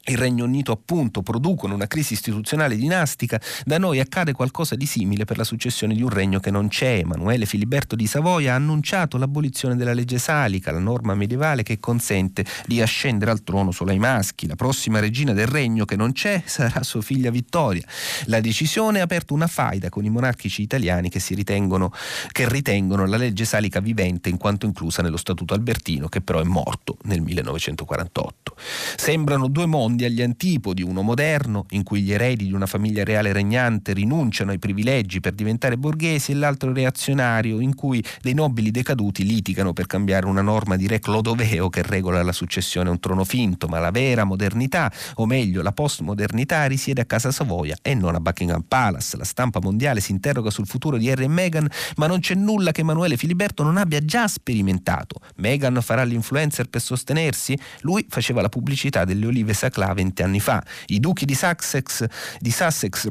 il 0.06 0.18
Regno 0.18 0.44
Unito 0.44 0.74
appunto 0.74 1.22
producono 1.22 1.76
una 1.76 1.88
crisi 1.88 2.14
istituzionale 2.14 2.76
dinastica, 2.76 3.40
da 3.64 3.78
noi 3.78 4.02
accade 4.02 4.34
qualcosa 4.34 4.76
di 4.76 4.86
simile 4.86 5.24
per 5.24 5.38
la 5.38 5.46
successione 5.46 5.94
di 5.94 6.02
un 6.02 6.10
regno 6.10 6.42
che 6.42 6.52
non 6.52 6.68
c'è. 6.68 6.98
Emanuele 6.98 7.46
Filiberto 7.46 7.96
di 7.96 8.06
Savoia 8.06 8.52
ha 8.52 8.56
annunciato 8.56 9.18
l'abolizione 9.18 9.78
della 9.78 9.94
legge 9.94 10.18
salica, 10.18 10.72
la 10.72 10.80
norma 10.80 11.16
medievale 11.16 11.64
che 11.64 11.80
consente 11.80 12.44
di 12.66 12.82
ascendere 12.82 13.32
al 13.32 13.44
trono 13.44 13.72
solo 13.72 13.92
ai 13.92 14.00
maschi. 14.00 14.46
La 14.46 14.56
prossima 14.56 15.00
regina 15.00 15.32
del 15.32 15.48
regno 15.48 15.86
che 15.86 15.96
non 15.96 16.12
c'è 16.12 16.44
sarà 16.46 16.84
sua 16.84 17.02
figlia 17.02 17.32
Vittoria. 17.32 17.84
La 18.26 18.42
decisione 18.42 19.00
ha 19.00 19.04
aperto 19.04 19.34
una 19.34 19.48
faida 19.48 19.88
con 19.88 20.04
i 20.04 20.10
monarchici 20.10 20.62
italiani 20.62 21.08
che, 21.08 21.24
ritengono, 21.30 21.94
che 22.34 22.50
ritengono 22.50 23.06
la 23.06 23.16
legge 23.16 23.46
salica 23.46 23.80
vivente 23.80 24.28
in 24.28 24.36
quanto 24.36 24.66
inclusa 24.66 25.02
nello 25.02 25.18
Statuto 25.18 25.54
Albertino, 25.54 26.10
che 26.10 26.20
però 26.20 26.42
è 26.42 26.44
morto 26.44 26.98
nel 27.04 27.22
1948. 27.22 28.56
Sembrano 28.98 29.48
due 29.48 29.66
mondi 29.66 29.92
mondi 29.94 30.06
agli 30.06 30.22
antipodi, 30.24 30.82
uno 30.82 31.04
moderno, 31.04 31.66
in 31.70 31.84
cui 31.84 32.02
gli 32.02 32.12
eredi 32.12 32.46
di 32.46 32.54
una 32.54 32.66
famiglia 32.66 33.04
reale 33.04 33.32
regnante 33.32 33.94
rinunciano 33.94 34.50
ai 34.50 34.58
privilegi 34.58 35.20
per 35.20 35.34
diventare 35.34 35.78
borghesi, 35.78 36.32
e 36.32 36.36
l'altro 36.36 36.74
reazionario, 36.74 37.60
in 37.60 37.76
cui 37.76 38.04
dei 38.22 38.34
nobili 38.34 38.72
decaduti 38.72 39.24
litigano 39.24 39.72
per 39.74 39.86
cambiare 39.86 40.26
una 40.26 40.42
norma 40.42 40.76
di 40.76 40.88
re 40.88 41.00
Clodoveo 41.00 41.70
che 41.70 41.84
regola 41.84 42.24
la 42.24 42.32
successione 42.32 42.90
a 42.90 42.92
un 42.92 43.00
trono 43.00 43.24
finto, 43.24 43.68
ma 43.68 43.80
la 43.80 43.92
vera 43.92 44.24
modernità, 44.24 44.92
o 45.16 45.28
meglio 45.28 45.62
la 45.62 45.72
postmodernità, 45.72 46.66
risiede 46.66 47.02
a 47.02 47.06
casa 47.06 47.32
Savoia 47.32 47.76
e 47.82 47.94
non 47.94 48.16
a 48.16 48.20
Buckingham 48.20 48.64
Palace. 48.68 49.18
La 49.18 49.26
stampa 49.26 49.60
mondiale 49.62 50.00
si 50.00 50.12
interroga 50.12 50.50
sul 50.50 50.66
futuro 50.66 50.98
di 50.98 51.10
Harry 51.10 51.26
e 51.26 51.28
Meghan, 51.28 51.70
ma 51.98 52.08
non 52.08 52.20
c'è 52.20 52.34
nulla 52.34 52.72
che 52.72 52.82
Emanuele 52.82 53.18
Filiberto 53.18 53.62
non 53.62 53.78
abbia 53.78 54.04
già 54.04 54.28
sperimentato. 54.28 55.20
Meghan 55.36 55.80
farà 55.82 56.04
l'influencer 56.04 56.68
per 56.68 56.82
sostenersi? 56.82 57.58
Lui 57.82 58.06
faceva 58.10 58.42
la 58.42 58.50
pubblicità 58.50 59.06
delle 59.06 59.28
olive 59.28 59.54
saclate 59.54 59.83
Scla 59.84 59.94
20 59.94 60.24
anni 60.24 60.40
fa. 60.40 60.64
I 60.88 61.00
duchi 61.00 61.26
di 61.26 61.36
Sussex, 61.36 62.06
di 62.40 62.52
Sussex 62.52 63.08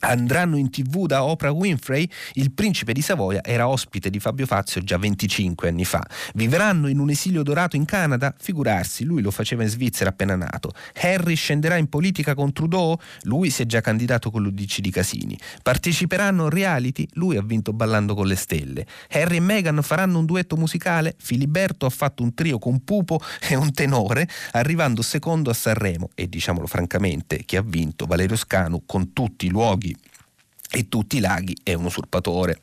andranno 0.00 0.56
in 0.56 0.70
tv 0.70 1.06
da 1.06 1.24
Oprah 1.24 1.50
Winfrey, 1.50 2.08
il 2.34 2.52
principe 2.52 2.92
di 2.92 3.02
Savoia 3.02 3.42
era 3.42 3.68
ospite 3.68 4.10
di 4.10 4.20
Fabio 4.20 4.46
Fazio 4.46 4.82
già 4.82 4.98
25 4.98 5.68
anni 5.68 5.84
fa. 5.84 6.04
Vivranno 6.34 6.88
in 6.88 6.98
un 6.98 7.10
esilio 7.10 7.42
dorato 7.42 7.76
in 7.76 7.84
Canada? 7.84 8.34
Figurarsi, 8.38 9.04
lui 9.04 9.22
lo 9.22 9.30
faceva 9.30 9.62
in 9.62 9.68
Svizzera 9.68 10.10
appena 10.10 10.36
nato. 10.36 10.72
Harry 11.00 11.34
scenderà 11.34 11.76
in 11.76 11.88
politica 11.88 12.34
con 12.34 12.52
Trudeau? 12.52 12.96
Lui 13.22 13.50
si 13.50 13.62
è 13.62 13.66
già 13.66 13.80
candidato 13.80 14.30
con 14.30 14.42
l'Udc 14.42 14.80
di 14.80 14.90
Casini. 14.90 15.38
Parteciperanno 15.62 16.48
reality? 16.48 17.06
Lui 17.12 17.36
ha 17.36 17.42
vinto 17.42 17.72
Ballando 17.72 18.14
con 18.14 18.26
le 18.26 18.36
stelle. 18.36 18.86
Harry 19.10 19.36
e 19.36 19.40
Meghan 19.40 19.82
faranno 19.82 20.18
un 20.18 20.26
duetto 20.26 20.56
musicale? 20.56 21.14
Filiberto 21.18 21.86
ha 21.86 21.90
fatto 21.90 22.22
un 22.22 22.34
trio 22.34 22.58
con 22.58 22.82
Pupo 22.84 23.20
e 23.48 23.54
un 23.54 23.72
tenore, 23.72 24.28
arrivando 24.52 25.02
secondo 25.02 25.50
a 25.50 25.54
Sanremo 25.54 26.10
e 26.14 26.28
diciamolo 26.28 26.66
francamente, 26.66 27.44
chi 27.44 27.56
ha 27.56 27.62
vinto 27.62 28.06
Valerio 28.06 28.36
Scanu 28.36 28.82
con 28.86 29.12
tutti 29.12 29.46
i 29.46 29.50
luoghi 29.50 29.93
e 30.74 30.88
tutti 30.88 31.18
i 31.18 31.20
laghi 31.20 31.56
è 31.62 31.72
un 31.74 31.84
usurpatore. 31.84 32.60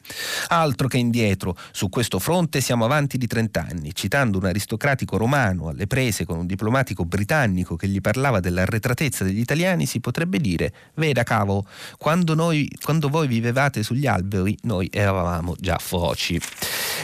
Altro 0.48 0.90
che 0.90 0.98
indietro, 0.98 1.56
su 1.72 1.88
questo 1.88 2.20
fronte 2.20 2.60
siamo 2.60 2.84
avanti 2.84 3.18
di 3.18 3.26
30 3.26 3.66
anni, 3.70 3.96
citando 3.96 4.38
un 4.38 4.46
aristocratico 4.46 5.16
romano 5.16 5.70
alle 5.70 5.88
prese 5.88 6.26
con 6.26 6.38
un 6.38 6.46
diplomatico 6.46 7.06
britannico 7.06 7.78
che 7.78 7.88
gli 7.88 8.02
parlava 8.02 8.42
dell'arretratezza 8.42 9.24
degli 9.24 9.40
italiani, 9.40 9.86
si 9.86 10.02
potrebbe 10.02 10.40
dire, 10.40 10.74
veda 10.96 11.24
cavo, 11.24 11.66
quando, 11.98 12.36
noi, 12.36 12.70
quando 12.84 13.08
voi 13.08 13.28
vivevate 13.28 13.82
sugli 13.82 14.08
alberi, 14.08 14.58
noi 14.64 14.90
eravamo 14.92 15.56
già 15.58 15.78
foci. 15.78 16.38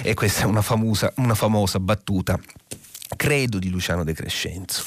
E 0.02 0.14
questa 0.14 0.42
è 0.42 0.46
una 0.46 0.62
famosa, 0.62 1.14
una 1.18 1.36
famosa 1.36 1.80
battuta, 1.80 2.38
credo, 3.16 3.60
di 3.60 3.70
Luciano 3.70 4.04
De 4.04 4.12
Crescenzo. 4.12 4.84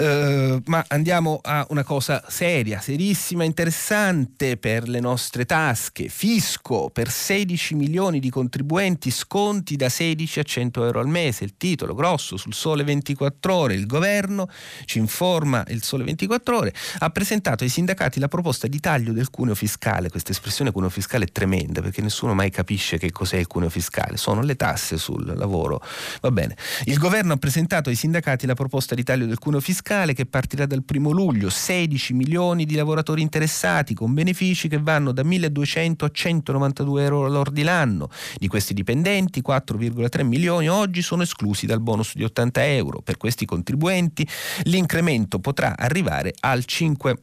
Uh, 0.00 0.62
ma 0.66 0.84
andiamo 0.86 1.40
a 1.42 1.66
una 1.70 1.82
cosa 1.82 2.22
seria, 2.28 2.80
serissima, 2.80 3.42
interessante 3.42 4.56
per 4.56 4.88
le 4.88 5.00
nostre 5.00 5.44
tasche. 5.44 6.06
Fisco 6.06 6.88
per 6.88 7.10
16 7.10 7.74
milioni 7.74 8.20
di 8.20 8.30
contribuenti, 8.30 9.10
sconti 9.10 9.74
da 9.74 9.88
16 9.88 10.38
a 10.38 10.42
100 10.44 10.84
euro 10.84 11.00
al 11.00 11.08
mese. 11.08 11.42
Il 11.42 11.56
titolo 11.56 11.96
grosso 11.96 12.36
sul 12.36 12.54
Sole 12.54 12.84
24 12.84 13.52
Ore. 13.52 13.74
Il 13.74 13.86
governo, 13.86 14.48
ci 14.84 14.98
informa 14.98 15.64
il 15.66 15.82
Sole 15.82 16.04
24 16.04 16.56
Ore, 16.56 16.74
ha 16.98 17.10
presentato 17.10 17.64
ai 17.64 17.70
sindacati 17.70 18.20
la 18.20 18.28
proposta 18.28 18.68
di 18.68 18.78
taglio 18.78 19.12
del 19.12 19.30
cuneo 19.30 19.56
fiscale. 19.56 20.10
Questa 20.10 20.30
espressione 20.30 20.70
cuneo 20.70 20.90
fiscale 20.90 21.24
è 21.24 21.32
tremenda 21.32 21.82
perché 21.82 22.02
nessuno 22.02 22.34
mai 22.34 22.50
capisce 22.50 22.98
che 22.98 23.10
cos'è 23.10 23.38
il 23.38 23.48
cuneo 23.48 23.68
fiscale. 23.68 24.16
Sono 24.16 24.42
le 24.42 24.54
tasse 24.54 24.96
sul 24.96 25.26
lavoro. 25.36 25.82
Va 26.20 26.30
bene. 26.30 26.56
Il 26.84 26.98
governo 26.98 27.32
ha 27.32 27.36
presentato 27.36 27.88
ai 27.88 27.96
sindacati 27.96 28.46
la 28.46 28.54
proposta 28.54 28.94
di 28.94 29.02
taglio 29.02 29.26
del 29.26 29.40
cuneo 29.40 29.58
fiscale 29.58 29.86
fiscale 29.88 30.12
che 30.12 30.26
partirà 30.26 30.66
dal 30.66 30.84
primo 30.84 31.12
luglio, 31.12 31.48
16 31.48 32.12
milioni 32.12 32.66
di 32.66 32.74
lavoratori 32.74 33.22
interessati 33.22 33.94
con 33.94 34.12
benefici 34.12 34.68
che 34.68 34.78
vanno 34.78 35.12
da 35.12 35.22
1.200 35.22 36.04
a 36.04 36.10
192 36.12 37.04
euro 37.04 37.28
lordi 37.28 37.62
l'anno. 37.62 38.10
Di 38.36 38.48
questi 38.48 38.74
dipendenti 38.74 39.40
4,3 39.40 40.26
milioni 40.26 40.68
oggi 40.68 41.00
sono 41.00 41.22
esclusi 41.22 41.64
dal 41.64 41.80
bonus 41.80 42.14
di 42.16 42.22
80 42.22 42.66
euro. 42.66 43.00
Per 43.00 43.16
questi 43.16 43.46
contribuenti 43.46 44.28
l'incremento 44.64 45.38
potrà 45.38 45.74
arrivare 45.74 46.34
al 46.40 46.66
5 46.66 47.22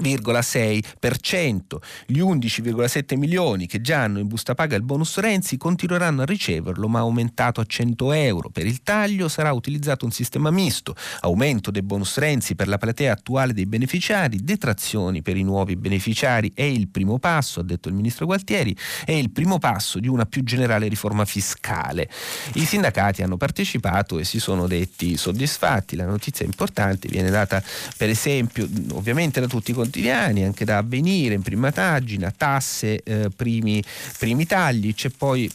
6%. 0.00 1.76
Gli 2.06 2.20
11,7 2.20 3.16
milioni 3.16 3.66
che 3.66 3.80
già 3.80 4.02
hanno 4.02 4.18
in 4.18 4.26
busta 4.26 4.54
paga 4.54 4.76
il 4.76 4.82
bonus 4.82 5.18
Renzi 5.18 5.56
continueranno 5.56 6.22
a 6.22 6.24
riceverlo 6.24 6.88
ma 6.88 7.00
aumentato 7.00 7.60
a 7.60 7.64
100 7.64 8.12
euro. 8.12 8.48
Per 8.50 8.66
il 8.66 8.82
taglio 8.82 9.28
sarà 9.28 9.52
utilizzato 9.52 10.04
un 10.04 10.10
sistema 10.10 10.50
misto, 10.50 10.94
aumento 11.20 11.70
dei 11.70 11.82
bonus 11.82 12.16
Renzi 12.18 12.54
per 12.54 12.68
la 12.68 12.78
platea 12.78 13.12
attuale 13.12 13.52
dei 13.52 13.66
beneficiari, 13.66 14.42
detrazioni 14.42 15.22
per 15.22 15.36
i 15.36 15.42
nuovi 15.42 15.76
beneficiari 15.76 16.52
è 16.54 16.62
il 16.62 16.88
primo 16.88 17.18
passo, 17.18 17.60
ha 17.60 17.64
detto 17.64 17.88
il 17.88 17.94
ministro 17.94 18.26
Gualtieri, 18.26 18.76
è 19.04 19.12
il 19.12 19.30
primo 19.30 19.58
passo 19.58 19.98
di 19.98 20.08
una 20.08 20.26
più 20.26 20.42
generale 20.42 20.88
riforma 20.88 21.24
fiscale. 21.24 22.08
I 22.54 22.64
sindacati 22.64 23.22
hanno 23.22 23.36
partecipato 23.36 24.18
e 24.18 24.24
si 24.24 24.38
sono 24.38 24.66
detti 24.66 25.16
soddisfatti, 25.16 25.96
la 25.96 26.06
notizia 26.06 26.44
importante 26.44 27.08
viene 27.08 27.30
data 27.30 27.62
per 27.96 28.08
esempio 28.08 28.68
ovviamente 28.92 29.40
da 29.40 29.46
tutti 29.46 29.70
i 29.70 29.74
quotidiani, 29.82 30.44
anche 30.44 30.64
da 30.64 30.78
avvenire 30.78 31.34
in 31.34 31.42
prima 31.42 31.72
pagina, 31.72 32.32
tasse, 32.36 33.02
eh, 33.02 33.28
primi, 33.34 33.82
primi 34.18 34.46
tagli, 34.46 34.94
c'è 34.94 35.10
poi 35.10 35.50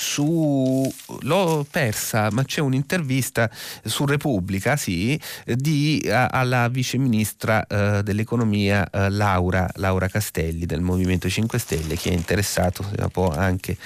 su, 0.00 0.90
l'ho 1.20 1.66
persa, 1.70 2.30
ma 2.32 2.42
c'è 2.42 2.60
un'intervista 2.60 3.50
su 3.84 4.06
Repubblica, 4.06 4.76
sì, 4.76 5.20
di, 5.44 6.08
a, 6.10 6.28
alla 6.28 6.68
viceministra 6.68 7.66
eh, 7.66 8.02
dell'economia 8.02 8.88
eh, 8.88 9.10
Laura, 9.10 9.68
Laura, 9.74 10.08
Castelli 10.08 10.64
del 10.64 10.80
Movimento 10.80 11.28
5 11.28 11.58
Stelle. 11.58 11.96
Chi 11.96 12.08
è 12.08 12.12
interessato 12.12 12.84
può 13.12 13.28
anche 13.28 13.76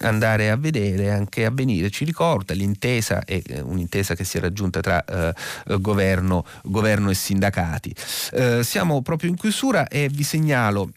andare 0.00 0.50
a 0.50 0.56
vedere, 0.56 1.10
anche 1.10 1.46
a 1.46 1.50
venire. 1.50 1.90
Ci 1.90 2.04
ricorda 2.04 2.52
l'intesa, 2.52 3.24
è 3.24 3.40
eh, 3.44 3.60
un'intesa 3.60 4.14
che 4.14 4.24
si 4.24 4.36
è 4.36 4.40
raggiunta 4.40 4.80
tra 4.80 5.02
eh, 5.04 5.32
governo, 5.78 6.44
governo, 6.64 7.08
e 7.08 7.14
sindacati. 7.14 7.94
Eh, 8.32 8.62
siamo 8.62 9.00
proprio 9.00 9.30
in 9.30 9.36
chiusura 9.36 9.88
e 9.88 10.08
vi 10.10 10.22
segnalo 10.22 10.90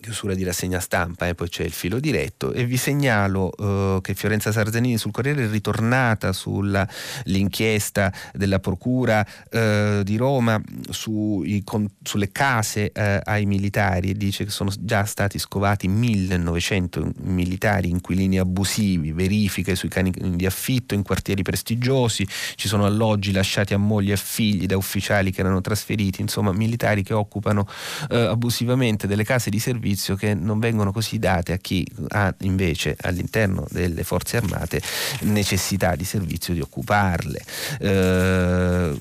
chiusura 0.00 0.34
di 0.34 0.42
rassegna 0.42 0.80
stampa 0.80 1.26
e 1.26 1.30
eh, 1.30 1.34
poi 1.34 1.50
c'è 1.50 1.64
il 1.64 1.72
filo 1.72 2.00
diretto 2.00 2.52
e 2.52 2.64
vi 2.64 2.78
segnalo 2.78 3.52
eh, 3.52 3.98
che 4.00 4.14
Fiorenza 4.14 4.50
Sarzanini 4.50 4.96
sul 4.96 5.10
Corriere 5.10 5.44
è 5.44 5.50
ritornata 5.50 6.32
sull'inchiesta 6.32 8.10
della 8.32 8.58
Procura 8.58 9.26
eh, 9.50 10.00
di 10.02 10.16
Roma 10.16 10.58
sui, 10.88 11.60
con, 11.62 11.86
sulle 12.02 12.32
case 12.32 12.90
eh, 12.90 13.20
ai 13.22 13.44
militari 13.44 14.10
e 14.10 14.14
dice 14.14 14.44
che 14.44 14.50
sono 14.50 14.72
già 14.78 15.04
stati 15.04 15.38
scovati 15.38 15.88
1900 15.88 17.12
militari 17.24 17.90
inquilini 17.90 18.38
abusivi, 18.38 19.12
verifiche 19.12 19.74
sui 19.74 19.90
cani 19.90 20.10
di 20.10 20.46
affitto 20.46 20.94
in 20.94 21.02
quartieri 21.02 21.42
prestigiosi, 21.42 22.26
ci 22.54 22.66
sono 22.66 22.86
alloggi 22.86 23.30
lasciati 23.30 23.74
a 23.74 23.78
mogli 23.78 24.10
e 24.10 24.16
figli 24.16 24.64
da 24.64 24.78
ufficiali 24.78 25.32
che 25.32 25.40
erano 25.40 25.60
trasferiti, 25.60 26.22
insomma 26.22 26.52
militari 26.52 27.02
che 27.02 27.12
occupano 27.12 27.68
eh, 28.08 28.16
abusivamente 28.16 29.06
delle 29.06 29.24
case 29.24 29.50
di 29.50 29.58
servizio 29.58 29.80
servizio 29.82 30.14
che 30.14 30.34
non 30.34 30.60
vengono 30.60 30.92
così 30.92 31.18
date 31.18 31.52
a 31.52 31.56
chi 31.56 31.84
ha 32.10 32.32
invece 32.40 32.96
all'interno 33.00 33.66
delle 33.68 34.04
forze 34.04 34.36
armate 34.36 34.80
necessità 35.22 35.96
di 35.96 36.04
servizio 36.04 36.54
di 36.54 36.60
occuparle. 36.60 37.42
Eh, 37.80 38.96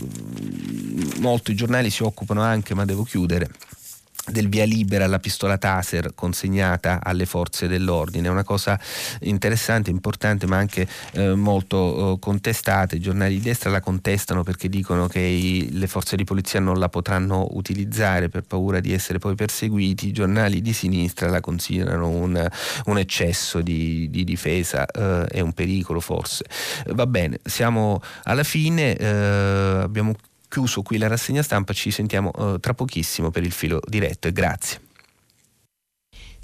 molti 1.20 1.54
giornali 1.54 1.92
si 1.92 2.02
occupano 2.02 2.42
anche, 2.42 2.74
ma 2.74 2.84
devo 2.84 3.04
chiudere 3.04 3.50
del 4.28 4.50
via 4.50 4.66
libera 4.66 5.06
alla 5.06 5.20
pistola 5.20 5.58
taser 5.58 6.14
consegnata 6.14 7.00
alle 7.02 7.26
forze 7.26 7.68
dell'ordine, 7.68 8.30
una 8.30 8.44
cosa 8.44 8.80
interessante, 9.22 9.90
importante 9.90 10.46
ma 10.46 10.58
anche 10.58 10.88
eh, 11.14 11.34
molto 11.34 12.14
eh, 12.14 12.20
contestata, 12.20 12.96
i 12.96 13.00
giornali 13.00 13.36
di 13.36 13.42
destra 13.42 13.72
la 13.72 13.80
contestano 13.80 14.44
perché 14.44 14.70
dicono 14.70 15.08
che 15.08 15.20
i, 15.20 15.70
le 15.72 15.88
forze 15.88 16.16
di 16.16 16.24
polizia 16.24 16.60
non 16.60 16.78
la 16.78 16.90
potranno 16.90 17.48
utilizzare 17.52 18.30
per 18.30 18.44
paura 18.44 18.80
di 18.80 18.94
essere 18.94 19.18
poi 19.18 19.36
perseguiti, 19.36 20.08
i 20.08 20.12
giornali 20.12 20.62
di 20.62 20.74
sinistra 20.74 21.30
la 21.30 21.40
considerano 21.40 22.08
un, 22.08 22.50
un 22.86 22.98
eccesso 22.98 23.62
di, 23.62 24.10
di 24.10 24.24
difesa 24.24 24.86
eh, 24.86 25.26
e 25.30 25.42
un 25.42 25.54
pericolo 25.54 26.00
forse. 26.00 26.46
Va 26.88 27.08
bene, 27.08 27.40
siamo 27.44 28.02
alla 28.24 28.44
fine, 28.44 28.96
eh, 28.96 29.80
abbiamo 29.82 30.14
chiuso 30.52 30.82
qui 30.82 30.98
la 30.98 31.08
rassegna 31.08 31.42
stampa, 31.42 31.72
ci 31.72 31.92
sentiamo 31.92 32.34
eh, 32.34 32.60
tra 32.60 32.74
pochissimo 32.74 33.32
per 33.32 33.44
il 33.44 33.54
filo 33.54 33.80
diretto 33.88 34.28
e 34.28 34.34
grazie. 34.34 34.82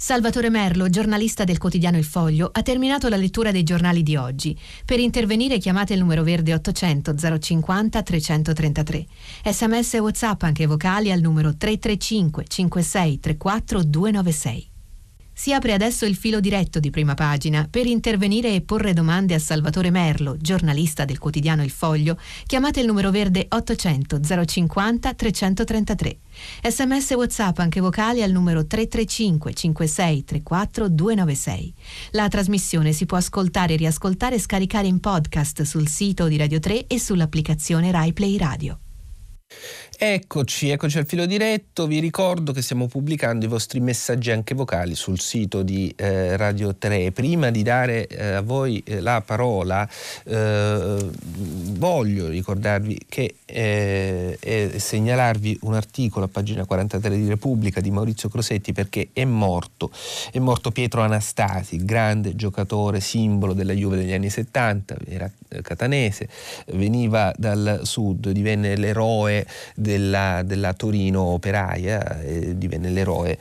Salvatore 0.00 0.48
Merlo, 0.48 0.88
giornalista 0.88 1.44
del 1.44 1.58
quotidiano 1.58 1.98
Il 1.98 2.04
Foglio, 2.04 2.48
ha 2.50 2.62
terminato 2.62 3.08
la 3.08 3.16
lettura 3.16 3.50
dei 3.50 3.64
giornali 3.64 4.04
di 4.04 4.16
oggi. 4.16 4.56
Per 4.84 4.98
intervenire 5.00 5.58
chiamate 5.58 5.92
il 5.92 5.98
numero 5.98 6.22
verde 6.22 6.54
800 6.54 7.14
050 7.38 8.02
333. 8.02 9.06
Sms 9.44 9.94
e 9.94 9.98
WhatsApp 9.98 10.42
anche 10.44 10.66
vocali 10.66 11.10
al 11.10 11.20
numero 11.20 11.56
335 11.56 12.44
56 12.46 13.20
34 13.20 13.82
296. 13.82 14.67
Si 15.38 15.52
apre 15.52 15.72
adesso 15.72 16.04
il 16.04 16.16
filo 16.16 16.40
diretto 16.40 16.80
di 16.80 16.90
prima 16.90 17.14
pagina. 17.14 17.68
Per 17.70 17.86
intervenire 17.86 18.56
e 18.56 18.60
porre 18.60 18.92
domande 18.92 19.34
a 19.34 19.38
Salvatore 19.38 19.92
Merlo, 19.92 20.36
giornalista 20.36 21.04
del 21.04 21.20
quotidiano 21.20 21.62
Il 21.62 21.70
Foglio, 21.70 22.18
chiamate 22.44 22.80
il 22.80 22.86
numero 22.86 23.12
verde 23.12 23.46
800 23.48 24.18
050 24.44 25.14
333. 25.14 26.18
Sms 26.68 27.10
WhatsApp 27.10 27.58
anche 27.60 27.78
vocali 27.78 28.24
al 28.24 28.32
numero 28.32 28.66
335 28.66 29.54
56 29.54 30.24
34 30.24 30.88
296. 30.88 31.74
La 32.10 32.26
trasmissione 32.26 32.90
si 32.90 33.06
può 33.06 33.16
ascoltare, 33.16 33.76
riascoltare 33.76 34.34
e 34.34 34.40
scaricare 34.40 34.88
in 34.88 34.98
podcast 34.98 35.62
sul 35.62 35.86
sito 35.86 36.26
di 36.26 36.36
Radio 36.36 36.58
3 36.58 36.88
e 36.88 36.98
sull'applicazione 36.98 37.92
RaiPlay 37.92 38.36
Radio. 38.38 38.80
Eccoci, 40.00 40.68
eccoci 40.68 40.96
al 40.98 41.06
filo 41.06 41.26
diretto. 41.26 41.88
Vi 41.88 41.98
ricordo 41.98 42.52
che 42.52 42.62
stiamo 42.62 42.86
pubblicando 42.86 43.44
i 43.44 43.48
vostri 43.48 43.80
messaggi 43.80 44.30
anche 44.30 44.54
vocali 44.54 44.94
sul 44.94 45.18
sito 45.18 45.62
di 45.62 45.92
eh, 45.96 46.36
Radio 46.36 46.76
3. 46.76 47.10
Prima 47.10 47.50
di 47.50 47.64
dare 47.64 48.06
eh, 48.06 48.34
a 48.34 48.40
voi 48.40 48.80
eh, 48.86 49.00
la 49.00 49.20
parola, 49.26 49.88
eh, 50.22 51.10
voglio 51.10 52.28
ricordarvi 52.28 53.06
che 53.08 53.34
eh, 53.44 54.36
e 54.40 54.78
segnalarvi 54.78 55.58
un 55.62 55.74
articolo 55.74 56.26
a 56.26 56.28
pagina 56.28 56.64
43 56.64 57.16
di 57.16 57.26
Repubblica 57.26 57.80
di 57.80 57.90
Maurizio 57.90 58.28
Crosetti 58.28 58.72
perché 58.72 59.08
è 59.12 59.24
morto, 59.24 59.90
è 60.30 60.38
morto 60.38 60.70
Pietro 60.70 61.00
Anastasi, 61.00 61.84
grande 61.84 62.36
giocatore, 62.36 63.00
simbolo 63.00 63.52
della 63.52 63.72
Juve 63.72 63.96
degli 63.96 64.12
anni 64.12 64.30
70, 64.30 64.96
era 65.08 65.28
eh, 65.48 65.62
catanese, 65.62 66.28
veniva 66.74 67.32
dal 67.36 67.80
sud, 67.82 68.28
divenne 68.30 68.76
l'eroe 68.76 69.46
della, 69.88 70.42
della 70.44 70.74
Torino 70.74 71.22
operaia, 71.22 72.20
eh, 72.20 72.56
divenne 72.56 72.90
l'eroe 72.90 73.38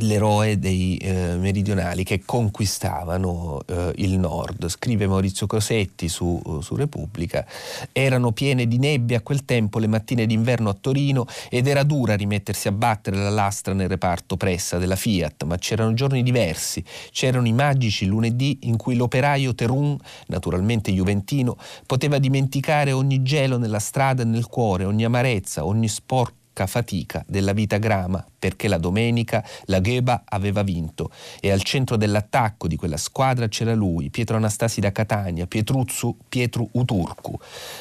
l'eroe 0.00 0.58
dei 0.58 0.96
eh, 0.96 1.36
meridionali 1.36 2.02
che 2.04 2.22
conquistavano 2.24 3.60
eh, 3.66 3.92
il 3.96 4.18
nord. 4.18 4.68
Scrive 4.68 5.06
Maurizio 5.06 5.46
Cosetti 5.46 6.08
su, 6.08 6.40
su, 6.60 6.74
Repubblica, 6.76 7.46
erano 7.92 8.32
piene 8.32 8.66
di 8.66 8.78
nebbia 8.78 9.18
a 9.18 9.20
quel 9.20 9.44
tempo 9.44 9.78
le 9.78 9.86
mattine 9.86 10.26
d'inverno 10.26 10.68
a 10.68 10.76
Torino 10.78 11.26
ed 11.48 11.66
era 11.66 11.82
dura 11.82 12.14
rimettersi 12.14 12.68
a 12.68 12.72
battere 12.72 13.16
la 13.16 13.30
lastra 13.30 13.72
nel 13.72 13.88
reparto 13.88 14.36
pressa 14.36 14.78
della 14.78 14.96
Fiat, 14.96 15.44
ma 15.44 15.56
c'erano 15.56 15.94
giorni 15.94 16.22
diversi, 16.22 16.84
c'erano 17.10 17.46
i 17.46 17.52
magici 17.52 18.06
lunedì 18.06 18.58
in 18.62 18.76
cui 18.76 18.96
l'operaio 18.96 19.54
Terun, 19.54 19.96
naturalmente 20.26 20.92
juventino, 20.92 21.56
poteva 21.86 22.18
dimenticare 22.18 22.92
ogni 22.92 23.22
gelo 23.22 23.58
nella 23.58 23.78
strada 23.78 24.22
e 24.22 24.26
nel 24.26 24.46
cuore, 24.46 24.84
ogni 24.84 25.04
amarezza, 25.04 25.64
ogni 25.64 25.88
sporco 25.88 26.44
fatica 26.64 27.22
della 27.28 27.52
vita 27.52 27.76
grama 27.76 28.24
perché 28.38 28.68
la 28.68 28.78
domenica 28.78 29.44
la 29.64 29.80
Gheba 29.80 30.22
aveva 30.24 30.62
vinto 30.62 31.10
e 31.40 31.50
al 31.50 31.62
centro 31.62 31.96
dell'attacco 31.96 32.66
di 32.66 32.76
quella 32.76 32.96
squadra 32.96 33.48
c'era 33.48 33.74
lui, 33.74 34.08
Pietro 34.08 34.36
Anastasi 34.36 34.80
da 34.80 34.92
Catania, 34.92 35.46
Pietruzzu 35.46 36.16
Pietru 36.26 36.66
Uturcu. 36.72 37.38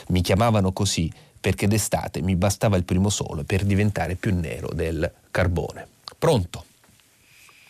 Mi 0.10 0.20
chiamavano 0.20 0.74
così 0.74 1.10
perché 1.40 1.68
d'estate 1.68 2.22
mi 2.22 2.36
bastava 2.36 2.76
il 2.76 2.84
primo 2.84 3.10
sole 3.10 3.44
per 3.46 3.64
diventare 3.64 4.16
più 4.16 4.36
nero 4.36 4.70
del 4.74 5.10
carbone. 5.32 5.88
Pronto? 6.18 6.66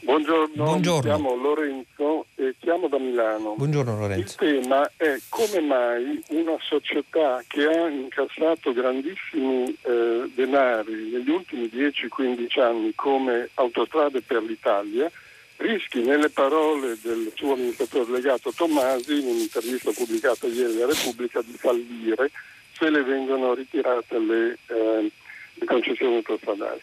Buongiorno, 0.06 0.64
Buongiorno. 0.64 1.12
mi 1.12 1.18
chiamo 1.18 1.36
Lorenzo 1.36 2.26
e 2.36 2.54
chiamo 2.60 2.88
da 2.88 3.00
Milano. 3.00 3.56
Buongiorno 3.56 3.98
Lorenzo. 3.98 4.44
Il 4.44 4.62
tema 4.62 4.92
è 4.98 5.18
come 5.30 5.60
mai 5.62 6.24
una 6.30 6.58
società 6.62 7.44
che 7.48 7.66
ha 7.66 7.90
incassato 7.90 8.72
grandissimi 8.72 9.76
eh, 9.82 10.30
denari 10.36 11.10
negli 11.12 11.30
ultimi 11.30 11.66
10-15 11.74 12.62
anni 12.62 12.92
come 12.94 13.50
Autostrade 13.56 14.22
per 14.22 14.44
l'Italia 14.44 15.12
rischi, 15.58 16.02
nelle 16.02 16.30
parole 16.30 16.98
del 17.02 17.32
suo 17.34 17.54
amministratore 17.54 18.12
legato 18.12 18.52
Tommasi, 18.52 19.22
in 19.22 19.28
un'intervista 19.28 19.92
pubblicata 19.92 20.46
ieri 20.46 20.82
alla 20.82 20.94
Repubblica, 20.94 21.42
di 21.42 21.54
fallire 21.54 22.30
se 22.74 22.92
le 22.92 23.02
vengono 23.02 23.56
ritirate 23.56 24.20
le, 24.20 24.58
eh, 24.68 25.12
le 25.54 25.66
concessioni 25.66 26.16
autostradali. 26.18 26.82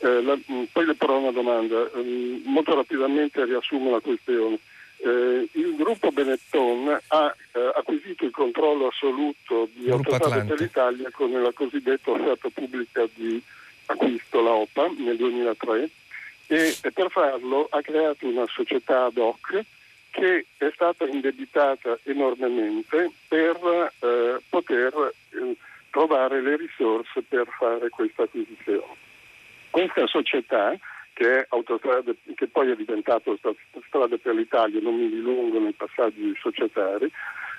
Eh, 0.00 0.22
la, 0.22 0.36
mm, 0.36 0.64
poi 0.72 0.86
le 0.86 0.94
porrò 0.94 1.18
una 1.18 1.32
domanda, 1.32 1.90
um, 1.94 2.42
molto 2.44 2.74
rapidamente 2.74 3.44
riassumo 3.44 3.90
la 3.90 4.00
questione. 4.00 4.58
Eh, 5.00 5.48
il 5.52 5.76
gruppo 5.76 6.10
Benetton 6.10 6.98
ha 7.06 7.36
eh, 7.52 7.72
acquisito 7.76 8.24
il 8.24 8.32
controllo 8.32 8.88
assoluto 8.88 9.68
di 9.72 9.88
Autostrade 9.90 10.42
per 10.42 10.60
l'Italia 10.60 11.08
con 11.12 11.30
la 11.30 11.52
cosiddetta 11.52 12.10
offerta 12.10 12.48
pubblica 12.48 13.06
di 13.14 13.40
acquisto, 13.86 14.42
la 14.42 14.50
OPA, 14.50 14.90
nel 14.98 15.16
2003 15.16 15.90
e, 16.48 16.74
per 16.94 17.10
farlo 17.10 17.68
ha 17.70 17.80
creato 17.82 18.26
una 18.26 18.46
società 18.46 19.04
ad 19.04 19.18
hoc 19.18 19.64
che 20.10 20.46
è 20.56 20.70
stata 20.74 21.04
indebitata 21.04 21.98
enormemente 22.04 23.12
per 23.28 23.92
eh, 24.00 24.40
poter 24.48 25.12
eh, 25.30 25.56
trovare 25.90 26.40
le 26.40 26.56
risorse 26.56 27.22
per 27.22 27.46
fare 27.56 27.88
questa 27.90 28.22
acquisizione. 28.22 29.06
Questa 29.70 30.06
società, 30.06 30.76
che, 31.12 31.46
autostrade, 31.48 32.16
che 32.34 32.46
poi 32.46 32.70
è 32.70 32.76
diventato 32.76 33.38
Strade 33.86 34.18
per 34.18 34.34
l'Italia, 34.34 34.80
non 34.80 34.96
mi 34.96 35.08
dilungo 35.08 35.58
nei 35.58 35.72
passaggi 35.72 36.34
societari, 36.40 37.10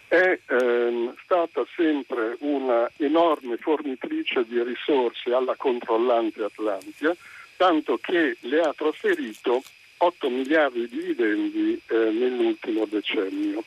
è 0.08 0.40
ehm, 0.48 1.14
stata 1.24 1.64
sempre 1.76 2.36
una 2.40 2.90
enorme 2.98 3.58
fornitrice 3.58 4.44
di 4.46 4.62
risorse 4.64 5.32
alla 5.32 5.56
controllante 5.56 6.44
Atlantia, 6.44 7.16
tanto 7.58 7.98
che 7.98 8.36
le 8.40 8.60
ha 8.62 8.74
trasferito 8.76 9.62
8 9.98 10.30
miliardi 10.30 10.88
di 10.88 11.00
dividendi 11.00 11.82
eh, 11.88 11.96
nell'ultimo 11.96 12.86
decennio. 12.86 13.64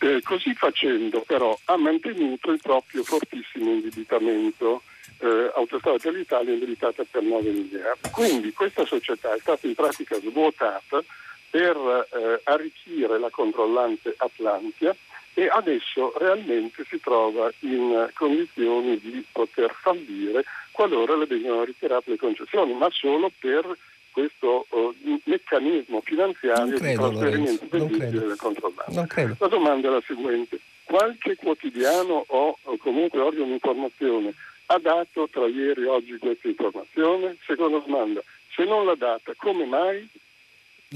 Eh, 0.00 0.20
così 0.22 0.52
facendo 0.54 1.20
però 1.20 1.56
ha 1.66 1.76
mantenuto 1.76 2.50
il 2.50 2.60
proprio 2.60 3.02
fortissimo 3.02 3.70
indebitamento. 3.70 4.82
Eh, 5.18 5.52
Autostrada 5.54 5.98
per 5.98 6.12
l'Italia 6.12 6.50
è 6.50 6.54
indebitata 6.54 7.04
per 7.10 7.22
9 7.22 7.50
miliardi. 7.50 8.10
Quindi 8.10 8.52
questa 8.52 8.84
società 8.84 9.34
è 9.34 9.38
stata 9.38 9.66
in 9.66 9.74
pratica 9.74 10.18
svuotata 10.18 11.02
per 11.48 11.76
eh, 11.76 12.40
arricchire 12.44 13.18
la 13.18 13.30
controllante 13.30 14.14
Atlantia 14.16 14.94
e 15.38 15.48
adesso 15.50 16.14
realmente 16.18 16.84
si 16.88 16.98
trova 16.98 17.52
in 17.60 18.10
condizioni 18.14 18.98
di 18.98 19.22
poter 19.30 19.70
fallire 19.80 20.44
qualora 20.70 21.14
le 21.14 21.26
vengano 21.26 21.64
ritirate 21.64 22.10
le 22.10 22.16
concessioni, 22.16 22.72
ma 22.72 22.88
solo 22.90 23.30
per 23.38 23.76
questo 24.12 24.64
uh, 24.70 24.94
meccanismo 25.24 26.00
finanziario 26.00 26.78
credo, 26.78 27.08
di 27.10 27.16
trasferimento 27.16 27.66
del 27.68 27.86
debito 27.86 28.18
delle 28.18 28.36
controllate. 28.36 29.36
La 29.38 29.46
domanda 29.46 29.88
è 29.88 29.90
la 29.90 30.02
seguente. 30.06 30.58
Qualche 30.84 31.36
quotidiano 31.36 32.24
o, 32.26 32.56
o 32.62 32.76
comunque 32.78 33.20
organo 33.20 33.44
di 33.44 33.52
informazione 33.52 34.32
ha 34.66 34.78
dato 34.78 35.28
tra 35.30 35.46
ieri 35.46 35.82
e 35.82 35.88
oggi 35.88 36.18
questa 36.18 36.48
informazione? 36.48 37.36
Seconda 37.46 37.78
domanda, 37.78 38.22
se 38.54 38.64
non 38.64 38.84
l'ha 38.84 38.94
data, 38.94 39.32
come 39.36 39.64
mai? 39.64 40.08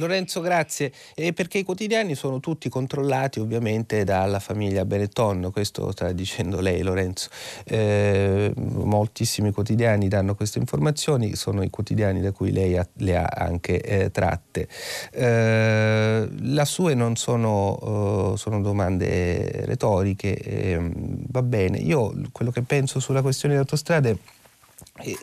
Lorenzo, 0.01 0.41
grazie. 0.41 0.93
E 1.15 1.33
perché 1.33 1.59
i 1.59 1.63
quotidiani 1.63 2.15
sono 2.15 2.41
tutti 2.41 2.69
controllati 2.69 3.39
ovviamente 3.39 4.03
dalla 4.03 4.41
famiglia 4.41 4.85
Benetton, 4.85 5.51
questo 5.53 5.93
sta 5.93 6.11
dicendo 6.13 6.61
lei 6.61 6.83
Lorenzo. 6.83 7.29
Eh, 7.65 8.53
moltissimi 8.57 9.53
quotidiani 9.53 10.09
danno 10.09 10.35
queste 10.35 10.59
informazioni, 10.59 11.37
sono 11.37 11.63
i 11.63 11.71
quotidiani 11.71 12.21
da 12.21 12.33
cui 12.33 12.51
lei 12.51 12.77
ha, 12.77 12.89
le 12.95 13.17
ha 13.17 13.27
anche 13.27 13.81
eh, 13.81 14.11
tratte. 14.11 14.67
Eh, 15.13 16.29
la 16.41 16.65
sue 16.65 16.95
non 16.95 17.17
sono, 17.17 18.31
uh, 18.33 18.37
sono 18.37 18.63
domande 18.63 19.67
retoriche, 19.67 20.35
ehm, 20.35 20.93
va 21.29 21.43
bene. 21.43 21.79
Io 21.79 22.15
quello 22.33 22.51
che 22.51 22.63
penso 22.63 23.01
sulla 23.01 23.21
questione 23.21 23.55
delle 23.55 23.67
autostrade 23.67 24.39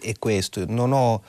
è 0.02 0.14
questo, 0.20 0.64
non 0.68 0.92
ho, 0.92 1.24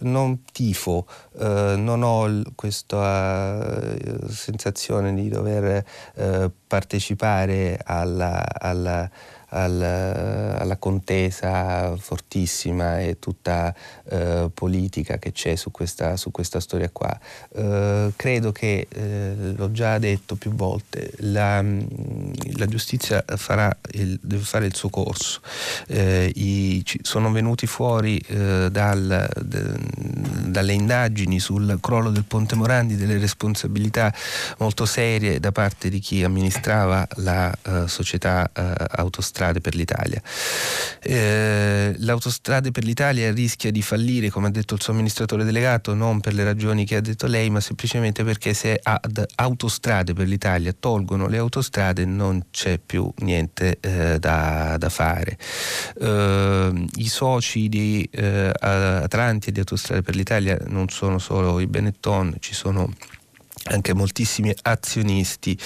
non 0.00 0.44
tifo, 0.50 1.06
eh, 1.38 1.74
non 1.76 2.02
ho 2.02 2.42
questa 2.54 3.92
eh, 3.92 4.28
sensazione 4.28 5.14
di 5.14 5.28
dover 5.28 5.84
eh, 6.14 6.50
partecipare 6.66 7.78
alla, 7.84 8.44
alla 8.58 9.10
alla, 9.52 10.58
alla 10.58 10.76
contesa 10.76 11.94
fortissima 11.96 13.00
e 13.00 13.18
tutta 13.18 13.74
eh, 14.08 14.50
politica 14.52 15.18
che 15.18 15.32
c'è 15.32 15.54
su 15.56 15.70
questa, 15.70 16.16
su 16.16 16.30
questa 16.30 16.60
storia 16.60 16.88
qua. 16.90 17.18
Eh, 17.54 18.12
credo 18.16 18.52
che, 18.52 18.86
eh, 18.88 19.52
l'ho 19.54 19.70
già 19.70 19.98
detto 19.98 20.36
più 20.36 20.52
volte, 20.52 21.12
la, 21.18 21.62
la 21.62 22.66
giustizia 22.66 23.24
il, 23.92 24.18
deve 24.22 24.42
fare 24.42 24.66
il 24.66 24.74
suo 24.74 24.88
corso. 24.88 25.40
Eh, 25.86 26.32
I, 26.34 26.82
sono 27.02 27.30
venuti 27.30 27.66
fuori 27.66 28.18
eh, 28.18 28.68
dal, 28.70 29.28
de, 29.42 29.78
dalle 30.46 30.72
indagini 30.72 31.38
sul 31.38 31.78
crollo 31.80 32.10
del 32.10 32.24
Ponte 32.24 32.54
Morandi 32.54 32.96
delle 32.96 33.18
responsabilità 33.18 34.12
molto 34.58 34.86
serie 34.86 35.40
da 35.40 35.52
parte 35.52 35.88
di 35.88 35.98
chi 35.98 36.22
amministrava 36.22 37.06
la 37.16 37.52
uh, 37.64 37.86
società 37.86 38.50
uh, 38.54 38.84
Autostrade 39.42 39.60
per 39.60 39.74
l'Italia. 39.74 40.22
Eh, 41.02 41.94
L'Autostrade 41.98 42.70
per 42.70 42.84
l'Italia 42.84 43.32
rischia 43.32 43.70
di 43.70 43.82
fallire, 43.82 44.30
come 44.30 44.48
ha 44.48 44.50
detto 44.50 44.74
il 44.74 44.82
suo 44.82 44.92
amministratore 44.92 45.44
delegato, 45.44 45.94
non 45.94 46.20
per 46.20 46.34
le 46.34 46.44
ragioni 46.44 46.84
che 46.84 46.96
ha 46.96 47.00
detto 47.00 47.26
lei, 47.26 47.50
ma 47.50 47.60
semplicemente 47.60 48.24
perché 48.24 48.54
se 48.54 48.78
ad 48.82 49.24
Autostrade 49.36 50.12
per 50.12 50.26
l'Italia 50.26 50.74
tolgono 50.78 51.28
le 51.28 51.38
autostrade 51.38 52.04
non 52.04 52.46
c'è 52.50 52.78
più 52.78 53.12
niente 53.18 53.78
eh, 53.80 54.18
da, 54.18 54.76
da, 54.78 54.88
fare. 54.88 55.36
Eh, 56.00 56.86
I 56.96 57.08
soci 57.08 57.68
di 57.68 58.08
Atlanti 58.12 59.48
e 59.48 59.52
di 59.52 59.58
Autostrade 59.60 60.02
per 60.02 60.14
l'Italia 60.14 60.32
Italia 60.32 60.58
non 60.68 60.88
sono 60.88 61.18
solo 61.18 61.60
i 61.60 61.66
Benetton, 61.66 62.36
ci 62.40 62.54
sono 62.54 62.90
anche 63.64 63.94
moltissimi 63.94 64.54
azionisti, 64.62 65.56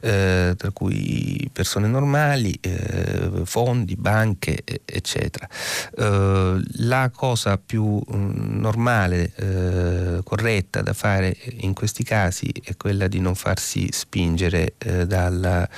eh, 0.00 0.54
tra 0.56 0.70
cui 0.72 1.48
persone 1.52 1.86
normali, 1.86 2.56
eh, 2.60 3.42
fondi, 3.44 3.94
banche, 3.96 4.62
eccetera. 4.84 5.48
Eh, 5.96 6.60
la 6.78 7.10
cosa 7.14 7.58
più 7.58 8.02
um, 8.06 8.58
normale, 8.58 9.32
eh, 9.36 10.20
corretta 10.24 10.82
da 10.82 10.92
fare 10.92 11.36
in 11.60 11.72
questi 11.72 12.02
casi 12.02 12.52
è 12.64 12.76
quella 12.76 13.06
di 13.06 13.20
non 13.20 13.34
farsi 13.34 13.88
spingere 13.90 14.74
eh, 14.78 15.06
dalla, 15.06 15.68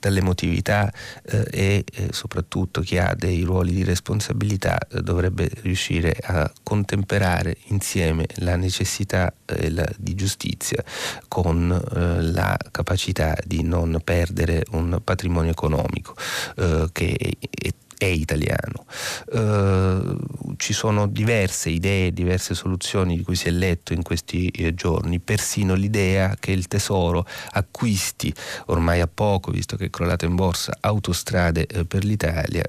dall'emotività 0.00 0.92
eh, 1.24 1.46
e 1.50 1.84
soprattutto 2.10 2.80
chi 2.80 2.98
ha 2.98 3.14
dei 3.16 3.42
ruoli 3.42 3.72
di 3.72 3.84
responsabilità 3.84 4.78
dovrebbe 5.00 5.48
riuscire 5.62 6.16
a 6.22 6.50
contemperare 6.62 7.56
insieme 7.66 8.26
la 8.36 8.56
necessità 8.56 9.32
la, 9.70 9.88
di 9.96 10.14
giustizia 10.14 10.82
con 11.28 11.70
eh, 11.70 12.22
la 12.22 12.56
capacità 12.70 13.36
di 13.44 13.62
non 13.62 14.00
perdere 14.02 14.64
un 14.72 15.00
patrimonio 15.02 15.50
economico 15.50 16.14
eh, 16.56 16.88
che 16.92 17.16
è 17.50 17.68
è 18.02 18.06
italiano. 18.06 18.84
Uh, 19.30 20.54
ci 20.56 20.72
sono 20.72 21.06
diverse 21.06 21.70
idee, 21.70 22.12
diverse 22.12 22.54
soluzioni 22.54 23.16
di 23.16 23.22
cui 23.22 23.36
si 23.36 23.46
è 23.46 23.52
letto 23.52 23.92
in 23.92 24.02
questi 24.02 24.48
eh, 24.48 24.74
giorni, 24.74 25.20
persino 25.20 25.74
l'idea 25.74 26.34
che 26.38 26.50
il 26.50 26.66
Tesoro 26.66 27.24
acquisti 27.52 28.34
ormai 28.66 29.00
a 29.00 29.06
poco, 29.06 29.52
visto 29.52 29.76
che 29.76 29.84
è 29.84 29.90
crollato 29.90 30.24
in 30.24 30.34
borsa, 30.34 30.76
autostrade 30.80 31.66
eh, 31.66 31.84
per 31.84 32.04
l'Italia 32.04 32.64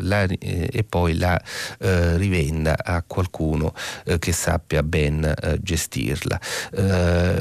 la, 0.00 0.22
e 0.22 0.84
poi 0.88 1.16
la 1.16 1.40
rivenda 1.78 2.76
a 2.82 3.02
qualcuno 3.06 3.74
che 4.18 4.32
sappia 4.32 4.82
ben 4.82 5.34
gestirla. 5.60 6.40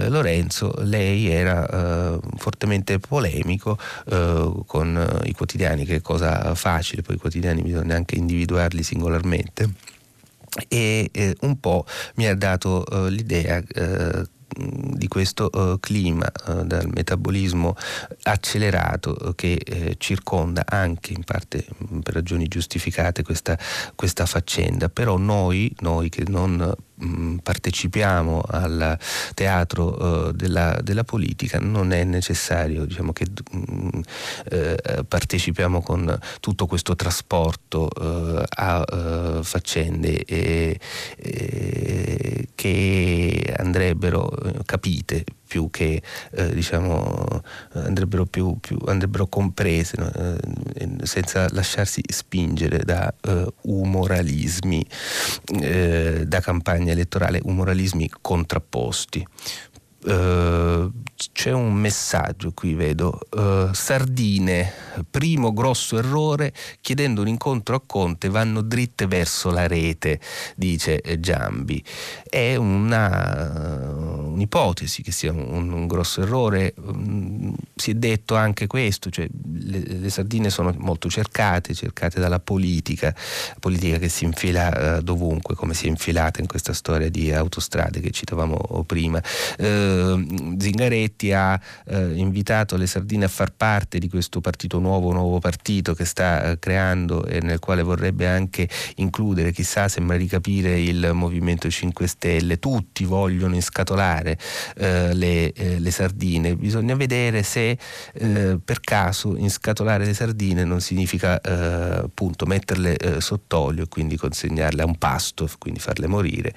Lorenzo, 0.08 0.74
lei 0.80 1.28
era 1.28 2.20
fortemente 2.38 3.00
polemico 3.00 3.78
con 4.66 5.22
i 5.24 5.34
quotidiani, 5.34 5.86
che 5.86 5.95
è 5.95 6.02
cosa 6.02 6.54
facile, 6.56 7.02
poi 7.02 7.16
i 7.16 7.20
quotidiani 7.20 7.36
quotidiani 7.38 7.61
bisogna 7.61 7.95
anche 7.95 8.15
individuarli 8.15 8.83
singolarmente. 8.83 9.73
E 10.67 11.09
eh, 11.11 11.35
un 11.41 11.59
po' 11.59 11.85
mi 12.15 12.27
ha 12.27 12.35
dato 12.35 12.85
eh, 12.85 13.09
l'idea 13.11 13.61
eh, 13.67 14.25
di 14.57 15.07
questo 15.07 15.49
uh, 15.53 15.77
clima 15.79 16.25
uh, 16.47 16.63
dal 16.63 16.89
metabolismo 16.91 17.75
accelerato 18.23 19.15
uh, 19.19 19.35
che 19.35 19.95
circonda 19.99 20.63
anche 20.65 21.13
in 21.13 21.23
parte 21.23 21.63
per 22.01 22.15
ragioni 22.15 22.47
giustificate 22.47 23.21
questa, 23.21 23.55
questa 23.93 24.25
faccenda. 24.25 24.89
Però 24.89 25.17
noi, 25.17 25.71
noi 25.81 26.09
che 26.09 26.23
non 26.27 26.73
Mm, 27.04 27.38
partecipiamo 27.43 28.41
al 28.41 28.98
teatro 29.36 30.30
uh, 30.30 30.32
della, 30.32 30.80
della, 30.82 31.04
politica 31.04 31.60
non 31.60 31.91
è 31.91 32.04
necessario 32.04 32.86
diciamo, 32.86 33.14
che 33.14 33.28
uh, 33.52 35.06
partecipiamo 35.08 35.84
con 35.84 36.18
tutto 36.39 36.66
questo 36.66 36.95
trasporto 36.95 37.88
uh, 37.95 38.41
a 38.50 39.41
faccende 39.43 40.26
e, 40.26 40.80
e 41.18 42.48
che 42.56 43.54
andrebbero 43.56 44.32
capite 44.66 45.24
più 45.48 45.70
che 45.72 46.02
eh, 46.32 46.54
diciamo, 46.54 47.41
andrebbero, 47.74 48.26
più, 48.26 48.58
più, 48.60 48.78
andrebbero 48.86 49.28
comprese 49.28 49.95
no? 49.98 50.12
eh, 50.14 50.89
senza 51.04 51.48
lasciarsi 51.52 52.02
spingere 52.08 52.80
da 52.84 53.14
eh, 53.22 53.48
umoralismi 53.64 54.86
eh, 55.62 56.26
da 56.28 56.39
campagna 56.39 56.91
elettorale, 56.91 57.39
umoralismi 57.43 58.10
contrapposti. 58.22 59.26
Uh, 60.04 60.91
c'è 61.34 61.52
un 61.52 61.74
messaggio 61.74 62.52
qui, 62.54 62.76
vedo. 62.76 63.20
Uh, 63.32 63.74
Sardine, 63.74 64.72
primo 65.10 65.52
grosso 65.54 65.98
errore, 65.98 66.54
chiedendo 66.82 67.22
un 67.22 67.28
incontro 67.28 67.76
a 67.76 67.82
Conte 67.86 68.30
vanno 68.30 68.62
dritte 68.62 69.08
verso 69.08 69.50
la 69.50 69.66
rete, 69.66 70.20
dice 70.56 71.02
Giambi. 71.20 71.84
È 72.30 72.56
una, 72.56 73.89
uh, 73.91 74.32
un'ipotesi 74.34 75.02
che 75.02 75.12
sia 75.12 75.32
un, 75.32 75.72
un 75.72 75.88
grosso 75.88 76.22
errore. 76.22 76.76
Um, 76.78 77.56
si 77.76 77.91
è 77.91 77.93
detto 77.95 78.36
anche 78.36 78.68
questo, 78.68 79.10
cioè 79.10 79.28
le, 79.52 79.80
le, 79.80 80.10
sardine 80.10 80.52
sono 80.52 80.74
molto 80.78 81.10
cercate, 81.10 81.74
cercate 81.74 82.20
dalla 82.20 82.39
politica, 82.39 83.14
politica 83.60 83.98
che 83.98 84.10
si 84.10 84.26
infila 84.26 85.02
dovunque, 85.02 85.56
come 85.56 85.74
si 85.74 85.88
è 85.88 85.89
infilata 85.89 86.39
in 86.39 86.48
questa 86.48 86.74
storia 86.74 87.10
di 87.10 87.34
autostrade 87.34 88.00
che 88.00 88.12
citavamo 88.12 88.84
prima. 88.86 89.22
Uh, 89.58 89.86
eh, 89.86 89.86
Zingaretti 90.57 91.31
ha 91.33 91.59
eh, 91.85 92.13
invitato 92.15 92.75
le 92.75 92.88
sardine 92.88 93.25
a 93.25 93.27
far 93.27 93.53
parte 93.55 93.99
di 93.99 94.09
questo 94.09 94.41
partito 94.41 94.79
nuovo, 94.79 95.11
nuovo 95.11 95.39
partito 95.39 95.93
che 95.93 96.05
sta 96.05 96.51
eh, 96.51 96.59
creando 96.59 97.25
e 97.25 97.39
nel 97.41 97.59
quale 97.59 97.83
vorrebbe 97.83 98.27
anche 98.27 98.67
includere, 98.95 99.51
chissà, 99.51 99.88
sembra 99.88 100.17
di 100.17 100.27
capire 100.27 100.79
il 100.79 101.11
Movimento 101.13 101.69
5 101.69 102.07
Stelle. 102.07 102.59
Tutti 102.59 103.03
vogliono 103.05 103.55
inscatolare 103.55 104.38
eh, 104.77 105.13
le, 105.13 105.53
eh, 105.53 105.79
le, 105.79 105.91
sardine, 105.91 106.55
bisogna 106.55 106.95
vedere 106.95 107.43
se 107.43 107.77
eh, 108.13 108.59
per 108.63 108.79
caso 108.81 109.35
inscatolare 109.35 110.05
le 110.05 110.13
sardine 110.13 110.63
non 110.63 110.81
significa 110.81 111.39
appunto 111.41 112.45
metterle 112.45 113.19
sott'olio 113.19 113.83
e 113.83 113.88
quindi 113.88 114.17
consegnarle 114.17 114.81
a 114.81 114.85
un 114.85 114.97
pasto, 114.97 115.49
quindi 115.57 115.79
farle 115.79 116.07
morire 116.07 116.53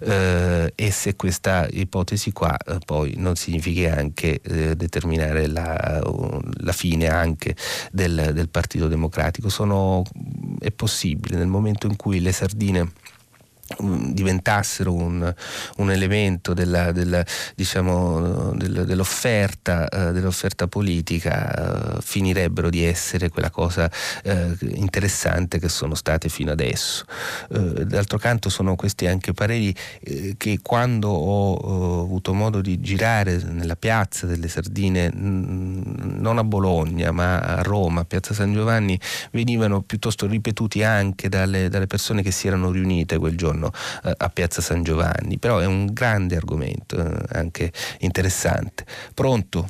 e 0.00 0.90
se 0.90 1.16
questa 1.16 1.66
ipotesi 1.70 2.32
qua 2.32 2.56
poi 2.78 3.14
non 3.16 3.36
significhi 3.36 3.86
anche 3.86 4.40
eh, 4.40 4.76
determinare 4.76 5.46
la, 5.46 6.00
la, 6.58 6.72
fine 6.72 7.08
anche 7.08 7.56
del, 7.90 8.30
del 8.32 8.48
Partito 8.48 8.88
Democratico. 8.88 9.48
Sono, 9.48 10.02
è 10.58 10.70
possibile 10.70 11.36
nel 11.36 11.46
momento 11.46 11.86
in 11.86 11.96
cui 11.96 12.20
le 12.20 12.32
sardine 12.32 12.92
diventassero 13.78 14.92
un, 14.92 15.32
un 15.76 15.90
elemento 15.90 16.54
della, 16.54 16.92
della, 16.92 17.24
diciamo, 17.54 18.52
del, 18.54 18.84
dell'offerta, 18.84 19.86
uh, 19.90 20.12
dell'offerta, 20.12 20.66
politica, 20.66 21.94
uh, 21.96 22.00
finirebbero 22.00 22.68
di 22.68 22.84
essere 22.84 23.28
quella 23.28 23.50
cosa 23.50 23.90
uh, 24.24 24.56
interessante 24.60 25.58
che 25.58 25.68
sono 25.68 25.94
state 25.94 26.28
fino 26.28 26.50
adesso. 26.50 27.04
d'altro 27.48 28.18
canto 28.18 28.48
sono 28.48 28.74
questi 28.74 29.06
anche 29.06 29.32
pareri 29.32 29.74
che 30.36 30.58
quando 30.62 31.08
ho 31.08 32.02
avuto 32.02 32.32
modo 32.32 32.60
di 32.60 32.80
girare 32.80 33.36
nella 33.42 33.76
piazza 33.76 34.26
delle 34.26 34.48
Sardine, 34.48 35.12
mh, 35.12 36.18
non 36.20 36.38
a 36.38 36.44
Bologna 36.44 37.10
ma 37.12 37.38
a 37.38 37.62
Roma, 37.62 38.00
a 38.00 38.04
Piazza 38.04 38.34
San 38.34 38.52
Giovanni, 38.52 38.98
venivano 39.32 39.82
piuttosto 39.82 40.26
ripetuti 40.26 40.82
anche 40.82 41.28
dalle, 41.28 41.68
dalle 41.68 41.86
persone 41.86 42.22
che 42.22 42.30
si 42.30 42.46
erano 42.46 42.70
riunite 42.70 43.18
quel 43.18 43.36
giorno 43.36 43.59
giorno 43.60 43.70
eh, 44.04 44.14
a 44.16 44.28
Piazza 44.30 44.62
San 44.62 44.82
Giovanni, 44.82 45.38
però 45.38 45.58
è 45.58 45.66
un 45.66 45.92
grande 45.92 46.36
argomento, 46.36 46.96
eh, 46.96 47.36
anche 47.36 47.70
interessante. 47.98 48.84
Pronto? 49.14 49.68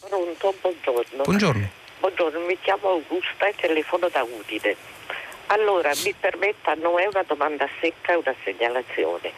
Pronto, 0.00 0.54
buongiorno. 0.60 1.22
Buongiorno. 1.22 1.70
Buongiorno, 2.00 2.40
mi 2.40 2.58
chiamo 2.60 2.88
Augusta 2.88 3.46
e 3.46 3.54
telefono 3.54 4.08
da 4.08 4.22
Udine. 4.22 4.74
Allora, 5.46 5.92
mi 6.04 6.14
permetta, 6.18 6.74
non 6.74 6.98
è 6.98 7.06
una 7.06 7.24
domanda 7.26 7.68
secca, 7.80 8.12
è 8.12 8.16
una 8.16 8.34
segnalazione. 8.42 9.32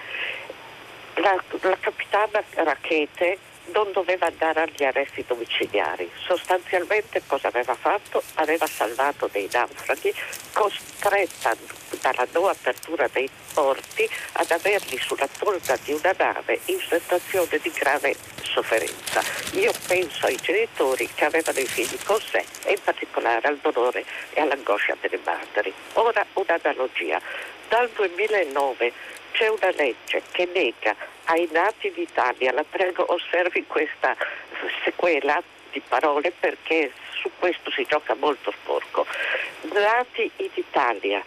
La, 1.16 1.42
la 1.60 1.76
capitana 1.78 2.42
Rachete 2.54 3.38
non 3.72 3.90
doveva 3.92 4.26
andare 4.26 4.62
agli 4.62 4.84
arresti 4.84 5.24
domiciliari. 5.26 6.10
Sostanzialmente 6.26 7.22
cosa 7.26 7.48
aveva 7.48 7.74
fatto? 7.74 8.22
Aveva 8.34 8.66
salvato 8.66 9.28
dei 9.30 9.48
naufraghi, 9.52 10.12
costretta 10.52 11.56
dalla 12.00 12.26
non 12.32 12.48
apertura 12.48 13.08
dei 13.12 13.28
porti 13.52 14.08
ad 14.32 14.50
averli 14.50 14.98
sulla 14.98 15.28
tolda 15.38 15.76
di 15.84 15.92
una 15.92 16.14
nave 16.16 16.60
in 16.66 16.78
situazione 16.80 17.58
di 17.62 17.70
grave 17.70 18.16
sofferenza. 18.42 19.22
Io 19.52 19.72
penso 19.86 20.26
ai 20.26 20.36
genitori 20.36 21.08
che 21.14 21.24
avevano 21.24 21.58
i 21.58 21.66
figli 21.66 21.98
con 22.04 22.20
sé 22.20 22.44
e 22.64 22.72
in 22.72 22.82
particolare 22.82 23.48
al 23.48 23.58
dolore 23.58 24.04
e 24.32 24.40
all'angoscia 24.40 24.96
delle 25.00 25.20
madri. 25.24 25.72
Ora 25.94 26.24
un'analogia. 26.34 27.20
Dal 27.68 27.88
2009 27.94 28.92
c'è 29.34 29.48
una 29.48 29.70
legge 29.72 30.22
che 30.30 30.48
nega 30.54 30.94
ai 31.24 31.48
nati 31.50 31.90
d'Italia, 31.90 32.52
la 32.52 32.64
prego 32.64 33.04
osservi 33.12 33.66
questa 33.66 34.16
sequela 34.84 35.42
di 35.72 35.82
parole 35.86 36.32
perché 36.38 36.92
su 37.20 37.28
questo 37.38 37.70
si 37.72 37.84
gioca 37.88 38.14
molto 38.14 38.52
sporco, 38.52 39.04
nati 39.72 40.30
in 40.36 40.50
Italia 40.54 41.22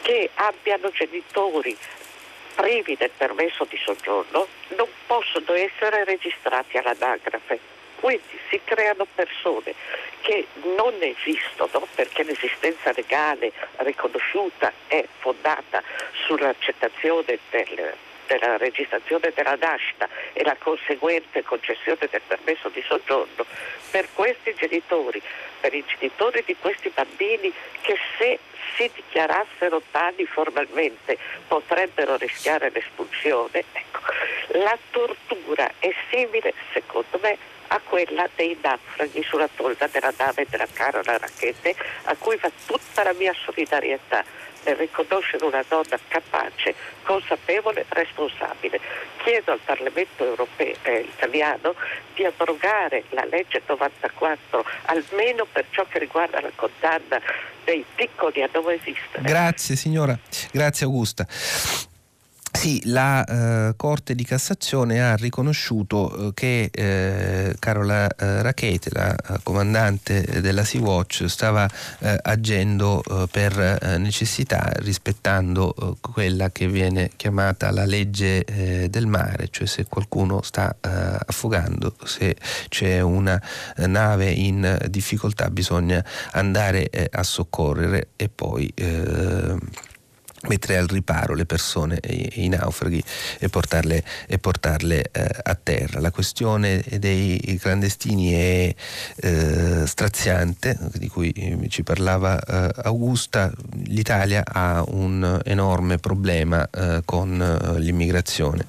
che 0.00 0.30
abbiano 0.34 0.88
genitori 0.90 1.76
privi 2.54 2.96
del 2.96 3.10
permesso 3.14 3.66
di 3.68 3.76
soggiorno 3.76 4.46
non 4.68 4.88
possono 5.06 5.52
essere 5.52 6.04
registrati 6.04 6.78
all'anagrafe. 6.78 7.75
Quindi 8.00 8.38
si 8.48 8.60
creano 8.64 9.06
persone 9.14 9.74
che 10.20 10.46
non 10.76 10.94
esistono 11.00 11.86
perché 11.94 12.22
l'esistenza 12.24 12.92
legale 12.94 13.52
riconosciuta 13.76 14.72
è 14.86 15.04
fondata 15.18 15.82
sull'accettazione 16.26 17.38
del, 17.50 17.94
della 18.26 18.56
registrazione 18.56 19.32
della 19.34 19.56
nascita 19.56 20.08
e 20.32 20.42
la 20.44 20.56
conseguente 20.58 21.42
concessione 21.42 22.08
del 22.10 22.22
permesso 22.26 22.68
di 22.68 22.82
soggiorno 22.86 23.44
per 23.90 24.08
questi 24.12 24.54
genitori, 24.54 25.22
per 25.60 25.72
i 25.74 25.84
genitori 25.86 26.42
di 26.44 26.56
questi 26.60 26.90
bambini 26.90 27.52
che 27.80 27.96
se 28.18 28.38
si 28.76 28.90
dichiarassero 28.94 29.80
tali 29.90 30.26
formalmente 30.26 31.16
potrebbero 31.48 32.16
rischiare 32.16 32.70
l'espulsione, 32.70 33.64
ecco, 33.72 34.00
la 34.58 34.76
tortura 34.90 35.70
è 35.78 35.94
simile, 36.10 36.52
secondo 36.72 37.18
me, 37.22 37.38
a 37.68 37.80
quella 37.80 38.28
dei 38.34 38.56
naufraghi 38.62 39.22
sulla 39.22 39.48
tolda 39.54 39.86
della 39.88 40.12
nave 40.16 40.46
della 40.48 40.66
Carola 40.72 41.18
Racchete, 41.18 41.74
a 42.04 42.16
cui 42.16 42.36
va 42.36 42.50
tutta 42.66 43.02
la 43.02 43.12
mia 43.12 43.34
solidarietà 43.44 44.24
nel 44.66 44.76
riconoscere 44.76 45.44
una 45.44 45.64
donna 45.68 45.98
capace, 46.08 46.74
consapevole, 47.04 47.84
responsabile. 47.88 48.80
Chiedo 49.22 49.52
al 49.52 49.60
Parlamento 49.64 50.24
europeo, 50.24 50.74
eh, 50.82 51.06
italiano 51.08 51.74
di 52.14 52.24
abrogare 52.24 53.04
la 53.10 53.24
legge 53.24 53.62
94, 53.64 54.64
almeno 54.86 55.46
per 55.50 55.66
ciò 55.70 55.86
che 55.88 55.98
riguarda 55.98 56.40
la 56.40 56.50
condanna 56.54 57.20
dei 57.64 57.84
piccoli 57.94 58.42
a 58.42 58.48
non 58.52 58.70
esistere. 58.70 59.22
Grazie 59.22 59.76
signora, 59.76 60.18
grazie 60.52 60.86
Augusta. 60.86 61.26
Sì, 62.56 62.80
la 62.86 63.22
eh, 63.68 63.74
Corte 63.76 64.14
di 64.14 64.24
Cassazione 64.24 65.02
ha 65.02 65.14
riconosciuto 65.14 66.28
eh, 66.28 66.34
che 66.34 66.70
eh, 66.72 67.54
Carola 67.58 68.08
eh, 68.08 68.40
Rachete, 68.40 68.90
la 68.94 69.14
eh, 69.14 69.40
comandante 69.42 70.40
della 70.40 70.64
Sea-Watch, 70.64 71.26
stava 71.28 71.68
eh, 71.98 72.18
agendo 72.22 73.02
per 73.30 73.98
necessità 73.98 74.72
rispettando 74.76 75.98
quella 76.00 76.50
che 76.50 76.66
viene 76.66 77.10
chiamata 77.14 77.70
la 77.70 77.84
legge 77.84 78.44
del 78.88 79.06
mare, 79.06 79.48
cioè 79.50 79.66
se 79.66 79.84
qualcuno 79.84 80.42
sta 80.42 80.74
affogando, 80.80 81.94
se 82.04 82.36
c'è 82.68 83.00
una 83.00 83.40
nave 83.76 84.30
in 84.30 84.78
difficoltà 84.88 85.50
bisogna 85.50 86.04
andare 86.32 86.88
a 87.10 87.22
soccorrere 87.22 88.08
e 88.16 88.28
poi 88.28 88.72
mettere 90.48 90.76
al 90.76 90.86
riparo 90.86 91.34
le 91.34 91.46
persone, 91.46 91.98
i, 92.02 92.48
naufraghi 92.48 93.02
e 93.38 93.48
portarle, 93.48 94.02
e 94.26 94.38
portarle 94.38 95.08
eh, 95.10 95.28
a 95.42 95.54
terra. 95.60 96.00
La 96.00 96.10
questione 96.10 96.82
dei 96.98 97.58
clandestini 97.60 98.32
è 98.32 98.74
eh, 99.16 99.86
straziante, 99.86 100.78
di 100.94 101.08
cui 101.08 101.66
ci 101.68 101.82
parlava 101.82 102.40
eh, 102.40 102.72
Augusta. 102.84 103.52
L'Italia 103.84 104.42
ha 104.44 104.84
un 104.86 105.40
enorme 105.44 105.98
problema 105.98 106.68
eh, 106.70 107.02
con 107.04 107.40
eh, 107.40 107.80
l'immigrazione 107.80 108.66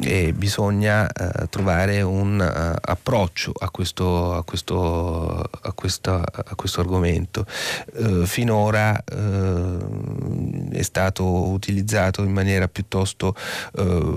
e 0.00 0.32
bisogna 0.32 1.04
uh, 1.04 1.48
trovare 1.48 2.02
un 2.02 2.38
uh, 2.40 2.76
approccio 2.80 3.52
a 3.56 3.70
questo, 3.70 4.34
a 4.34 4.42
questo, 4.42 5.40
a 5.40 5.72
questo, 5.72 6.12
a 6.12 6.54
questo 6.54 6.80
argomento. 6.80 7.46
Uh, 7.94 8.24
finora 8.24 9.02
è 9.04 10.82
stato 10.82 11.48
utilizzato 11.48 12.22
in 12.22 12.32
maniera 12.32 12.68
piuttosto 12.68 13.34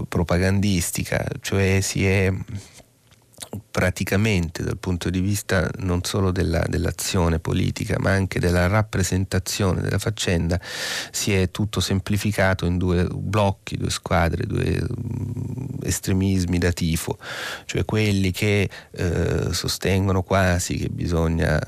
propagandistica, 0.07 1.25
cioè 1.41 1.79
si 1.81 2.05
è 2.05 2.33
praticamente 3.69 4.63
dal 4.63 4.77
punto 4.77 5.09
di 5.09 5.19
vista 5.19 5.69
non 5.77 6.03
solo 6.03 6.31
della, 6.31 6.63
dell'azione 6.67 7.39
politica 7.39 7.95
ma 7.99 8.11
anche 8.11 8.39
della 8.39 8.67
rappresentazione 8.67 9.81
della 9.81 9.99
faccenda 9.99 10.59
si 11.11 11.33
è 11.33 11.51
tutto 11.51 11.79
semplificato 11.79 12.65
in 12.65 12.77
due 12.77 13.07
blocchi, 13.07 13.77
due 13.77 13.89
squadre, 13.89 14.45
due 14.45 14.83
estremismi 15.87 16.57
da 16.57 16.71
tifo, 16.71 17.17
cioè 17.65 17.85
quelli 17.85 18.31
che 18.31 18.69
eh, 18.91 19.53
sostengono 19.53 20.23
quasi 20.23 20.77
che 20.77 20.89
bisogna 20.89 21.59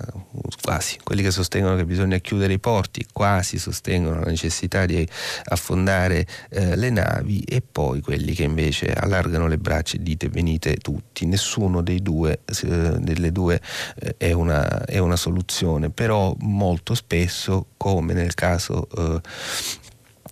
quasi, 0.62 0.98
quelli 1.04 1.22
che 1.22 1.32
sostengono 1.32 1.76
che 1.76 1.86
bisogna 1.86 2.18
chiudere 2.18 2.54
i 2.54 2.60
porti, 2.60 3.06
quasi 3.12 3.58
sostengono 3.58 4.20
la 4.20 4.30
necessità 4.30 4.86
di 4.86 5.08
affondare 5.46 6.26
eh, 6.50 6.76
le 6.76 6.90
navi 6.90 7.42
e 7.42 7.62
poi 7.62 8.02
quelli 8.02 8.34
che 8.34 8.44
invece 8.44 8.92
allargano 8.94 9.48
le 9.48 9.58
braccia 9.58 9.98
e 9.98 10.04
dite 10.04 10.30
venite 10.30 10.76
tutti, 10.78 11.26
nessuno 11.26 11.82
dei 11.82 12.02
due, 12.02 12.42
eh, 12.46 13.00
delle 13.00 13.32
due 13.32 13.62
eh, 14.00 14.16
è, 14.18 14.32
una, 14.32 14.86
è, 14.86 14.98
una, 14.98 15.16
soluzione, 15.16 15.90
però 15.90 16.36
molto 16.40 16.94
spesso 16.94 17.68
come 17.78 18.14
nel 18.14 18.34
caso 18.36 18.88
eh, 18.96 19.22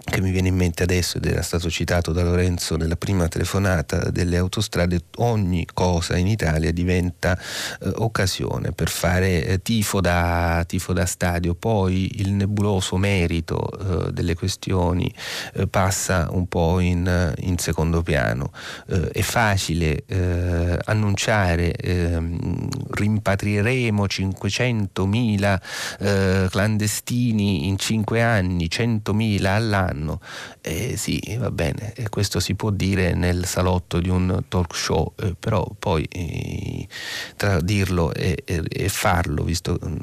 che 0.10 0.22
mi 0.22 0.32
viene 0.32 0.48
in 0.48 0.56
mente 0.56 0.84
adesso 0.84 1.18
ed 1.18 1.26
era 1.26 1.42
stato 1.42 1.70
citato 1.70 2.14
da 2.14 2.24
Lorenzo 2.24 2.78
nella 2.78 2.96
prima 2.96 3.28
telefonata 3.28 4.10
delle 4.10 4.38
autostrade, 4.38 5.02
ogni 5.18 5.68
cosa 5.74 6.16
in 6.16 6.28
Italia 6.28 6.72
diventa 6.72 7.38
eh, 7.38 7.92
occasione 7.96 8.72
per 8.72 8.88
fare 8.90 9.46
eh, 9.46 9.62
tifo, 9.62 10.00
da, 10.00 10.64
tifo, 10.66 10.94
da, 10.94 11.06
stadio, 11.06 11.56
poi 11.56 12.22
il 12.22 12.32
nebuloso 12.32 12.96
merito 12.96 14.08
eh, 14.08 14.14
delle 14.14 14.36
questioni 14.36 15.14
eh, 15.54 15.68
passa 15.68 16.30
un 16.32 16.48
po' 16.48 16.80
in, 16.80 17.34
in 17.40 17.58
secondo 17.58 18.02
piano. 18.02 18.52
Eh, 18.88 19.10
è 19.10 19.22
facile 19.22 20.04
eh, 20.06 20.80
annunciare 20.86 21.74
ehm, 21.74 22.70
rimpatrieremo 22.92 24.06
500.000 24.06 26.50
clandestini 26.50 27.68
in 27.68 27.78
5 27.78 28.22
anni, 28.22 28.70
100.000 28.72 29.46
all'anno 29.46 29.97
anno. 29.98 30.22
Eh, 30.62 30.96
sì, 30.96 31.20
va 31.40 31.50
bene, 31.50 31.94
questo 32.10 32.40
si 32.40 32.54
può 32.54 32.70
dire 32.70 33.14
nel 33.14 33.46
salotto 33.46 34.00
di 34.00 34.10
un 34.10 34.44
talk 34.48 34.76
show, 34.76 35.14
eh, 35.18 35.36
però 35.38 35.68
poi 35.78 36.04
eh, 36.04 36.88
tra 37.36 37.60
dirlo 37.60 38.14
e, 38.14 38.44
e, 38.46 38.64
e, 38.68 38.90
farlo, 38.90 39.44
visto 39.44 39.80
mm, 39.84 39.96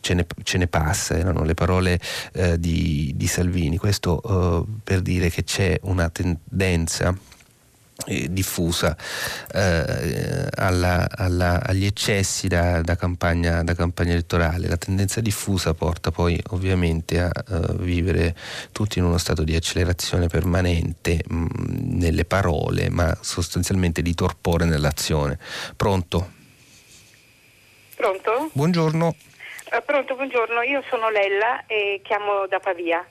ce 0.00 0.14
ne, 0.14 0.26
ce 0.42 0.58
ne 0.58 0.66
passa, 0.68 1.16
erano 1.16 1.42
le 1.42 1.54
parole 1.54 2.00
eh, 2.32 2.58
di, 2.58 3.12
di, 3.16 3.26
Salvini, 3.26 3.76
questo 3.76 4.22
eh, 4.22 4.80
per 4.84 5.00
dire 5.02 5.30
che 5.30 5.44
c'è 5.44 5.78
una 5.82 6.08
tendenza 6.10 7.14
diffusa 8.06 8.96
eh, 9.52 10.48
alla, 10.56 11.08
alla, 11.10 11.62
agli 11.64 11.84
eccessi 11.84 12.48
da, 12.48 12.80
da, 12.80 12.96
campagna, 12.96 13.62
da, 13.62 13.74
campagna, 13.74 14.12
elettorale. 14.12 14.68
La 14.68 14.76
tendenza 14.76 15.20
diffusa 15.20 15.74
porta 15.74 16.10
poi 16.10 16.40
ovviamente 16.50 17.20
a, 17.20 17.30
a 17.30 17.72
vivere 17.74 18.34
tutti 18.72 18.98
in 18.98 19.04
uno 19.04 19.18
stato 19.18 19.44
di 19.44 19.54
accelerazione 19.54 20.26
permanente 20.28 21.22
mh, 21.26 21.46
nelle 21.98 22.24
parole, 22.24 22.90
ma 22.90 23.16
sostanzialmente 23.20 24.02
di 24.02 24.14
torpore 24.14 24.64
nell'azione. 24.64 25.38
Pronto? 25.76 26.40
Pronto? 27.94 28.50
Buongiorno. 28.52 29.14
Uh, 29.72 29.82
pronto, 29.84 30.16
buongiorno. 30.16 30.62
Io 30.62 30.82
sono 30.90 31.08
Lella 31.08 31.66
e 31.66 32.00
chiamo 32.02 32.46
da 32.48 32.58
Pavia. 32.58 33.06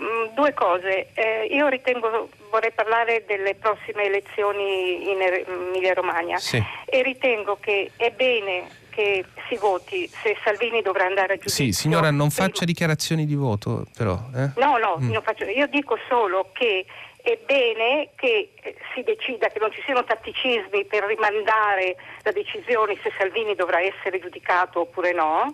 Mm, 0.00 0.34
due 0.34 0.52
cose. 0.52 1.08
Eh, 1.14 1.48
io 1.50 1.68
ritengo, 1.68 2.28
vorrei 2.50 2.72
parlare 2.72 3.24
delle 3.26 3.54
prossime 3.54 4.04
elezioni 4.04 5.10
in 5.10 5.20
er-, 5.20 5.44
Emilia 5.48 5.94
Romagna 5.94 6.38
sì. 6.38 6.62
e 6.84 7.02
ritengo 7.02 7.58
che 7.60 7.90
è 7.96 8.10
bene 8.10 8.84
che 8.90 9.24
si 9.48 9.56
voti 9.56 10.08
se 10.08 10.36
Salvini 10.42 10.80
dovrà 10.80 11.04
andare 11.04 11.34
a 11.34 11.36
giudizio. 11.36 11.66
Sì, 11.66 11.72
signora, 11.72 12.10
non 12.10 12.30
faccia 12.30 12.64
dichiarazioni 12.64 13.26
di 13.26 13.34
voto, 13.34 13.86
però. 13.96 14.18
Eh? 14.34 14.50
No, 14.56 14.78
no, 14.78 14.98
mm. 14.98 15.14
faccio, 15.22 15.44
io 15.44 15.66
dico 15.66 15.98
solo 16.08 16.50
che 16.52 16.86
è 17.22 17.38
bene 17.44 18.10
che 18.14 18.52
eh, 18.62 18.76
si 18.94 19.02
decida 19.02 19.48
che 19.48 19.58
non 19.58 19.72
ci 19.72 19.82
siano 19.84 20.04
tatticismi 20.04 20.84
per 20.84 21.04
rimandare 21.04 21.96
la 22.22 22.30
decisione 22.30 22.96
se 23.02 23.10
Salvini 23.18 23.54
dovrà 23.54 23.80
essere 23.80 24.20
giudicato 24.20 24.80
oppure 24.80 25.12
no 25.12 25.52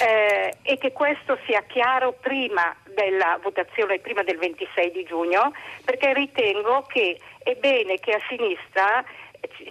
eh, 0.00 0.54
e 0.62 0.78
che 0.78 0.92
questo 0.92 1.38
sia 1.46 1.62
chiaro 1.62 2.12
prima 2.12 2.74
della 2.94 3.38
votazione, 3.42 3.98
prima 3.98 4.22
del 4.22 4.38
26 4.38 4.90
di 4.90 5.04
giugno, 5.04 5.52
perché 5.84 6.12
ritengo 6.12 6.82
che 6.82 7.18
è 7.42 7.54
bene 7.54 7.98
che 7.98 8.12
a 8.12 8.20
sinistra 8.28 9.04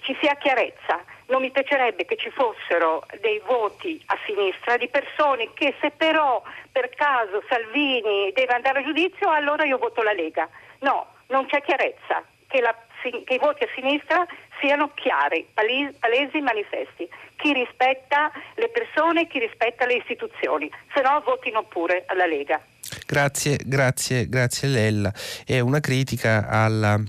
ci 0.01 0.15
sia 0.21 0.35
chiarezza. 0.35 1.03
Non 1.27 1.41
mi 1.41 1.51
piacerebbe 1.51 2.05
che 2.05 2.15
ci 2.15 2.29
fossero 2.29 3.03
dei 3.19 3.41
voti 3.45 4.01
a 4.07 4.17
sinistra 4.25 4.77
di 4.77 4.87
persone 4.87 5.51
che 5.53 5.75
se 5.81 5.91
però 5.91 6.41
per 6.71 6.89
caso 6.89 7.43
Salvini 7.49 8.31
deve 8.33 8.53
andare 8.53 8.79
a 8.79 8.83
giudizio 8.83 9.29
allora 9.29 9.65
io 9.65 9.77
voto 9.77 10.01
la 10.01 10.13
Lega. 10.13 10.47
No, 10.79 11.07
non 11.27 11.45
c'è 11.47 11.61
chiarezza, 11.61 12.23
che, 12.47 12.61
la, 12.61 12.73
che 13.01 13.33
i 13.33 13.39
voti 13.39 13.63
a 13.63 13.69
sinistra 13.75 14.25
siano 14.59 14.91
chiari, 14.93 15.47
palesi, 15.53 16.39
manifesti. 16.41 17.07
Chi 17.35 17.53
rispetta 17.53 18.31
le 18.55 18.69
persone, 18.69 19.27
chi 19.27 19.39
rispetta 19.39 19.85
le 19.85 19.95
istituzioni, 19.95 20.69
se 20.93 21.01
no 21.01 21.21
votino 21.25 21.63
pure 21.63 22.03
alla 22.07 22.25
Lega. 22.25 22.59
Grazie, 23.05 23.59
grazie, 23.63 24.27
grazie 24.27 24.67
Lella. 24.67 25.13
È 25.45 25.59
una 25.59 25.79
critica 25.79 26.47
alla 26.47 26.99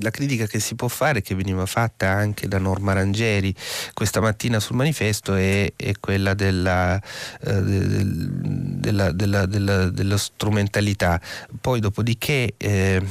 la 0.00 0.10
critica 0.10 0.46
che 0.46 0.60
si 0.60 0.74
può 0.74 0.88
fare, 0.88 1.22
che 1.22 1.34
veniva 1.34 1.66
fatta 1.66 2.08
anche 2.08 2.48
da 2.48 2.58
Norma 2.58 2.92
Rangeri 2.92 3.54
questa 3.94 4.20
mattina 4.20 4.60
sul 4.60 4.76
manifesto, 4.76 5.34
è, 5.34 5.72
è 5.74 5.92
quella 6.00 6.34
della, 6.34 7.00
eh, 7.40 7.60
della, 7.62 9.12
della, 9.12 9.46
della, 9.46 10.16
strumentalità. 10.16 11.20
Poi 11.60 11.80
dopodiché 11.80 12.54
eh, 12.56 13.02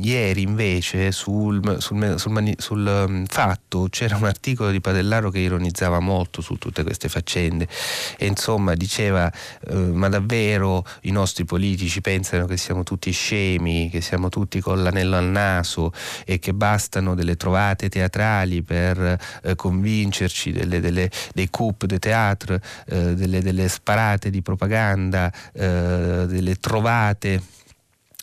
ieri 0.00 0.42
invece 0.42 1.12
sul, 1.12 1.76
sul, 1.80 2.14
sul, 2.18 2.54
sul 2.56 3.04
um, 3.06 3.26
fatto 3.26 3.88
c'era 3.90 4.16
un 4.16 4.24
articolo 4.24 4.70
di 4.70 4.80
Padellaro 4.80 5.30
che 5.30 5.38
ironizzava 5.38 6.00
molto 6.00 6.40
su 6.40 6.56
tutte 6.56 6.82
queste 6.82 7.08
faccende 7.08 7.68
e 8.16 8.26
insomma 8.26 8.74
diceva 8.74 9.30
eh, 9.68 9.74
ma 9.74 10.08
davvero 10.08 10.84
i 11.02 11.10
nostri 11.10 11.44
politici 11.44 12.00
pensano 12.00 12.46
che 12.46 12.56
siamo 12.56 12.82
tutti 12.82 13.10
scemi, 13.10 13.90
che 13.90 14.00
siamo 14.00 14.28
tutti 14.28 14.60
con 14.60 14.82
l'anello 14.82 15.16
al 15.16 15.26
naso 15.26 15.92
e 16.24 16.38
che 16.38 16.52
bastano 16.52 17.14
delle 17.14 17.36
trovate 17.36 17.88
teatrali 17.88 18.62
per 18.62 19.18
eh, 19.42 19.54
convincerci, 19.54 20.52
delle, 20.52 20.80
delle, 20.80 21.10
dei 21.32 21.48
coup 21.50 21.84
de 21.86 21.98
théâtre, 21.98 22.60
eh, 22.86 23.14
delle, 23.14 23.42
delle, 23.42 23.68
sparate 23.68 24.30
di 24.30 24.42
propaganda, 24.42 25.32
eh, 25.52 26.24
delle 26.26 26.56
trovate 26.56 27.40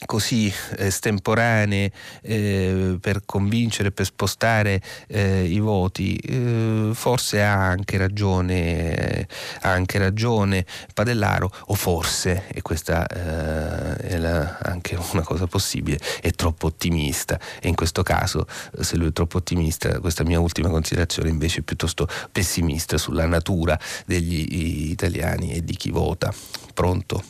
così 0.05 0.51
estemporanee 0.77 1.91
eh, 2.21 2.97
per 2.99 3.21
convincere, 3.25 3.91
per 3.91 4.05
spostare 4.05 4.81
eh, 5.07 5.43
i 5.43 5.59
voti, 5.59 6.15
eh, 6.15 6.89
forse 6.93 7.43
ha 7.43 7.53
anche 7.53 7.97
ragione, 7.97 9.27
ha 9.61 9.69
anche 9.69 9.97
ragione 9.97 10.65
Padellaro, 10.93 11.51
o 11.67 11.73
forse, 11.73 12.45
e 12.51 12.61
questa 12.61 13.05
eh, 13.07 13.95
è 14.07 14.17
la, 14.17 14.57
anche 14.63 14.97
una 15.11 15.23
cosa 15.23 15.47
possibile, 15.47 15.99
è 16.21 16.31
troppo 16.31 16.67
ottimista 16.67 17.39
e 17.61 17.67
in 17.67 17.75
questo 17.75 18.03
caso 18.03 18.47
se 18.79 18.95
lui 18.97 19.07
è 19.07 19.13
troppo 19.13 19.37
ottimista, 19.37 19.99
questa 19.99 20.23
mia 20.23 20.39
ultima 20.39 20.69
considerazione 20.69 21.29
invece 21.29 21.59
è 21.59 21.63
piuttosto 21.63 22.07
pessimista 22.31 22.97
sulla 22.97 23.25
natura 23.25 23.79
degli 24.05 24.89
italiani 24.89 25.53
e 25.53 25.63
di 25.63 25.75
chi 25.75 25.91
vota. 25.91 26.33
Pronto? 26.73 27.23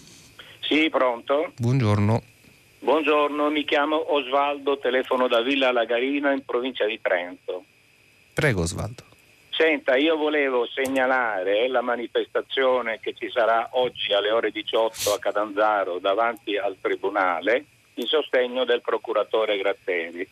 Sì, 0.62 0.88
pronto. 0.90 1.52
Buongiorno. 1.58 2.24
Buongiorno, 2.84 3.52
mi 3.52 3.64
chiamo 3.64 4.16
Osvaldo, 4.16 4.80
telefono 4.80 5.28
da 5.28 5.42
Villa 5.42 5.72
Lagarina 5.72 6.32
in 6.32 6.44
provincia 6.44 6.84
di 6.86 7.00
Trento. 7.00 7.64
Prego 8.34 8.62
Osvaldo. 8.62 9.04
Senta, 9.52 9.96
io 9.98 10.18
volevo 10.18 10.66
segnalare 10.66 11.68
la 11.68 11.82
manifestazione 11.82 13.00
che 13.00 13.14
ci 13.14 13.30
sarà 13.30 13.70
oggi 13.74 14.14
alle 14.14 14.32
ore 14.32 14.50
18 14.50 15.14
a 15.14 15.20
Catanzaro 15.20 16.00
davanti 16.00 16.58
al 16.58 16.78
Tribunale 16.82 17.66
in 17.94 18.08
sostegno 18.08 18.66
del 18.66 18.82
procuratore 18.82 19.60
Gratteri 19.60 20.28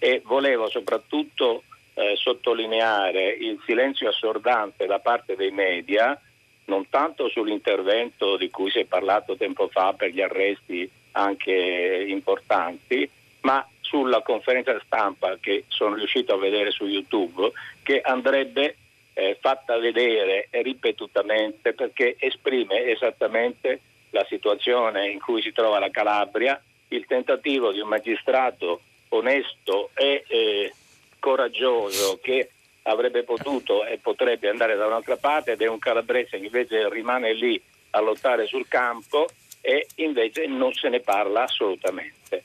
e 0.00 0.22
volevo 0.24 0.68
soprattutto 0.68 1.62
eh, 1.94 2.14
sottolineare 2.16 3.28
il 3.28 3.62
silenzio 3.64 4.08
assordante 4.08 4.86
da 4.86 4.98
parte 4.98 5.36
dei 5.36 5.52
media 5.52 6.20
non 6.64 6.88
tanto 6.88 7.28
sull'intervento 7.28 8.36
di 8.36 8.50
cui 8.50 8.72
si 8.72 8.80
è 8.80 8.84
parlato 8.86 9.36
tempo 9.36 9.68
fa 9.68 9.92
per 9.92 10.10
gli 10.10 10.20
arresti 10.20 10.90
anche 11.16 12.06
importanti, 12.08 13.08
ma 13.40 13.66
sulla 13.80 14.22
conferenza 14.22 14.78
stampa 14.84 15.36
che 15.40 15.64
sono 15.68 15.94
riuscito 15.94 16.34
a 16.34 16.38
vedere 16.38 16.70
su 16.70 16.84
YouTube, 16.84 17.50
che 17.82 18.00
andrebbe 18.00 18.76
eh, 19.14 19.38
fatta 19.40 19.78
vedere 19.78 20.48
ripetutamente 20.50 21.72
perché 21.72 22.16
esprime 22.18 22.84
esattamente 22.84 23.80
la 24.10 24.24
situazione 24.28 25.08
in 25.08 25.20
cui 25.20 25.40
si 25.40 25.52
trova 25.52 25.78
la 25.78 25.90
Calabria, 25.90 26.60
il 26.88 27.06
tentativo 27.06 27.72
di 27.72 27.80
un 27.80 27.88
magistrato 27.88 28.80
onesto 29.08 29.90
e 29.94 30.24
eh, 30.26 30.72
coraggioso 31.18 32.18
che 32.22 32.50
avrebbe 32.82 33.24
potuto 33.24 33.84
e 33.84 33.98
potrebbe 33.98 34.48
andare 34.48 34.76
da 34.76 34.86
un'altra 34.86 35.16
parte 35.16 35.52
ed 35.52 35.62
è 35.62 35.66
un 35.66 35.78
calabrese 35.78 36.38
che 36.38 36.44
invece 36.44 36.88
rimane 36.88 37.32
lì 37.32 37.60
a 37.90 38.00
lottare 38.00 38.46
sul 38.46 38.68
campo 38.68 39.26
e 39.66 39.88
invece 39.96 40.46
non 40.46 40.72
se 40.74 40.88
ne 40.88 41.00
parla 41.00 41.42
assolutamente. 41.42 42.44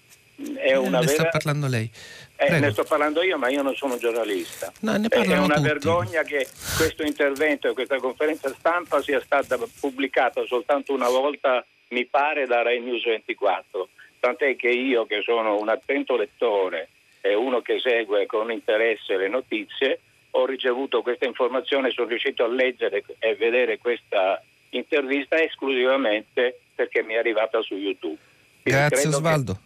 È 0.55 0.73
una 0.75 1.01
ne 1.01 1.05
vera... 1.05 1.19
sta 1.19 1.29
parlando 1.29 1.67
lei. 1.67 1.87
Eh, 2.35 2.59
ne 2.59 2.71
sto 2.71 2.83
parlando 2.83 3.21
io, 3.21 3.37
ma 3.37 3.49
io 3.49 3.61
non 3.61 3.75
sono 3.75 3.93
un 3.93 3.99
giornalista. 3.99 4.73
No, 4.79 4.93
è 4.93 5.37
una 5.37 5.53
tutti. 5.53 5.61
vergogna 5.61 6.23
che 6.23 6.47
questo 6.75 7.03
intervento 7.03 7.69
e 7.69 7.73
questa 7.73 7.99
conferenza 7.99 8.51
stampa 8.57 9.03
sia 9.03 9.21
stata 9.21 9.59
pubblicata 9.79 10.43
soltanto 10.47 10.93
una 10.93 11.09
volta, 11.09 11.63
mi 11.89 12.07
pare, 12.07 12.47
da 12.47 12.63
Rai 12.63 12.79
News 12.81 13.03
24. 13.03 13.89
Tant'è 14.19 14.55
che 14.55 14.69
io, 14.69 15.05
che 15.05 15.21
sono 15.21 15.59
un 15.59 15.69
attento 15.69 16.17
lettore 16.17 16.89
e 17.21 17.35
uno 17.35 17.61
che 17.61 17.79
segue 17.79 18.25
con 18.25 18.51
interesse 18.51 19.15
le 19.15 19.27
notizie, 19.27 19.99
ho 20.31 20.47
ricevuto 20.47 21.03
questa 21.03 21.25
informazione, 21.25 21.91
sono 21.91 22.07
riuscito 22.07 22.43
a 22.43 22.47
leggere 22.47 23.03
e 23.19 23.35
vedere 23.35 23.77
questa 23.77 24.41
intervista 24.71 25.39
esclusivamente 25.39 26.60
perché 26.75 27.03
mi 27.03 27.13
è 27.13 27.17
arrivata 27.17 27.61
su 27.61 27.75
YouTube. 27.75 28.17
Grazie 28.63 29.07
Osvaldo. 29.07 29.59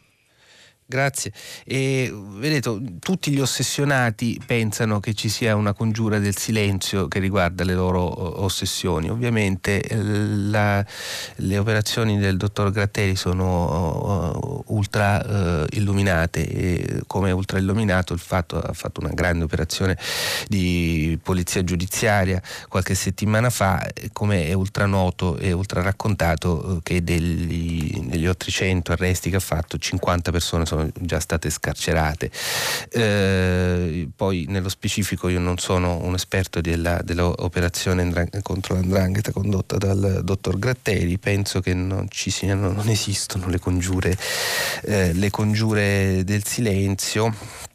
Grazie. 0.87 1.31
E, 1.65 2.13
vedete, 2.13 2.99
tutti 2.99 3.31
gli 3.31 3.39
ossessionati 3.39 4.39
pensano 4.45 4.99
che 4.99 5.15
ci 5.15 5.29
sia 5.29 5.55
una 5.55 5.73
congiura 5.73 6.19
del 6.19 6.37
silenzio 6.37 7.07
che 7.07 7.17
riguarda 7.17 7.63
le 7.63 7.73
loro 7.73 8.43
ossessioni. 8.43 9.09
Ovviamente 9.09 9.81
eh, 9.81 9.97
la, 9.97 10.85
le 11.37 11.57
operazioni 11.57 12.19
del 12.19 12.37
dottor 12.37 12.69
Gratteri 12.69 13.15
sono 13.15 14.63
uh, 14.67 14.75
ultra 14.75 15.63
uh, 15.63 15.65
illuminate 15.71 16.47
e 16.47 17.01
come 17.07 17.31
ultra 17.31 17.57
illuminato 17.57 18.13
il 18.13 18.19
fatto 18.19 18.61
ha 18.61 18.73
fatto 18.73 18.99
una 18.99 19.09
grande 19.11 19.43
operazione 19.43 19.97
di 20.47 21.17
polizia 21.21 21.63
giudiziaria 21.63 22.39
qualche 22.67 22.93
settimana 22.93 23.49
fa, 23.49 23.83
come 24.13 24.45
è 24.45 24.53
ultra 24.53 24.85
noto 24.85 25.37
e 25.37 25.51
ultra 25.51 25.81
raccontato 25.81 26.79
che 26.83 27.03
degli, 27.03 28.01
degli 28.01 28.27
oltre 28.27 28.51
100 28.51 28.91
arresti 28.91 29.31
che 29.31 29.37
ha 29.37 29.39
fatto 29.39 29.79
50 29.79 30.31
persone 30.31 30.65
sono 30.65 30.74
sono 30.75 30.89
già 30.99 31.19
state 31.19 31.49
scarcerate. 31.49 32.29
Eh, 32.89 34.09
poi 34.15 34.45
nello 34.49 34.69
specifico 34.69 35.29
io 35.29 35.39
non 35.39 35.57
sono 35.57 35.97
un 36.03 36.13
esperto 36.13 36.61
della, 36.61 37.01
dell'operazione 37.03 38.11
contro 38.41 38.75
l'andrangheta 38.75 39.31
condotta 39.31 39.77
dal 39.77 40.21
dottor 40.23 40.59
Gratteri, 40.59 41.17
penso 41.17 41.61
che 41.61 41.73
non 41.73 42.07
ci 42.09 42.29
siano, 42.29 42.71
non 42.71 42.89
esistono 42.89 43.47
le 43.47 43.59
congiure, 43.59 44.17
eh, 44.83 45.13
le 45.13 45.29
congiure 45.29 46.23
del 46.23 46.45
silenzio 46.45 47.73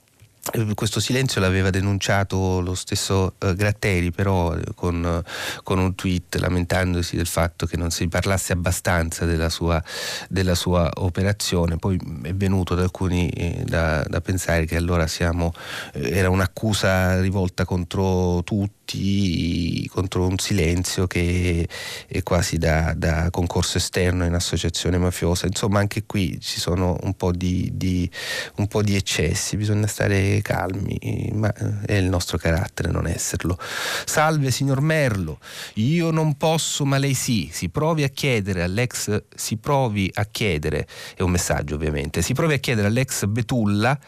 questo 0.75 1.01
silenzio 1.01 1.41
l'aveva 1.41 1.71
denunciato 1.71 2.61
lo 2.61 2.75
stesso 2.75 3.35
uh, 3.39 3.55
Gratteri, 3.55 4.11
però 4.11 4.55
eh, 4.57 4.63
con, 4.75 5.23
uh, 5.25 5.63
con, 5.63 5.79
un 5.79 5.95
tweet 5.95 6.37
lamentandosi 6.37 7.17
del 7.17 7.27
fatto 7.27 7.67
che 7.67 7.77
non 7.77 7.91
si 7.91 8.09
parlasse 8.09 8.53
abbastanza 8.53 9.27
della 9.27 9.51
sua, 9.51 9.83
della 10.29 10.55
sua 10.55 10.91
operazione. 10.97 11.77
Poi 11.77 11.99
è 12.23 12.35
venuto 12.35 12.75
da 12.75 12.83
alcuni 12.83 13.29
eh, 13.29 13.63
da, 13.65 14.03
da, 14.03 14.21
pensare 14.21 14.65
che 14.65 14.77
allora 14.77 15.07
siamo, 15.07 15.53
eh, 15.93 16.11
era 16.11 16.31
un'accusa 16.31 17.21
rivolta 17.21 17.65
contro 17.65 18.43
tutti 18.43 18.80
tutti 18.91 19.89
contro 19.89 20.27
un 20.27 20.39
silenzio 20.39 21.07
che 21.07 21.69
è 22.07 22.23
quasi 22.23 22.59
da, 22.59 22.93
da, 22.97 23.31
concorso 23.31 23.79
esterno 23.79 24.25
in 24.25 24.35
associazione 24.35 24.99
mafiosa. 24.99 25.47
Insomma, 25.47 25.79
anche 25.79 26.05
qui 26.05 26.41
ci 26.41 26.59
sono 26.59 26.99
un 27.03 27.15
po' 27.15 27.33
di, 27.33 27.71
di, 27.75 28.11
un 28.57 28.67
po 28.67 28.83
di 28.83 28.97
eccessi, 28.97 29.57
bisogna 29.57 29.87
stare 29.87 30.41
calmi, 30.43 31.31
ma 31.35 31.53
è 31.87 31.95
il 31.95 32.09
nostro 32.09 32.39
carattere 32.39 32.91
non 32.91 33.07
esserlo. 33.07 33.59
Salve 34.05 34.51
signor 34.51 34.81
Merlo, 34.81 35.39
io 35.75 36.11
non 36.11 36.37
posso, 36.37 36.85
ma 36.85 36.99
lei 36.99 37.15
sì. 37.15 37.49
Si 37.53 37.69
provi 37.69 38.03
a 38.03 38.09
chiedere 38.09 38.63
all'ex, 38.63 39.23
si 39.35 39.57
provi 39.57 40.11
a 40.15 40.25
chiedere, 40.25 40.87
è 41.15 41.23
un 41.23 41.31
messaggio 41.31 41.75
ovviamente, 41.75 42.23
si 42.23 42.33
provi 42.33 42.55
a 42.55 42.59
chiedere 42.59 42.89
all'ex 42.89 43.27
Betulla. 43.27 43.99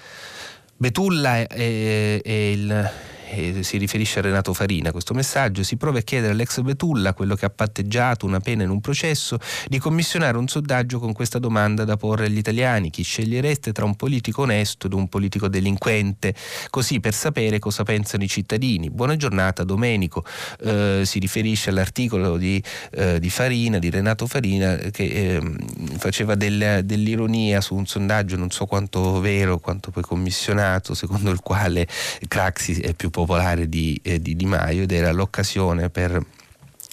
Betulla 0.77 1.37
è, 1.37 1.47
è, 1.47 2.23
è 2.23 2.31
il 2.31 2.91
eh, 3.33 3.63
si 3.63 3.79
riferisce 3.79 4.19
a 4.19 4.23
Renato 4.23 4.53
Farina 4.53 4.93
questo 4.93 5.15
messaggio, 5.15 5.63
si 5.63 5.77
prova 5.77 5.99
a 5.99 6.03
chiedere 6.03 6.33
all'ex 6.33 6.61
Betulla, 6.61 7.15
quello 7.15 7.35
che 7.35 7.47
ha 7.47 7.51
patteggiato 7.51 8.27
una 8.27 8.41
pena 8.41 8.63
in 8.63 8.69
un 8.69 8.81
processo, 8.81 9.39
di 9.69 9.79
commissionare 9.79 10.37
un 10.37 10.49
sondaggio 10.49 10.99
con 10.99 11.13
questa 11.13 11.39
domanda 11.39 11.85
da 11.85 11.97
porre 11.97 12.27
agli 12.27 12.37
italiani. 12.37 12.91
Chi 12.91 13.03
scegliereste 13.03 13.73
tra 13.73 13.87
un 13.87 13.97
politico 13.97 14.43
onesto 14.43 14.87
ed 14.87 14.93
un 14.93 15.09
politico 15.09 15.49
delinquente? 15.49 16.35
Così 16.69 17.01
per 17.01 17.15
sapere 17.15 17.59
cosa 17.59 17.85
pensano 17.85 18.23
i 18.25 18.29
cittadini. 18.29 18.91
Buona 18.91 19.17
giornata 19.17 19.65
Domenico. 19.65 20.25
Eh, 20.61 21.03
si 21.05 21.19
riferisce 21.19 21.71
all'articolo 21.71 22.37
di, 22.37 22.63
eh, 22.93 23.19
di, 23.19 23.31
Farina, 23.31 23.79
di 23.79 23.89
Renato 23.89 24.27
Farina, 24.27 24.77
che 24.77 25.05
eh, 25.05 25.57
faceva 25.97 26.35
del, 26.35 26.83
dell'ironia 26.85 27.61
su 27.63 27.75
un 27.75 27.87
sondaggio, 27.87 28.37
non 28.37 28.51
so 28.51 28.67
quanto 28.67 29.21
vero, 29.21 29.59
quanto 29.59 29.91
poi 29.91 30.03
commissionato, 30.03 30.93
secondo 30.95 31.31
il 31.31 31.41
quale 31.41 31.87
Craxi 32.29 32.81
è 32.81 32.93
più 32.93 33.09
popolare 33.09 33.22
popolare 33.23 33.69
di, 33.69 33.99
eh, 34.03 34.21
di 34.21 34.35
Di 34.37 34.47
Maio 34.47 34.83
ed 34.83 34.93
era 34.93 35.13
l'occasione 35.13 35.91
per 35.91 36.21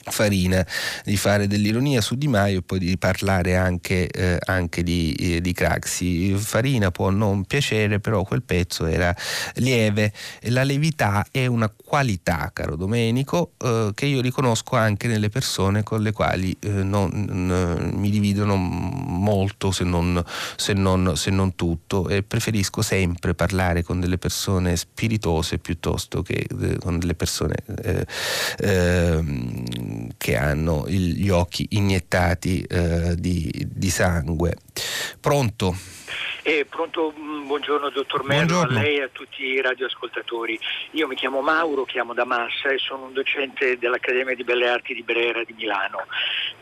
Farina 0.10 0.66
di 1.04 1.18
fare 1.18 1.48
dell'ironia 1.48 2.02
su 2.02 2.16
Di 2.16 2.28
Maio 2.28 2.60
e 2.60 2.62
poi 2.62 2.80
di 2.80 2.98
parlare 2.98 3.56
anche, 3.56 4.08
eh, 4.08 4.38
anche 4.46 4.84
di, 4.84 5.14
eh, 5.14 5.42
di, 5.42 5.54
Craxi. 5.54 6.34
Farina 6.36 6.92
può 6.92 7.10
non 7.10 7.46
piacere, 7.46 8.00
però 8.00 8.24
quel 8.24 8.44
pezzo 8.44 8.86
era 8.86 9.16
lieve. 9.56 10.12
La 10.44 10.64
levità 10.64 11.26
è 11.32 11.46
una 11.46 11.70
qualità, 11.70 12.50
caro 12.54 12.76
Domenico, 12.76 13.54
eh, 13.58 13.92
che 13.94 14.06
io 14.06 14.22
riconosco 14.22 14.76
anche 14.76 15.08
nelle 15.08 15.30
persone 15.30 15.84
con 15.84 16.02
le 16.02 16.12
quali 16.12 16.56
eh, 16.60 16.70
non, 16.70 17.10
n- 17.12 17.92
mi 17.96 18.10
dividono 18.10 18.56
molto, 18.56 19.72
se 19.72 19.84
non, 19.84 20.24
se, 20.56 20.74
non, 20.74 21.16
se 21.16 21.32
non, 21.32 21.56
tutto, 21.56 22.08
e 22.08 22.24
preferisco 22.24 22.82
sempre 22.82 23.34
parlare 23.34 23.84
con 23.84 24.00
delle 24.00 24.18
persone 24.18 24.76
spiritose 24.76 25.58
piuttosto 25.58 26.22
che 26.22 26.46
eh, 26.62 26.78
con 26.80 27.00
delle 27.00 27.16
persone 27.16 27.56
eh, 27.84 28.06
ehm, 28.60 29.99
che 30.18 30.36
hanno 30.36 30.88
gli 30.88 31.30
occhi 31.30 31.68
iniettati 31.72 32.62
eh, 32.62 33.16
di, 33.16 33.52
di, 33.68 33.90
sangue. 33.90 34.56
Pronto? 35.20 35.76
Eh, 36.44 36.66
pronto, 36.70 37.14
mm, 37.18 37.48
buongiorno 37.48 37.90
dottor 37.90 38.24
Merlo, 38.24 38.62
a 38.62 38.68
lei 38.68 38.98
e 38.98 39.04
a 39.04 39.10
tutti 39.12 39.44
i 39.44 39.62
radioascoltatori. 39.62 40.60
Io 40.92 41.08
mi 41.08 41.16
chiamo 41.16 41.42
Mauro, 41.42 41.86
chiamo 41.86 42.14
da 42.14 42.26
Massa 42.26 42.70
e 42.70 42.78
sono 42.78 43.06
un 43.06 43.14
docente 43.14 43.78
dell'Accademia 43.78 44.36
di 44.36 44.44
Belle 44.44 44.68
Arti 44.68 44.94
di 44.94 45.04
Brera 45.04 45.44
di 45.44 45.54
Milano. 45.54 46.06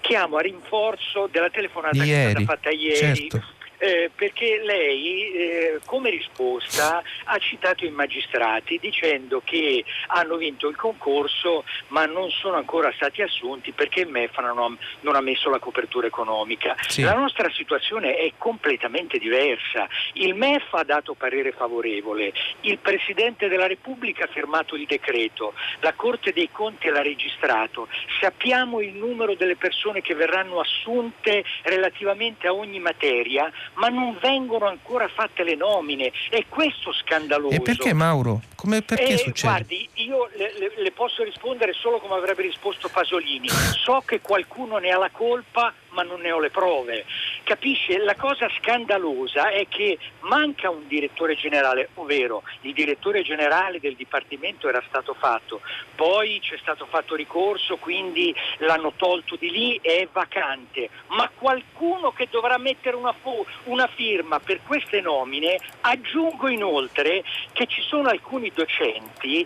Chiamo 0.02 0.38
a 0.38 0.42
rinforzo 0.42 1.28
della 1.32 1.50
telefonata 1.50 2.04
ieri, 2.04 2.10
che 2.10 2.26
è 2.26 2.30
stata 2.30 2.46
fatta 2.46 2.70
ieri. 2.70 3.30
Certo 3.30 3.56
eh, 3.78 4.10
perché 4.14 4.62
lei 4.64 5.32
eh, 5.32 5.80
come 5.86 6.10
risposta 6.10 7.02
ha 7.26 7.38
citato 7.38 7.86
i 7.86 7.92
magistrati 7.92 8.78
dicendo 8.80 9.42
che 9.44 9.84
hanno 10.08 10.38
vinto 10.38 10.68
il 10.68 10.76
concorso 10.76 11.64
ma 11.90 12.06
non 12.06 12.30
sono 12.30 12.56
ancora 12.58 12.92
stati 12.96 13.22
assunti 13.22 13.72
perché 13.72 14.02
il 14.02 14.10
MEF 14.10 14.38
non 14.40 14.58
ha, 14.58 14.78
non 15.02 15.16
ha 15.16 15.22
messo 15.22 15.50
la 15.50 15.60
copertura 15.60 16.08
economica. 16.08 16.76
Sì. 16.88 17.02
La 17.02 17.14
nostra 17.14 17.50
situazione 17.52 18.16
è 18.16 18.34
completamente 18.38 19.18
diversa. 19.18 19.88
Il 20.14 20.36
MEF 20.36 20.74
ha 20.74 20.84
dato 20.84 21.14
parere 21.14 21.52
favorevole, 21.52 22.32
il 22.62 22.78
Presidente 22.80 23.48
della 23.48 23.68
Repubblica 23.68 24.26
ha 24.26 24.28
firmato 24.28 24.76
il 24.76 24.86
decreto, 24.86 25.54
la 25.80 25.94
Corte 25.94 26.32
dei 26.34 26.50
Conti 26.52 26.90
l'ha 26.90 27.02
registrato, 27.02 27.88
sappiamo 28.20 28.80
il 28.82 28.94
numero 28.94 29.36
delle 29.36 29.56
persone 29.56 30.02
che 30.02 30.16
verranno 30.16 30.60
assunte 30.60 31.44
relativamente 31.64 32.48
a 32.48 32.54
ogni 32.54 32.80
materia, 32.80 33.52
ma 33.78 33.90
non 33.90 34.18
vengono 34.22 34.68
ancora 34.68 35.08
fatte 35.08 35.44
le 35.44 35.56
nomine. 35.56 36.12
È 36.30 36.46
questo 36.48 36.92
scandaloso. 36.94 37.56
E 37.56 37.62
perché 37.62 37.94
Mauro? 37.94 38.42
Come, 38.56 38.82
perché 38.82 39.14
eh, 39.14 39.18
succede? 39.18 39.54
Guardi, 39.54 39.90
io 39.94 40.30
le, 40.36 40.54
le, 40.58 40.72
le 40.76 40.92
posso 40.92 41.24
rispondere 41.24 41.74
solo 41.74 42.00
come 42.00 42.16
avrebbe 42.16 42.44
risposto 42.44 42.90
Pasolini. 42.90 43.48
So 43.88 44.04
che 44.06 44.20
qualcuno 44.20 44.80
ne 44.80 44.90
ha 44.90 44.98
la 44.98 45.10
colpa, 45.10 45.74
ma 45.98 46.04
non 46.04 46.22
ne 46.22 46.32
ho 46.32 46.40
le 46.40 46.52
prove. 46.52 47.06
Capisce? 47.44 47.98
La 47.98 48.16
cosa 48.16 48.48
scandalosa 48.60 49.50
è 49.50 49.68
che 49.68 49.98
manca 50.22 50.70
un 50.70 50.88
direttore 50.88 51.36
generale, 51.36 51.90
ovvero 51.96 52.44
il 52.62 52.74
direttore 52.74 53.24
generale 53.24 53.80
del 53.80 53.96
Dipartimento 53.96 54.70
era 54.70 54.84
stato 54.88 55.16
fatto, 55.16 55.62
poi 55.96 56.40
c'è 56.40 56.58
stato 56.58 56.86
fatto 56.86 57.16
ricorso, 57.16 57.78
quindi 57.78 58.34
l'hanno 58.60 58.94
tolto 58.96 59.36
di 59.38 59.50
lì 59.50 59.80
e 59.82 60.02
è 60.02 60.08
vacante, 60.12 60.90
ma 61.08 61.30
qualcuno 61.34 62.12
che 62.12 62.28
dovrà 62.30 62.60
mettere 62.60 62.96
una, 62.96 63.14
fu- 63.20 63.46
una 63.64 63.88
firma 63.88 64.40
per 64.40 64.60
queste 64.68 65.02
nomine, 65.02 65.58
aggiungo 65.82 66.48
inoltre 66.48 67.24
che 67.54 67.66
ci 67.66 67.82
sono 67.82 68.10
alcuni 68.10 68.52
docenti 68.54 69.46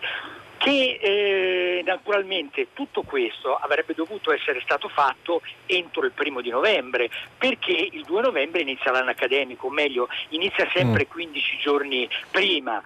che 0.62 0.98
eh, 1.02 1.82
naturalmente 1.84 2.68
tutto 2.72 3.02
questo 3.02 3.56
avrebbe 3.56 3.94
dovuto 3.94 4.32
essere 4.32 4.60
stato 4.62 4.88
fatto 4.88 5.42
entro 5.66 6.04
il 6.04 6.12
primo 6.12 6.40
di 6.40 6.50
novembre, 6.50 7.10
perché 7.36 7.72
il 7.72 8.04
2 8.04 8.22
novembre 8.22 8.60
inizia 8.60 8.92
l'anno 8.92 9.10
accademico, 9.10 9.66
o 9.66 9.70
meglio, 9.70 10.06
inizia 10.28 10.68
sempre 10.72 11.08
15 11.08 11.56
mm. 11.56 11.58
giorni 11.58 12.08
prima. 12.30 12.80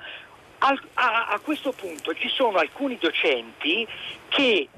Al, 0.59 0.81
a, 0.95 1.27
a 1.27 1.39
questo 1.41 1.73
punto 1.73 2.15
ci 2.15 2.31
sono 2.31 2.57
alcuni 2.57 2.97
docenti 2.99 3.87
che 4.29 4.69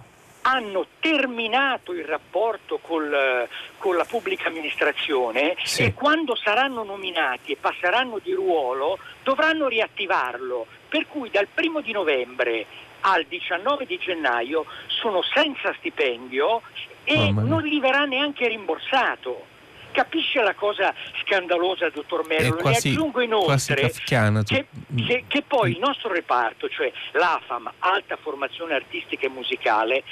hanno 0.43 0.87
terminato 0.99 1.93
il 1.93 2.05
rapporto 2.05 2.79
col, 2.79 3.47
con 3.77 3.97
la 3.97 4.05
pubblica 4.07 4.49
amministrazione 4.49 5.55
sì. 5.63 5.85
e 5.85 5.95
quando 5.95 6.35
saranno 6.35 6.83
nominati 6.83 7.53
e 7.53 7.57
passeranno 7.61 8.19
di 8.21 8.33
ruolo 8.33 8.99
dovranno 9.23 9.69
riattivarlo. 9.69 10.67
Per 10.89 11.07
cui 11.07 11.29
dal 11.29 11.49
primo 11.53 11.83
di 11.83 11.93
novembre 11.93 12.67
al 13.01 13.25
19 13.29 13.87
di 13.87 13.99
gennaio 13.99 14.67
sono 14.87 15.23
senza 15.23 15.75
stipendio 15.79 16.63
e 17.05 17.33
non 17.33 17.63
gli 17.63 17.81
verrà 17.81 18.05
neanche 18.05 18.49
rimborsato. 18.49 19.47
Capisce 19.91 20.43
la 20.43 20.55
cosa 20.55 20.95
scandalosa, 21.25 21.89
dottor 21.89 22.27
Merlo? 22.27 22.61
Le 22.63 22.77
aggiungo 22.77 23.23
inoltre 23.23 23.91
che, 24.05 24.67
che, 25.07 25.25
che 25.27 25.43
poi 25.43 25.73
il 25.73 25.79
nostro 25.79 26.13
reparto, 26.13 26.69
cioè 26.69 26.93
l'AFAM, 27.13 27.73
Alta 27.79 28.17
Formazione 28.17 28.75
Artistica 28.75 29.27
e 29.27 29.31
Musicale, 29.31 30.05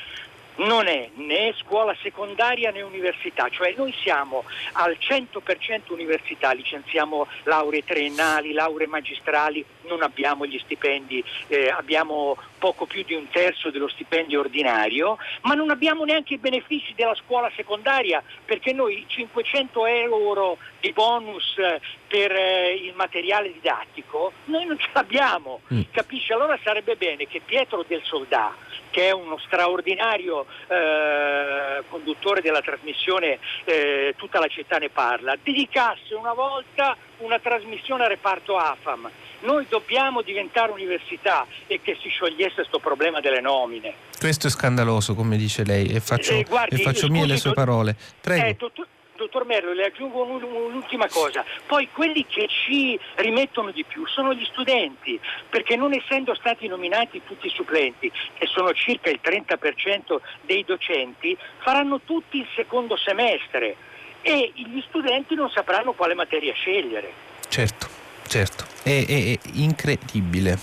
non 0.57 0.86
è 0.86 1.11
né 1.14 1.54
scuola 1.59 1.94
secondaria 2.02 2.70
né 2.70 2.82
università, 2.82 3.48
cioè 3.48 3.74
noi 3.76 3.94
siamo 4.02 4.44
al 4.72 4.96
100% 5.00 5.92
università, 5.92 6.52
licenziamo 6.52 7.26
lauree 7.44 7.84
triennali, 7.84 8.52
lauree 8.52 8.86
magistrali, 8.86 9.64
non 9.86 10.02
abbiamo 10.02 10.46
gli 10.46 10.59
stipendi, 10.59 11.22
eh, 11.48 11.68
abbiamo 11.68 12.36
poco 12.59 12.86
più 12.86 13.02
di 13.04 13.14
un 13.14 13.28
terzo 13.28 13.70
dello 13.70 13.88
stipendio 13.88 14.40
ordinario, 14.40 15.18
ma 15.42 15.54
non 15.54 15.70
abbiamo 15.70 16.04
neanche 16.04 16.34
i 16.34 16.38
benefici 16.38 16.94
della 16.94 17.14
scuola 17.14 17.50
secondaria 17.54 18.22
perché 18.44 18.72
noi 18.72 19.04
500 19.07 19.86
euro 19.86 20.59
di 20.80 20.92
bonus 20.92 21.57
eh, 21.59 21.80
per 22.09 22.32
eh, 22.32 22.74
il 22.74 22.94
materiale 22.94 23.52
didattico 23.52 24.32
noi 24.46 24.64
non 24.66 24.78
ce 24.78 24.88
l'abbiamo, 24.92 25.61
mm. 25.72 25.80
capisci? 25.90 26.32
Allora 26.32 26.59
sarebbe 26.62 26.96
bene 26.96 27.26
che 27.26 27.40
Pietro 27.44 27.84
del 27.86 28.02
Soldà, 28.04 28.54
che 28.97 29.09
è 29.09 29.11
uno 29.11 29.36
straordinario 29.44 30.47
eh, 30.68 31.82
conduttore 31.90 32.40
della 32.40 32.62
trasmissione 32.62 33.38
eh, 33.64 34.14
Tutta 34.16 34.38
la 34.38 34.47
città 34.47 34.78
ne 34.78 34.88
parla, 34.88 35.36
dedicasse 35.42 36.14
una 36.14 36.32
volta 36.32 36.97
una 37.18 37.38
trasmissione 37.38 38.05
a 38.05 38.09
reparto 38.09 38.57
AFAM 38.57 39.11
noi 39.40 39.66
dobbiamo 39.68 40.22
diventare 40.22 40.72
università 40.72 41.47
e 41.66 41.80
che 41.82 41.97
si 42.01 42.09
sciogliesse 42.09 42.55
questo 42.55 42.78
problema 42.78 43.20
delle 43.20 43.42
nomine. 43.42 43.92
Questo 44.18 44.47
è 44.47 44.51
scandaloso, 44.51 45.14
come 45.14 45.36
dice 45.36 45.62
lei, 45.62 45.88
e 45.88 46.01
faccio, 46.01 46.32
eh, 46.32 46.44
guardi, 46.44 46.76
e 46.76 46.78
faccio 46.78 47.09
mie 47.09 47.26
le 47.26 47.36
sue 47.36 47.53
parole. 47.53 47.94
Prego. 48.18 48.47
Eh, 48.47 48.55
dottor, 48.55 48.86
dottor 49.17 49.45
Merlo, 49.47 49.73
le 49.73 49.87
aggiungo 49.87 50.23
un'ultima 50.23 51.09
cosa. 51.09 51.45
Poi 51.67 51.89
quelli 51.93 52.25
che 52.27 52.47
ci 52.49 52.99
rimettono 53.17 53.71
di 53.71 53.85
più 53.85 54.07
sono 54.07 54.35
gli 54.35 54.45
studenti, 54.45 55.19
perché 55.49 55.77
non 55.77 55.93
essendo 55.93 56.35
stati 56.35 56.67
nominati 56.69 57.23
tutti 57.25 57.47
i 57.47 57.51
supplenti, 57.51 58.11
che 58.35 58.47
sono 58.47 58.73
circa 58.73 59.11
il 59.11 59.21
30% 59.23 60.19
dei 60.43 60.64
docenti, 60.64 61.37
faranno 61.59 62.01
tutti 62.05 62.39
il 62.39 62.47
secondo 62.55 62.97
semestre 62.97 63.77
e 64.22 64.53
gli 64.55 64.83
studenti 64.88 65.34
non 65.34 65.51
sapranno 65.51 65.93
quale 65.93 66.14
materia 66.14 66.53
scegliere. 66.55 67.13
Certo. 67.49 68.05
Certo, 68.29 68.64
è, 68.83 69.05
è, 69.07 69.33
è 69.33 69.38
incredibile. 69.53 70.59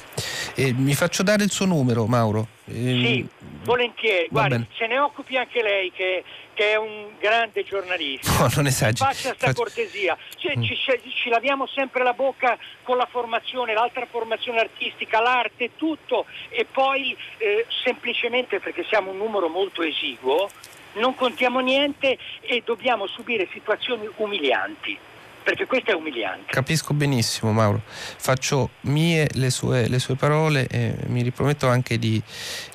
Eh, 0.55 0.73
mi 0.73 0.93
faccio 0.93 1.23
dare 1.23 1.45
il 1.45 1.49
suo 1.49 1.65
numero, 1.65 2.05
Mauro. 2.07 2.52
Eh, 2.65 2.71
sì, 2.73 3.27
volentieri. 3.63 4.27
Guardi, 4.29 4.65
se 4.77 4.87
ne 4.87 4.97
occupi 4.99 5.35
anche 5.35 5.61
lei 5.61 5.91
che, 5.91 6.23
che, 6.53 6.71
è 6.71 6.75
un 6.77 7.09
grande 7.19 7.63
giornalista. 7.63 8.31
No, 8.39 8.49
non 8.55 8.67
esagero. 8.67 9.09
Faccia 9.09 9.29
questa 9.29 9.47
Faccio... 9.47 9.63
cortesia. 9.63 10.17
Cioè, 10.37 10.57
mm. 10.57 10.63
ci, 10.63 10.75
ci, 10.75 11.29
laviamo 11.29 11.67
sempre 11.67 12.03
la 12.03 12.13
bocca 12.13 12.57
con 12.83 12.97
la 12.97 13.07
formazione, 13.09 13.73
l'altra 13.73 14.05
formazione 14.05 14.59
artistica, 14.59 15.19
l'arte, 15.19 15.71
tutto. 15.75 16.25
E 16.49 16.65
poi 16.65 17.15
eh, 17.37 17.65
semplicemente 17.83 18.59
perché 18.59 18.85
siamo 18.87 19.11
un 19.11 19.17
numero 19.17 19.49
molto 19.49 19.81
esiguo, 19.81 20.49
non 20.93 21.15
contiamo 21.15 21.59
niente 21.59 22.17
e 22.41 22.61
dobbiamo 22.63 23.07
subire 23.07 23.49
situazioni 23.51 24.09
umilianti 24.17 24.97
perché 25.43 25.65
questo 25.65 25.91
è 25.91 25.93
umiliante. 25.93 26.51
Capisco 26.51 26.93
benissimo 26.93 27.51
Mauro, 27.51 27.81
faccio 27.85 28.71
mie 28.81 29.27
le 29.33 29.49
sue, 29.49 29.87
le 29.87 29.99
sue 29.99 30.15
parole 30.15 30.67
e 30.67 30.95
mi 31.07 31.21
riprometto 31.21 31.67
anche 31.67 31.99
di, 31.99 32.21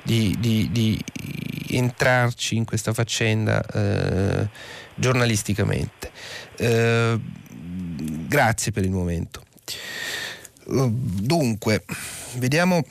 di, 0.03 0.35
di, 0.39 0.69
di 0.71 0.99
entrarci 1.71 2.55
in 2.55 2.65
questa 2.65 2.93
faccenda 2.93 3.63
eh, 3.65 4.47
giornalisticamente. 4.95 6.11
Eh, 6.57 7.19
grazie 8.27 8.71
per 8.71 8.83
il 8.83 8.91
momento. 8.91 9.43
Dunque, 10.65 11.83
vediamo 12.35 12.83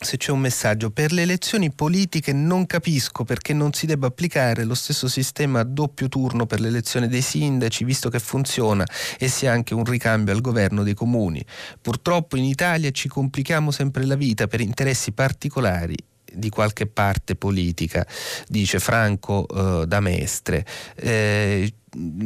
se 0.00 0.16
c'è 0.16 0.30
un 0.30 0.40
messaggio. 0.40 0.90
Per 0.90 1.12
le 1.12 1.22
elezioni 1.22 1.70
politiche 1.70 2.32
non 2.32 2.66
capisco 2.66 3.24
perché 3.24 3.52
non 3.52 3.72
si 3.72 3.86
debba 3.86 4.06
applicare 4.06 4.64
lo 4.64 4.74
stesso 4.74 5.08
sistema 5.08 5.60
a 5.60 5.64
doppio 5.64 6.08
turno 6.08 6.46
per 6.46 6.60
l'elezione 6.60 7.08
dei 7.08 7.22
sindaci, 7.22 7.84
visto 7.84 8.08
che 8.08 8.18
funziona 8.18 8.86
e 9.18 9.28
sia 9.28 9.52
anche 9.52 9.74
un 9.74 9.84
ricambio 9.84 10.32
al 10.32 10.40
governo 10.40 10.82
dei 10.82 10.94
comuni. 10.94 11.44
Purtroppo 11.80 12.36
in 12.36 12.44
Italia 12.44 12.90
ci 12.90 13.08
complichiamo 13.08 13.70
sempre 13.70 14.04
la 14.04 14.14
vita 14.14 14.46
per 14.46 14.60
interessi 14.60 15.12
particolari 15.12 15.96
di 16.30 16.50
qualche 16.50 16.86
parte 16.86 17.36
politica, 17.36 18.06
dice 18.48 18.78
Franco 18.78 19.46
eh, 19.48 19.86
da 19.86 20.00
Mestre. 20.00 20.64
Eh, 20.94 21.72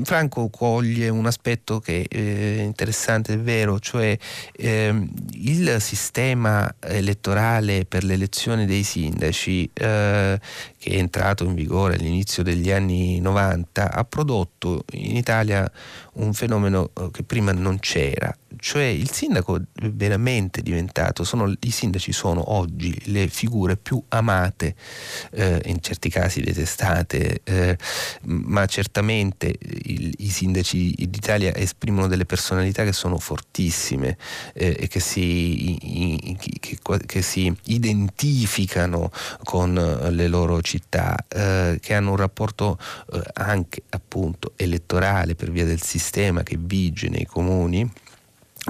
Franco 0.05 0.48
coglie 0.48 1.09
un 1.09 1.26
aspetto 1.26 1.80
che 1.80 2.06
è 2.09 2.62
interessante, 2.62 3.34
è 3.34 3.39
vero, 3.39 3.78
cioè 3.78 4.16
ehm, 4.52 5.09
il 5.32 5.76
sistema 5.80 6.74
elettorale 6.80 7.84
per 7.84 8.05
l'elezione 8.05 8.66
dei 8.66 8.82
sindaci 8.82 9.70
eh, 9.72 10.40
che 10.78 10.90
è 10.90 10.97
entrato 10.97 11.44
in 11.44 11.55
vigore 11.55 11.94
all'inizio 11.94 12.43
degli 12.43 12.70
anni 12.70 13.20
90 13.20 13.93
ha 13.93 14.05
prodotto 14.05 14.84
in 14.93 15.16
Italia 15.16 15.70
un 16.14 16.34
fenomeno 16.34 16.90
eh, 16.98 17.09
che 17.12 17.22
prima 17.22 17.52
non 17.52 17.78
c'era, 17.78 18.36
cioè 18.56 18.84
il 18.84 19.10
sindaco 19.10 19.56
è 19.56 19.89
veramente 19.90 20.62
diventato, 20.62 21.24
sono, 21.24 21.52
i 21.60 21.70
sindaci 21.70 22.12
sono 22.12 22.52
oggi 22.52 22.97
le 23.06 23.28
figure 23.28 23.76
più 23.76 24.02
amate, 24.09 24.74
eh, 25.30 25.62
in 25.66 25.80
certi 25.80 26.09
casi 26.10 26.40
detestate, 26.40 27.40
eh, 27.44 27.78
ma 28.22 28.66
certamente 28.66 29.51
il, 29.60 30.12
i 30.18 30.28
sindaci 30.28 30.94
d'Italia 31.08 31.54
esprimono 31.54 32.06
delle 32.06 32.26
personalità 32.26 32.84
che 32.84 32.92
sono 32.92 33.18
fortissime 33.18 34.16
eh, 34.54 34.76
e 34.78 34.88
che 34.88 35.00
si, 35.00 36.30
i, 36.30 36.36
che, 36.58 36.78
che 37.06 37.22
si, 37.22 37.54
identificano 37.64 39.10
con 39.44 39.74
le 39.74 40.28
loro 40.28 40.60
città 40.62 41.16
eh, 41.28 41.78
che 41.80 41.94
hanno 41.94 42.10
un 42.10 42.16
rapporto 42.16 42.78
eh, 43.12 43.20
anche 43.34 43.82
appunto 43.90 44.52
elettorale 44.56 45.34
per 45.34 45.50
via 45.50 45.64
del 45.64 45.82
sistema 45.82 46.42
che 46.42 46.56
vige 46.58 47.08
nei 47.08 47.26
comuni 47.26 47.90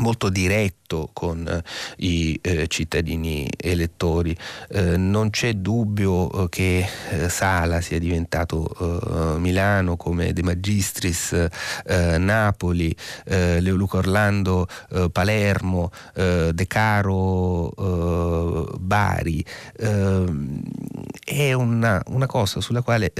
molto 0.00 0.28
diretto 0.30 0.81
con 1.12 1.47
eh, 1.48 1.62
i 2.05 2.39
eh, 2.43 2.66
cittadini 2.69 3.48
elettori. 3.56 4.36
Eh, 4.69 4.97
non 4.97 5.31
c'è 5.31 5.55
dubbio 5.55 6.48
che 6.48 6.86
Sala 7.28 7.81
sia 7.81 7.98
diventato 7.98 9.36
Milano 9.39 9.97
come 9.97 10.32
De 10.32 10.43
Magistris 10.43 11.47
Napoli, 11.85 12.94
Leoluco 13.24 13.98
Orlando 13.98 14.66
Palermo, 15.10 15.90
De 16.14 16.66
Caro 16.66 17.73
Bari. 18.78 19.44
È 21.24 21.52
una, 21.52 22.02
una, 22.06 22.27
cosa 22.27 22.60
sulla 22.60 22.82
quale 22.82 23.12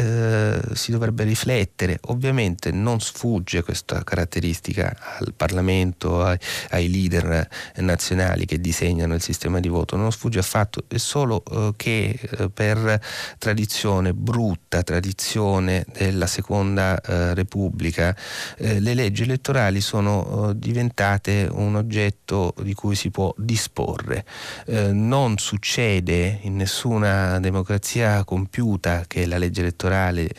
si 0.75 0.91
dovrebbe 0.91 1.25
riflettere. 1.25 1.99
Ovviamente 2.07 2.71
non 2.71 3.01
sfugge 3.01 3.63
questa 3.63 4.03
caratteristica 4.05 4.95
al 5.19 5.33
Parlamento, 5.35 6.23
ai, 6.23 6.39
ai 6.71 6.91
leader 6.91 7.49
nazionali 7.77 8.45
che 8.45 8.61
disegnano 8.61 9.15
il 9.15 9.23
sistema 9.23 9.61
di 9.61 9.69
voto, 9.69 9.97
non 9.97 10.13
sfugge 10.13 10.39
affatto, 10.39 10.85
è 10.89 10.99
solo 10.99 11.43
eh, 11.45 11.73
che 11.77 12.19
eh, 12.21 12.51
per 12.51 13.01
tradizione, 13.39 14.13
brutta 14.15 14.83
tradizione 14.83 15.85
della 15.93 16.27
seconda 16.27 17.01
eh, 17.01 17.35
Repubblica, 17.35 18.17
eh, 18.59 18.81
le 18.81 18.95
leggi 18.95 19.23
elettorali 19.23 19.81
sono 19.81 20.51
eh, 20.51 20.59
diventate 20.59 21.49
un 21.51 21.77
oggetto 21.77 22.55
di 22.63 22.75
cui 22.75 22.95
si 22.95 23.11
può 23.11 23.33
disporre. 23.37 24.25
Eh, 24.67 24.93
non 24.93 25.39
succede 25.39 26.39
in 26.43 26.57
nessuna 26.57 27.39
democrazia 27.41 28.25
compiuta 28.25 29.05
che 29.07 29.27
la 29.27 29.39
legge 29.39 29.61
elettorale 29.61 30.31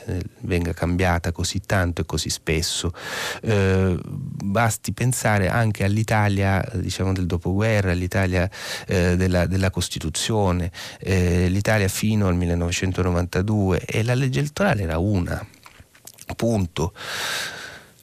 venga 0.41 0.73
cambiata 0.73 1.31
così 1.31 1.59
tanto 1.59 2.01
e 2.01 2.05
così 2.05 2.29
spesso. 2.29 2.91
basti 3.41 4.93
pensare 4.93 5.49
anche 5.49 5.83
all'Italia 5.83 6.03
l'Italia 6.03 6.63
diciamo, 6.73 7.12
del 7.13 7.25
dopoguerra, 7.25 7.93
l'Italia 7.93 8.49
eh, 8.87 9.15
della, 9.15 9.45
della, 9.45 9.69
Costituzione, 9.69 10.71
eh, 10.99 11.47
l'Italia 11.47 11.87
fino 11.87 12.27
al 12.27 12.35
1992 12.35 13.81
e 13.85 14.03
la 14.03 14.13
legge 14.13 14.39
elettorale 14.39 14.83
era 14.83 14.97
una. 14.97 15.45
Punto. 16.35 16.93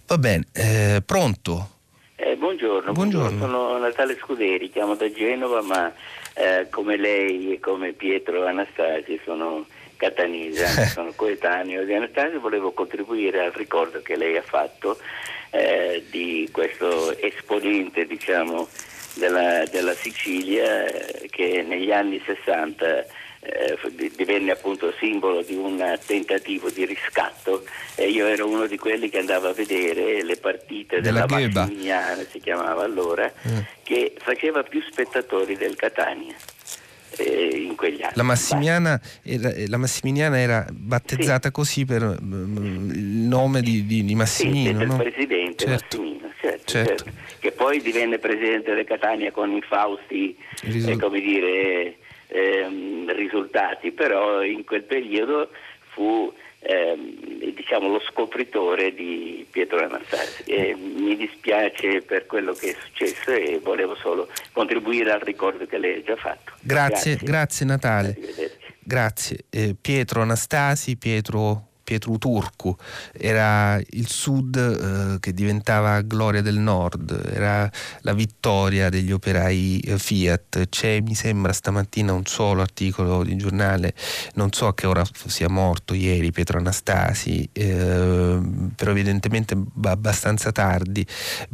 Va 0.06 0.18
bene, 0.18 0.46
eh, 0.52 1.02
pronto? 1.04 1.78
Eh, 2.16 2.36
buongiorno, 2.36 2.92
buongiorno, 2.92 3.38
sono 3.38 3.78
Natale 3.78 4.16
Scuderi, 4.20 4.70
chiamo 4.70 4.94
da 4.94 5.10
Genova, 5.10 5.62
ma 5.62 5.92
eh, 6.34 6.66
come 6.70 6.96
lei 6.96 7.54
e 7.54 7.60
come 7.60 7.92
Pietro 7.92 8.46
Anastasi 8.46 9.20
sono 9.24 9.66
catanese, 9.96 10.66
sono 10.88 11.12
coetaneo 11.14 11.84
di 11.84 11.94
Anastasio, 11.94 12.40
volevo 12.40 12.72
contribuire 12.72 13.44
al 13.44 13.52
ricordo 13.52 14.00
che 14.02 14.16
lei 14.16 14.36
ha 14.36 14.42
fatto 14.42 14.98
eh, 15.50 16.04
di 16.10 16.48
questo 16.50 17.16
esponente 17.18 18.06
diciamo, 18.06 18.66
della, 19.20 19.64
della, 19.66 19.94
Sicilia 19.94 20.86
eh, 20.86 21.28
che 21.30 21.62
negli 21.62 21.92
anni 21.92 22.20
60 22.24 23.04
eh, 23.42 23.78
divenne 24.16 24.50
appunto 24.50 24.92
simbolo 24.98 25.42
di 25.42 25.54
un 25.54 25.98
tentativo 26.04 26.68
di 26.70 26.84
riscatto 26.84 27.64
e 27.94 28.08
io 28.08 28.26
ero 28.26 28.48
uno 28.48 28.66
di 28.66 28.76
quelli 28.76 29.08
che 29.08 29.18
andava 29.18 29.50
a 29.50 29.52
vedere 29.52 30.22
le 30.24 30.36
partite 30.36 31.00
della, 31.00 31.26
della 31.26 31.48
Massimigliana, 31.48 32.24
si 32.28 32.40
chiamava 32.40 32.82
allora, 32.82 33.32
mm. 33.48 33.58
che 33.82 34.14
faceva 34.18 34.62
più 34.62 34.82
spettatori 34.82 35.56
del 35.56 35.76
Catania. 35.76 36.34
Eh, 37.20 37.56
in 37.56 37.76
quegli 37.76 38.02
anni. 38.02 38.12
La 38.14 38.22
Massimiliana 38.22 39.00
era, 39.22 39.52
la 39.66 39.76
Massimiliana 39.76 40.38
era 40.38 40.66
battezzata 40.70 41.48
sì. 41.48 41.52
così 41.52 41.84
per 41.84 42.18
mm, 42.22 42.90
il 42.90 42.98
nome 43.28 43.60
di, 43.60 43.86
di, 43.86 44.04
di 44.04 44.14
Massimino. 44.14 44.78
Sì, 44.80 44.84
no? 44.86 44.96
del 44.96 45.10
presidente 45.10 45.66
certo. 45.66 45.96
Massimino, 45.96 46.32
certo, 46.40 46.64
certo. 46.64 47.04
certo, 47.04 47.12
che 47.38 47.52
poi 47.52 47.80
divenne 47.80 48.18
presidente 48.18 48.74
del 48.74 48.84
Catania 48.84 49.30
con 49.30 49.50
i 49.52 49.62
Fausti, 49.62 50.36
Risol- 50.62 50.92
eh, 50.92 50.96
come 50.98 51.20
dire, 51.20 51.96
ehm, 52.28 53.14
risultati, 53.14 53.92
però 53.92 54.42
in 54.42 54.64
quel 54.64 54.82
periodo 54.84 55.50
fu 55.92 56.32
ehm, 56.60 57.52
diciamo, 57.54 57.88
lo 57.88 58.00
scopritore 58.00 58.94
di 58.94 59.46
Pietro 59.50 59.78
Anastasi. 59.78 60.42
E 60.44 60.74
mi 60.74 61.16
dispiace 61.16 62.02
per 62.02 62.26
quello 62.26 62.52
che 62.52 62.70
è 62.70 62.76
successo 62.84 63.30
e 63.30 63.60
volevo 63.62 63.94
solo 63.96 64.28
contribuire 64.52 65.12
al 65.12 65.20
ricordo 65.20 65.66
che 65.66 65.78
lei 65.78 65.98
ha 65.98 66.02
già 66.02 66.16
fatto. 66.16 66.52
Grazie, 66.60 67.16
grazie, 67.16 67.26
grazie 67.26 67.66
Natale. 67.66 68.16
Grazie. 68.82 69.44
Eh, 69.50 69.76
Pietro 69.80 70.22
Anastasi, 70.22 70.96
Pietro 70.96 71.69
Pietro 71.90 72.18
Turcu, 72.18 72.76
era 73.10 73.76
il 73.90 74.08
sud 74.08 74.54
eh, 74.56 75.18
che 75.18 75.34
diventava 75.34 76.02
gloria 76.02 76.40
del 76.40 76.58
nord, 76.58 77.32
era 77.32 77.68
la 78.02 78.12
vittoria 78.12 78.88
degli 78.88 79.10
operai 79.10 79.80
eh, 79.80 79.98
Fiat. 79.98 80.68
C'è, 80.68 81.00
mi 81.00 81.16
sembra, 81.16 81.52
stamattina 81.52 82.12
un 82.12 82.26
solo 82.26 82.62
articolo 82.62 83.24
di 83.24 83.34
giornale, 83.34 83.92
non 84.34 84.52
so 84.52 84.68
a 84.68 84.74
che 84.74 84.86
ora 84.86 85.04
sia 85.26 85.48
morto 85.48 85.92
ieri 85.92 86.30
Pietro 86.30 86.58
Anastasi, 86.58 87.48
eh, 87.50 88.38
però 88.76 88.92
evidentemente 88.92 89.60
abbastanza 89.82 90.52
tardi, 90.52 91.04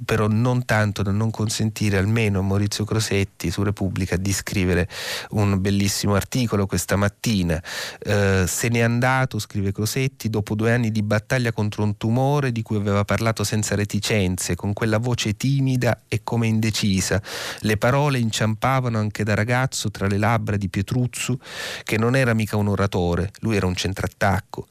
però 0.05 0.29
non 0.29 0.67
tanto 0.67 1.03
da 1.03 1.13
non 1.13 1.31
consentire 1.31 1.97
almeno 1.97 2.41
a 2.41 2.43
Maurizio 2.43 2.85
Crosetti 2.85 3.51
su 3.51 3.63
Repubblica 3.63 4.19
di 4.19 4.35
scrivere 4.35 4.87
un 5.31 5.59
bellissimo 5.63 6.15
articolo 6.15 6.67
questa 6.67 6.97
mattina. 6.97 7.59
Eh, 8.01 8.45
se 8.47 8.69
n'è 8.69 8.81
andato, 8.81 9.39
scrive 9.39 9.73
Crosetti, 9.73 10.26
morti 10.27 10.31
dopo 10.31 10.55
due 10.55 10.73
anni 10.73 10.90
di 10.90 11.03
battaglia 11.03 11.53
contro 11.53 11.82
un 11.82 11.97
tumore 11.97 12.53
di 12.53 12.62
cui 12.62 12.77
aveva 12.77 13.05
parlato 13.05 13.44
senza 13.44 13.74
reticenze, 13.74 14.55
con 14.55 14.73
quella 14.73 14.98
voce 14.98 15.36
timida 15.36 16.03
e 16.09 16.20
come 16.23 16.47
indecisa. 16.47 17.20
Le 17.61 17.77
parole 17.77 18.19
inciampavano 18.19 18.98
anche 18.98 19.24
da 19.24 19.35
ragazzo 19.35 19.90
tra 19.90 20.07
le 20.07 20.19
labbra 20.19 20.57
di 20.57 20.69
Pietruzzu, 20.69 21.39
che 21.85 21.97
non 21.97 22.16
era 22.16 22.35
mica 22.35 22.57
un 22.57 22.69
oratore, 22.69 23.31
lui 23.40 23.57
era 23.57 23.66
un 23.66 23.74
centrattacco. 23.74 24.66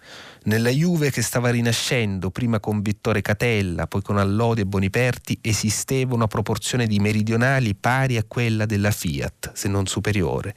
Nella 0.46 0.70
Juve 0.70 1.10
che 1.10 1.24
stava 1.24 1.50
rinascendo, 1.50 2.30
prima 2.30 2.60
con 2.60 2.84
Vittore 2.84 3.22
Catella, 3.22 3.88
poi 3.88 4.04
con 4.04 4.20
Allodi 4.20 4.62
e 4.62 4.66
Boniperti, 4.68 5.40
esisteva 5.42 6.14
una 6.14 6.28
proporzione 6.28 6.86
di 6.86 7.00
meridionali 7.00 7.74
pari 7.74 8.16
a 8.18 8.24
quella 8.28 8.68
della 8.68 8.92
Fiat, 8.92 9.54
se 9.54 9.68
non 9.68 9.88
superiore. 9.88 10.54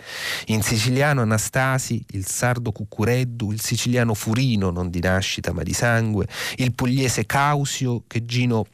In 0.48 0.60
siciliano 0.62 1.22
Anastasi, 1.22 2.04
il 2.10 2.26
sardo 2.26 2.70
Cuccureddu, 2.70 3.50
il 3.50 3.62
siciliano 3.62 4.12
Furino, 4.12 4.68
non 4.70 4.90
di 4.90 5.00
nascita 5.00 5.54
ma 5.54 5.62
di 5.62 5.72
sangue, 5.72 6.28
il 6.56 6.74
pugliese 6.74 7.24
Causio 7.24 8.04
che 8.06 8.26
Gino 8.26 8.66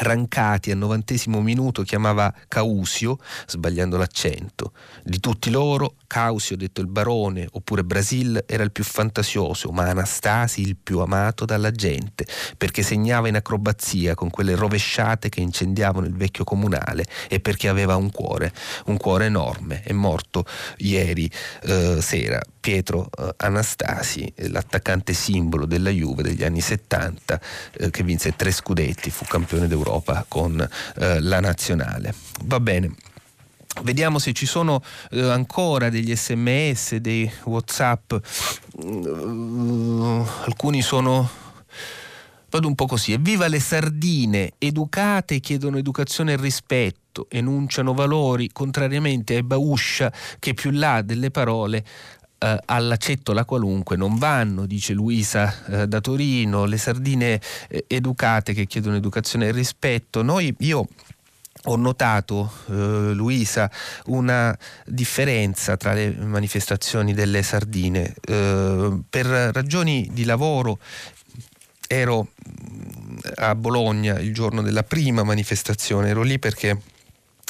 Rancati 0.00 0.70
al 0.70 0.78
novantesimo 0.78 1.40
minuto 1.40 1.82
chiamava 1.82 2.32
Causio, 2.46 3.18
sbagliando 3.46 3.96
l'accento. 3.96 4.72
Di 5.02 5.18
tutti 5.18 5.50
loro, 5.50 5.96
Causio, 6.08 6.56
detto 6.56 6.80
il 6.80 6.88
barone, 6.88 7.46
oppure 7.52 7.84
Brasil, 7.84 8.42
era 8.46 8.64
il 8.64 8.72
più 8.72 8.82
fantasioso, 8.82 9.70
ma 9.70 9.84
Anastasi 9.84 10.62
il 10.62 10.76
più 10.76 10.98
amato 10.98 11.44
dalla 11.44 11.70
gente, 11.70 12.26
perché 12.56 12.82
segnava 12.82 13.28
in 13.28 13.36
acrobazia 13.36 14.14
con 14.14 14.30
quelle 14.30 14.56
rovesciate 14.56 15.28
che 15.28 15.40
incendiavano 15.40 16.06
il 16.06 16.14
vecchio 16.14 16.44
comunale 16.44 17.04
e 17.28 17.38
perché 17.38 17.68
aveva 17.68 17.94
un 17.94 18.10
cuore, 18.10 18.52
un 18.86 18.96
cuore 18.96 19.26
enorme. 19.26 19.82
È 19.82 19.92
morto 19.92 20.44
ieri 20.78 21.30
eh, 21.62 21.98
sera 22.00 22.40
Pietro 22.58 23.08
eh, 23.16 23.34
Anastasi, 23.36 24.32
l'attaccante 24.48 25.12
simbolo 25.12 25.66
della 25.66 25.90
Juve 25.90 26.22
degli 26.22 26.42
anni 26.42 26.60
70, 26.60 27.40
eh, 27.72 27.90
che 27.90 28.02
vinse 28.02 28.34
tre 28.34 28.50
scudetti, 28.50 29.10
fu 29.10 29.26
campione 29.26 29.68
d'Europa 29.68 30.24
con 30.26 30.60
eh, 30.96 31.20
la 31.20 31.40
nazionale. 31.40 32.14
Va 32.44 32.60
bene. 32.60 32.94
Vediamo 33.82 34.18
se 34.18 34.32
ci 34.32 34.46
sono 34.46 34.82
eh, 35.10 35.20
ancora 35.20 35.88
degli 35.88 36.14
sms, 36.14 36.96
dei 36.96 37.30
whatsapp, 37.44 38.12
uh, 38.12 40.26
alcuni 40.44 40.82
sono 40.82 41.28
vado 42.50 42.66
un 42.66 42.74
po' 42.74 42.86
così, 42.86 43.12
evviva 43.12 43.46
le 43.46 43.60
sardine, 43.60 44.52
educate 44.58 45.40
chiedono 45.40 45.76
educazione 45.76 46.32
e 46.32 46.36
rispetto, 46.36 47.26
enunciano 47.28 47.92
valori, 47.92 48.50
contrariamente 48.52 49.34
ai 49.34 49.42
Bauscia 49.42 50.12
che 50.38 50.54
più 50.54 50.70
là 50.70 51.02
delle 51.02 51.30
parole 51.30 51.84
eh, 52.38 52.58
alla 52.66 52.96
cettola 52.96 53.44
qualunque 53.44 53.96
non 53.96 54.16
vanno, 54.16 54.64
dice 54.64 54.92
Luisa 54.92 55.66
eh, 55.66 55.88
da 55.88 56.00
Torino, 56.00 56.64
le 56.64 56.78
sardine 56.78 57.40
eh, 57.68 57.84
educate 57.86 58.54
che 58.54 58.66
chiedono 58.66 58.96
educazione 58.96 59.48
e 59.48 59.52
rispetto. 59.52 60.22
Noi, 60.22 60.54
io 60.60 60.86
ho 61.68 61.76
notato, 61.76 62.50
eh, 62.68 63.12
Luisa, 63.12 63.70
una 64.06 64.56
differenza 64.86 65.76
tra 65.76 65.92
le 65.92 66.10
manifestazioni 66.10 67.12
delle 67.12 67.42
sardine. 67.42 68.14
Eh, 68.26 69.00
per 69.08 69.26
ragioni 69.26 70.08
di 70.12 70.24
lavoro 70.24 70.78
ero 71.86 72.28
a 73.36 73.54
Bologna 73.54 74.18
il 74.18 74.32
giorno 74.32 74.62
della 74.62 74.82
prima 74.82 75.22
manifestazione, 75.22 76.08
ero 76.08 76.22
lì 76.22 76.38
perché 76.38 76.80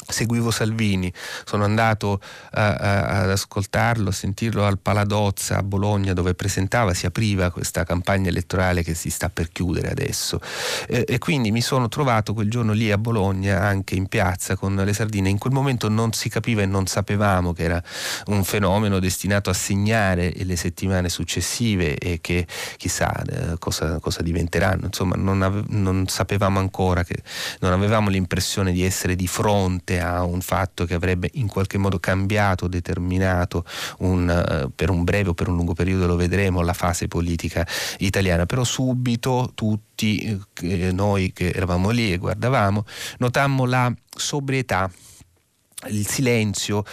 seguivo 0.09 0.51
Salvini, 0.51 1.11
sono 1.45 1.63
andato 1.63 2.19
a, 2.51 2.73
a, 2.73 3.21
ad 3.21 3.29
ascoltarlo, 3.29 4.09
a 4.09 4.13
sentirlo 4.13 4.65
al 4.65 4.79
Paladozza 4.79 5.57
a 5.57 5.63
Bologna 5.63 6.13
dove 6.13 6.33
presentava, 6.33 6.93
si 6.93 7.05
apriva 7.05 7.51
questa 7.51 7.83
campagna 7.83 8.29
elettorale 8.29 8.83
che 8.83 8.93
si 8.93 9.09
sta 9.09 9.29
per 9.29 9.49
chiudere 9.51 9.89
adesso. 9.89 10.41
E, 10.87 11.05
e 11.07 11.17
quindi 11.19 11.51
mi 11.51 11.61
sono 11.61 11.87
trovato 11.87 12.33
quel 12.33 12.49
giorno 12.49 12.73
lì 12.73 12.91
a 12.91 12.97
Bologna 12.97 13.61
anche 13.61 13.95
in 13.95 14.07
piazza 14.07 14.55
con 14.55 14.75
le 14.75 14.93
sardine, 14.93 15.29
in 15.29 15.37
quel 15.37 15.53
momento 15.53 15.89
non 15.89 16.13
si 16.13 16.29
capiva 16.29 16.61
e 16.61 16.65
non 16.65 16.87
sapevamo 16.87 17.53
che 17.53 17.63
era 17.63 17.81
un 18.27 18.43
fenomeno 18.43 18.99
destinato 18.99 19.49
a 19.49 19.53
segnare 19.53 20.33
le 20.35 20.55
settimane 20.55 21.09
successive 21.09 21.97
e 21.97 22.19
che 22.21 22.47
chissà 22.77 23.21
eh, 23.23 23.57
cosa, 23.59 23.99
cosa, 23.99 24.21
diventeranno, 24.21 24.85
insomma 24.85 25.15
non, 25.15 25.41
ave, 25.41 25.63
non 25.67 26.07
sapevamo 26.07 26.59
ancora 26.59 27.03
che 27.03 27.21
non 27.59 27.71
avevamo 27.71 28.09
l'impressione 28.09 28.71
di 28.71 28.83
essere 28.83 29.15
di 29.15 29.27
fronte 29.27 29.98
a 29.99 30.23
un 30.23 30.41
fatto 30.41 30.85
che 30.85 30.93
avrebbe 30.93 31.29
in 31.33 31.47
qualche 31.47 31.77
modo 31.77 31.99
cambiato, 31.99 32.67
determinato 32.67 33.65
un, 33.99 34.63
uh, 34.65 34.71
per 34.73 34.89
un 34.89 35.03
breve 35.03 35.29
o 35.29 35.33
per 35.33 35.47
un 35.47 35.55
lungo 35.55 35.73
periodo, 35.73 36.07
lo 36.07 36.15
vedremo, 36.15 36.61
la 36.61 36.73
fase 36.73 37.07
politica 37.07 37.65
italiana. 37.99 38.45
Però 38.45 38.63
subito 38.63 39.51
tutti 39.53 40.39
eh, 40.61 40.91
noi 40.91 41.31
che 41.33 41.51
eravamo 41.51 41.89
lì 41.89 42.13
e 42.13 42.17
guardavamo, 42.17 42.85
notammo 43.17 43.65
la 43.65 43.93
sobrietà 44.09 44.89
il 45.87 46.05
silenzio 46.05 46.83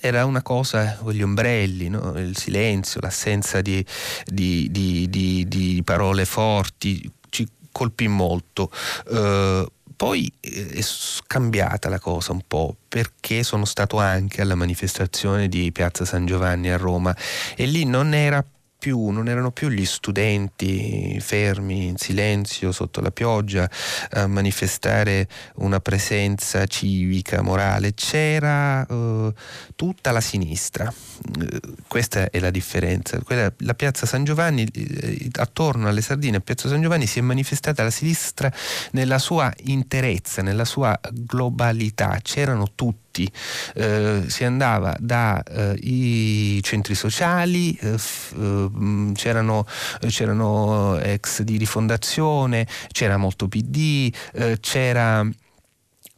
era 0.00 0.26
una 0.26 0.42
cosa 0.42 0.98
gli 1.10 1.22
ombrelli, 1.22 1.88
no? 1.88 2.18
il 2.18 2.36
silenzio, 2.36 3.00
l'assenza 3.00 3.62
di, 3.62 3.84
di, 4.24 4.68
di, 4.70 5.08
di, 5.48 5.82
parole 5.82 6.26
forti 6.26 7.10
ci 7.30 7.48
colpì 7.72 8.08
molto. 8.08 8.70
Uh, 9.06 9.66
poi 9.96 10.30
eh, 10.40 10.68
è 10.68 10.80
scambiata 10.82 11.88
la 11.88 11.98
cosa 11.98 12.32
un 12.32 12.42
po' 12.46 12.76
perché 12.88 13.42
sono 13.42 13.64
stato 13.64 13.98
anche 13.98 14.42
alla 14.42 14.54
manifestazione 14.54 15.48
di 15.48 15.72
Piazza 15.72 16.04
San 16.04 16.26
Giovanni 16.26 16.70
a 16.70 16.76
Roma. 16.76 17.16
E 17.56 17.66
lì 17.66 17.84
non 17.84 18.14
era 18.14 18.44
più, 18.78 19.08
non 19.08 19.28
erano 19.28 19.50
più 19.50 19.68
gli 19.68 19.84
studenti 19.84 21.18
fermi 21.20 21.86
in 21.86 21.96
silenzio 21.96 22.72
sotto 22.72 23.00
la 23.00 23.10
pioggia 23.10 23.68
a 24.10 24.26
manifestare 24.26 25.28
una 25.56 25.80
presenza 25.80 26.66
civica, 26.66 27.42
morale, 27.42 27.94
c'era 27.94 28.86
uh, 28.88 29.32
tutta 29.74 30.12
la 30.12 30.20
sinistra. 30.20 30.92
Uh, 31.38 31.74
questa 31.88 32.30
è 32.30 32.38
la 32.38 32.50
differenza. 32.50 33.18
Quella, 33.22 33.52
la 33.58 33.74
piazza 33.74 34.06
San 34.06 34.24
Giovanni, 34.24 34.66
uh, 34.72 35.28
attorno 35.40 35.88
alle 35.88 36.02
sardine 36.02 36.36
a 36.36 36.40
piazza 36.40 36.68
San 36.68 36.82
Giovanni 36.82 37.06
si 37.06 37.18
è 37.18 37.22
manifestata 37.22 37.82
la 37.82 37.90
sinistra 37.90 38.52
nella 38.92 39.18
sua 39.18 39.52
interezza, 39.64 40.42
nella 40.42 40.64
sua 40.64 40.98
globalità. 41.12 42.18
C'erano 42.22 42.72
tutti 42.74 43.05
tutti, 43.16 43.30
eh, 43.74 44.24
si 44.26 44.44
andava 44.44 44.94
dai 45.00 45.40
eh, 45.48 46.60
centri 46.62 46.94
sociali, 46.94 47.72
eh, 47.80 47.94
eh 47.94 49.12
c'erano, 49.14 49.66
c'erano, 50.06 50.98
ex 50.98 51.40
di 51.42 51.56
rifondazione, 51.56 52.66
c'era 52.92 53.16
molto 53.16 53.48
PD, 53.48 54.12
c'era 54.60 55.26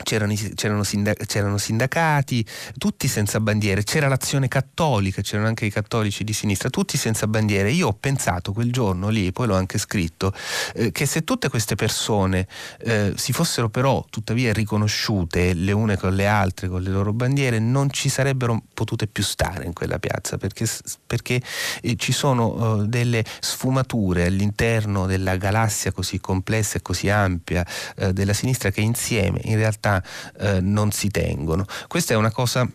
c'erano, 0.03 0.35
c'erano, 0.55 0.85
sindac- 0.85 1.27
c'erano, 1.27 1.59
sindacati, 1.59 2.45
tutti 2.77 3.09
senza 3.09 3.41
bandiere, 3.41 3.83
c'era 3.83 4.09
l'azione 4.09 4.49
cattolica, 4.49 5.23
c'erano 5.23 5.49
anche 5.49 5.67
i 5.67 5.71
cattolici 5.71 6.25
di 6.25 6.33
sinistra, 6.33 6.71
tutti 6.71 6.97
senza 6.97 7.27
bandiere. 7.27 7.71
Io 7.71 7.89
ho 7.89 7.93
pensato 7.93 8.53
quel 8.53 8.73
giorno 8.73 9.09
lì, 9.09 9.33
poi 9.33 9.47
l'ho 9.47 9.57
anche 9.57 9.79
scritto, 9.79 10.33
eh, 10.75 10.93
che 10.93 11.07
se 11.07 11.25
tutte 11.25 11.49
queste 11.49 11.75
persone 11.75 12.47
eh, 12.81 13.13
si 13.17 13.33
fossero 13.33 13.69
però 13.69 14.05
tuttavia 14.09 14.53
riconosciute 14.53 15.53
le 15.55 15.73
une 15.73 15.97
con 15.97 16.15
le 16.15 16.27
altre, 16.27 16.69
con 16.69 16.83
le 16.83 16.91
loro 16.91 17.13
bandiere, 17.13 17.59
non 17.59 17.91
ci 17.91 18.09
sarebbero 18.09 18.63
potute 18.73 19.07
più 19.07 19.23
stare 19.23 19.65
in 19.65 19.73
quella 19.73 19.99
piazza, 19.99 20.39
perché, 20.39 20.67
perché 21.07 21.43
eh, 21.83 21.97
ci 21.97 22.13
sono 22.13 22.83
eh, 22.83 22.87
delle 22.87 23.25
sfumature 23.41 24.27
all'interno 24.27 25.07
della 25.07 25.37
galassia 25.37 25.93
così 25.93 26.21
complessa 26.21 26.79
e 26.79 26.83
così 26.83 27.09
ampia 27.09 27.67
eh, 27.97 28.13
della 28.13 28.33
sinistra 28.33 28.71
che 28.71 28.81
insieme 28.81 29.41
in 29.45 29.57
realtà 29.57 29.88
realtà 29.89 30.03
eh, 30.39 30.61
non 30.61 30.91
si 30.91 31.09
tengono. 31.09 31.65
Questa 31.87 32.15
è 32.15 32.17
una 32.17 32.31
cosa 32.31 32.69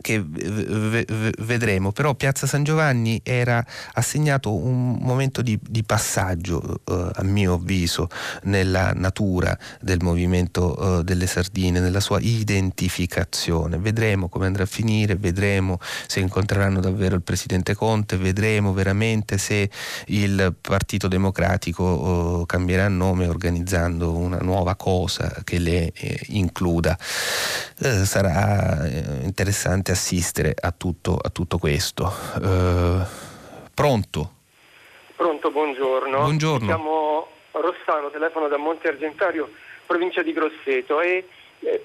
che 0.00 0.22
vedremo, 0.22 1.92
però 1.92 2.14
Piazza 2.14 2.46
San 2.46 2.64
Giovanni 2.64 3.20
era 3.22 3.64
assegnato 3.94 4.54
un 4.54 4.98
momento 5.00 5.42
di, 5.42 5.58
di 5.60 5.82
passaggio, 5.82 6.80
eh, 6.84 7.10
a 7.14 7.22
mio 7.22 7.54
avviso, 7.54 8.08
nella 8.44 8.92
natura 8.92 9.56
del 9.80 9.98
movimento 10.02 10.98
eh, 11.00 11.04
delle 11.04 11.26
sardine, 11.26 11.80
nella 11.80 12.00
sua 12.00 12.18
identificazione. 12.20 13.78
Vedremo 13.78 14.28
come 14.28 14.46
andrà 14.46 14.64
a 14.64 14.66
finire, 14.66 15.16
vedremo 15.16 15.78
se 16.06 16.20
incontreranno 16.20 16.80
davvero 16.80 17.14
il 17.14 17.22
Presidente 17.22 17.74
Conte, 17.74 18.16
vedremo 18.16 18.72
veramente 18.72 19.38
se 19.38 19.70
il 20.06 20.54
Partito 20.60 21.08
Democratico 21.08 22.42
eh, 22.42 22.46
cambierà 22.46 22.88
nome 22.88 23.26
organizzando 23.26 24.16
una 24.16 24.38
nuova 24.38 24.74
cosa 24.76 25.42
che 25.44 25.58
le 25.58 25.92
eh, 25.92 26.20
includa. 26.28 26.96
Eh, 27.78 28.04
sarà 28.04 28.84
eh, 28.84 29.24
interessante 29.24 29.85
interessante 29.86 29.92
assistere 29.92 30.54
a 30.58 30.72
tutto, 30.72 31.16
a 31.20 31.30
tutto 31.30 31.58
questo. 31.58 32.04
Uh, 32.40 33.06
pronto? 33.72 34.32
Pronto, 35.14 35.50
buongiorno. 35.50 36.18
Buongiorno. 36.18 36.66
Siamo 36.66 37.28
Rossano, 37.52 38.10
telefono 38.10 38.48
da 38.48 38.56
Monte 38.56 38.88
Argentario, 38.88 39.50
provincia 39.86 40.22
di 40.22 40.32
Grosseto 40.32 41.00
e 41.00 41.26
eh, 41.60 41.84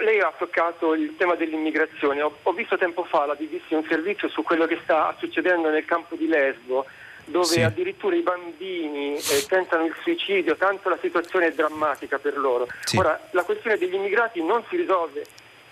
lei 0.00 0.20
ha 0.20 0.32
toccato 0.36 0.94
il 0.94 1.14
tema 1.16 1.34
dell'immigrazione. 1.34 2.22
Ho, 2.22 2.36
ho, 2.42 2.52
visto 2.52 2.76
tempo 2.78 3.04
fa 3.04 3.26
la 3.26 3.34
BBC 3.34 3.70
un 3.70 3.84
servizio 3.88 4.28
su 4.28 4.42
quello 4.42 4.66
che 4.66 4.78
sta 4.82 5.14
succedendo 5.18 5.70
nel 5.70 5.84
campo 5.84 6.16
di 6.16 6.26
Lesbo 6.26 6.86
dove 7.26 7.44
sì. 7.44 7.60
addirittura 7.60 8.16
i 8.16 8.22
bambini 8.22 9.16
eh, 9.16 9.44
tentano 9.46 9.84
il 9.84 9.94
suicidio, 10.02 10.56
tanto 10.56 10.88
la 10.88 10.98
situazione 11.00 11.48
è 11.48 11.52
drammatica 11.52 12.18
per 12.18 12.38
loro. 12.38 12.66
Sì. 12.84 12.96
Ora, 12.96 13.20
la 13.32 13.44
questione 13.44 13.76
degli 13.76 13.94
immigrati 13.94 14.42
non 14.42 14.64
si 14.70 14.76
risolve 14.76 15.26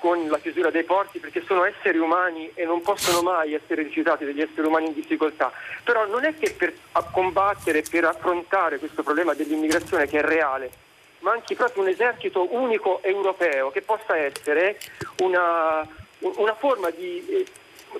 con 0.06 0.28
la 0.28 0.38
chiusura 0.38 0.70
dei 0.70 0.84
porti 0.84 1.18
perché 1.18 1.42
sono 1.44 1.64
esseri 1.64 1.98
umani 1.98 2.48
e 2.54 2.64
non 2.64 2.80
possono 2.80 3.22
mai 3.22 3.54
essere 3.54 3.82
rifiutati 3.82 4.24
degli 4.24 4.40
esseri 4.40 4.64
umani 4.64 4.86
in 4.86 4.92
difficoltà. 4.94 5.50
Però 5.82 6.06
non 6.06 6.24
è 6.24 6.32
che 6.38 6.54
per 6.56 6.72
combattere, 7.10 7.82
per 7.82 8.04
affrontare 8.04 8.78
questo 8.78 9.02
problema 9.02 9.34
dell'immigrazione 9.34 10.06
che 10.06 10.20
è 10.20 10.22
reale, 10.22 10.70
manchi 11.20 11.56
proprio 11.56 11.82
un 11.82 11.88
esercito 11.88 12.46
unico 12.54 13.02
europeo 13.02 13.72
che 13.72 13.82
possa 13.82 14.16
essere 14.16 14.78
una, 15.22 15.84
una 16.20 16.54
forma 16.54 16.90
di 16.90 17.26
eh, 17.28 17.46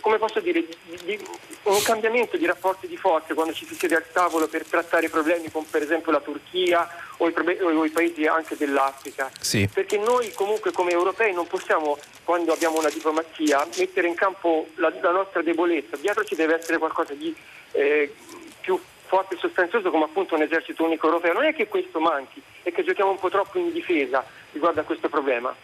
come 0.01 0.19
posso 0.19 0.41
dire, 0.41 0.65
di, 0.65 0.99
di, 1.05 1.27
un 1.65 1.83
cambiamento 1.83 2.37
di 2.37 2.47
rapporti 2.47 2.87
di 2.87 2.97
forze 2.97 3.35
quando 3.35 3.53
ci 3.53 3.67
si 3.67 3.75
siede 3.75 3.97
al 3.97 4.05
tavolo 4.13 4.47
per 4.47 4.65
trattare 4.65 5.09
problemi 5.09 5.51
con 5.51 5.69
per 5.69 5.83
esempio 5.83 6.13
la 6.13 6.21
Turchia 6.21 6.89
o 7.19 7.29
i, 7.29 7.35
o 7.61 7.85
i 7.85 7.91
paesi 7.91 8.27
anche 8.27 8.57
dell'Africa. 8.57 9.31
Sì. 9.41 9.69
Perché 9.73 9.99
noi 9.99 10.33
comunque 10.33 10.73
come 10.73 10.93
europei 10.93 11.33
non 11.33 11.47
possiamo, 11.47 11.99
quando 12.25 12.53
abbiamo 12.53 12.79
una 12.79 12.91
diplomazia, 12.91 13.67
mettere 13.77 14.09
in 14.09 14.15
campo 14.15 14.69
la, 14.75 14.93
la 15.01 15.11
nostra 15.11 15.43
debolezza. 15.43 15.97
Dietro 15.97 16.25
ci 16.25 16.35
deve 16.35 16.57
essere 16.57 16.79
qualcosa 16.79 17.15
di 17.15 17.35
eh, 17.73 18.13
più 18.61 18.79
forte 19.07 19.37
e 19.37 19.39
sostanzioso 19.39 19.91
come 19.91 20.05
appunto 20.05 20.35
un 20.35 20.43
esercito 20.43 20.85
unico 20.85 21.07
europeo. 21.07 21.33
Non 21.33 21.45
è 21.45 21.55
che 21.55 21.69
questo 21.69 22.01
manchi, 22.01 22.43
è 22.63 22.73
che 22.73 22.85
giochiamo 22.85 23.11
un 23.11 23.19
po' 23.19 23.31
troppo 23.31 23.59
in 23.59 23.73
difesa 23.73 24.25
riguardo 24.53 24.81
a 24.81 24.85
questo 24.85 25.09
problema. 25.09 25.55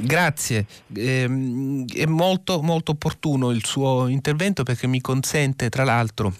Grazie, 0.00 0.64
eh, 0.94 1.24
è 1.24 2.06
molto, 2.06 2.62
molto 2.62 2.92
opportuno 2.92 3.50
il 3.50 3.64
suo 3.64 4.06
intervento 4.06 4.62
perché 4.62 4.86
mi 4.86 5.00
consente 5.00 5.68
tra 5.70 5.82
l'altro 5.82 6.32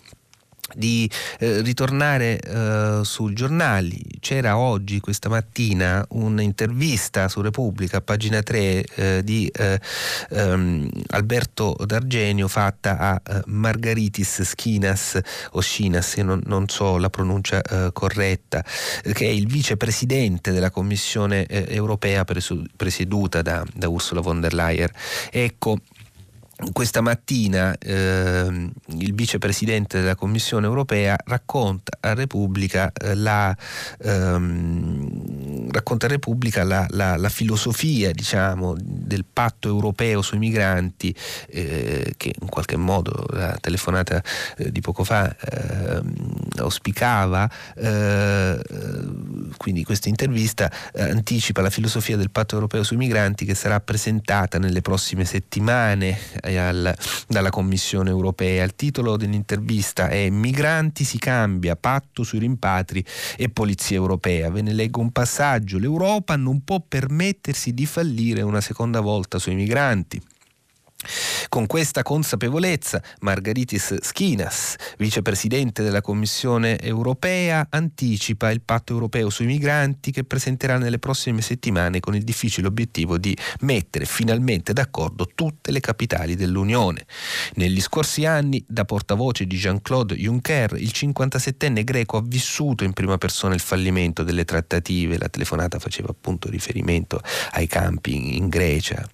di 0.74 1.10
eh, 1.38 1.60
ritornare 1.62 2.38
eh, 2.38 3.00
sui 3.02 3.34
giornali. 3.34 4.00
C'era 4.20 4.58
oggi, 4.58 5.00
questa 5.00 5.28
mattina, 5.28 6.04
un'intervista 6.10 7.28
su 7.28 7.40
Repubblica, 7.40 8.00
pagina 8.00 8.42
3, 8.42 8.84
eh, 8.84 9.24
di 9.24 9.50
eh, 9.54 9.80
ehm, 10.30 10.88
Alberto 11.08 11.76
D'Argenio 11.84 12.48
fatta 12.48 12.98
a 12.98 13.20
eh, 13.24 13.42
Margaritis 13.46 14.42
Schinas 14.42 15.18
o 15.52 15.60
Schinas, 15.60 16.16
non, 16.16 16.40
non 16.46 16.68
so 16.68 16.98
la 16.98 17.10
pronuncia 17.10 17.62
eh, 17.62 17.90
corretta, 17.92 18.64
che 19.12 19.26
è 19.26 19.30
il 19.30 19.46
vicepresidente 19.46 20.52
della 20.52 20.70
Commissione 20.70 21.46
europea 21.48 22.24
presieduta 22.24 23.42
da, 23.42 23.64
da 23.74 23.88
Ursula 23.88 24.20
von 24.20 24.40
der 24.40 24.54
Leyen. 24.54 24.88
Ecco, 25.30 25.78
questa 26.72 27.00
mattina 27.00 27.76
eh, 27.78 28.70
il 28.86 29.14
vicepresidente 29.14 30.00
della 30.00 30.16
Commissione 30.16 30.66
europea 30.66 31.16
racconta 31.26 31.96
a 32.00 32.14
Repubblica, 32.14 32.90
eh, 32.92 33.14
la, 33.14 33.56
ehm, 34.00 35.70
racconta 35.70 36.06
a 36.06 36.08
Repubblica 36.08 36.64
la, 36.64 36.84
la, 36.90 37.16
la, 37.16 37.28
filosofia 37.28 38.10
diciamo, 38.10 38.74
del 38.76 39.24
patto 39.24 39.68
europeo 39.68 40.20
sui 40.20 40.38
migranti 40.38 41.14
eh, 41.48 42.14
che 42.16 42.34
in 42.40 42.48
qualche 42.48 42.76
modo 42.76 43.24
la 43.30 43.56
telefonata 43.60 44.20
eh, 44.56 44.72
di 44.72 44.80
poco 44.80 45.04
fa 45.04 45.34
ehm, 45.36 46.12
auspicava. 46.56 47.48
Eh, 47.76 48.60
quindi 49.56 49.84
questa 49.84 50.08
intervista 50.08 50.70
eh, 50.92 51.02
anticipa 51.02 51.60
la 51.60 51.70
filosofia 51.70 52.16
del 52.16 52.30
patto 52.30 52.54
europeo 52.54 52.82
sui 52.82 52.96
migranti 52.96 53.44
che 53.44 53.54
sarà 53.54 53.80
presentata 53.80 54.58
nelle 54.58 54.80
prossime 54.80 55.24
settimane 55.24 56.18
al, 56.56 56.96
dalla 57.26 57.50
Commissione 57.50 58.10
europea. 58.10 58.64
Il 58.64 58.74
titolo 58.74 59.16
dell'intervista 59.16 60.08
è 60.08 60.30
Migranti 60.30 61.04
si 61.04 61.18
cambia, 61.18 61.76
patto 61.76 62.22
sui 62.22 62.38
rimpatri 62.38 63.04
e 63.36 63.48
polizia 63.48 63.96
europea. 63.96 64.50
Ve 64.50 64.62
ne 64.62 64.72
leggo 64.72 65.00
un 65.00 65.10
passaggio. 65.10 65.78
L'Europa 65.78 66.36
non 66.36 66.62
può 66.64 66.82
permettersi 66.86 67.74
di 67.74 67.86
fallire 67.86 68.42
una 68.42 68.60
seconda 68.60 69.00
volta 69.00 69.38
sui 69.38 69.54
migranti. 69.54 70.20
Con 71.48 71.66
questa 71.66 72.02
consapevolezza, 72.02 73.02
Margaritis 73.20 73.96
Schinas, 74.00 74.74
vicepresidente 74.98 75.82
della 75.82 76.00
Commissione 76.00 76.78
europea, 76.78 77.66
anticipa 77.70 78.50
il 78.50 78.60
patto 78.60 78.92
europeo 78.92 79.30
sui 79.30 79.46
migranti 79.46 80.10
che 80.10 80.24
presenterà 80.24 80.78
nelle 80.78 80.98
prossime 80.98 81.42
settimane 81.42 82.00
con 82.00 82.14
il 82.14 82.22
difficile 82.22 82.66
obiettivo 82.66 83.18
di 83.18 83.36
mettere 83.60 84.04
finalmente 84.04 84.72
d'accordo 84.72 85.26
tutte 85.34 85.70
le 85.70 85.80
capitali 85.80 86.34
dell'Unione. 86.34 87.06
Negli 87.54 87.80
scorsi 87.80 88.24
anni, 88.24 88.64
da 88.66 88.84
portavoce 88.84 89.46
di 89.46 89.56
Jean-Claude 89.56 90.14
Juncker, 90.14 90.74
il 90.74 90.92
57enne 90.94 91.84
greco 91.84 92.16
ha 92.18 92.22
vissuto 92.24 92.84
in 92.84 92.92
prima 92.92 93.18
persona 93.18 93.54
il 93.54 93.60
fallimento 93.60 94.22
delle 94.22 94.44
trattative. 94.44 95.18
La 95.18 95.28
telefonata 95.28 95.78
faceva 95.78 96.10
appunto 96.10 96.50
riferimento 96.50 97.20
ai 97.52 97.66
campi 97.66 98.36
in 98.36 98.48
Grecia 98.48 99.08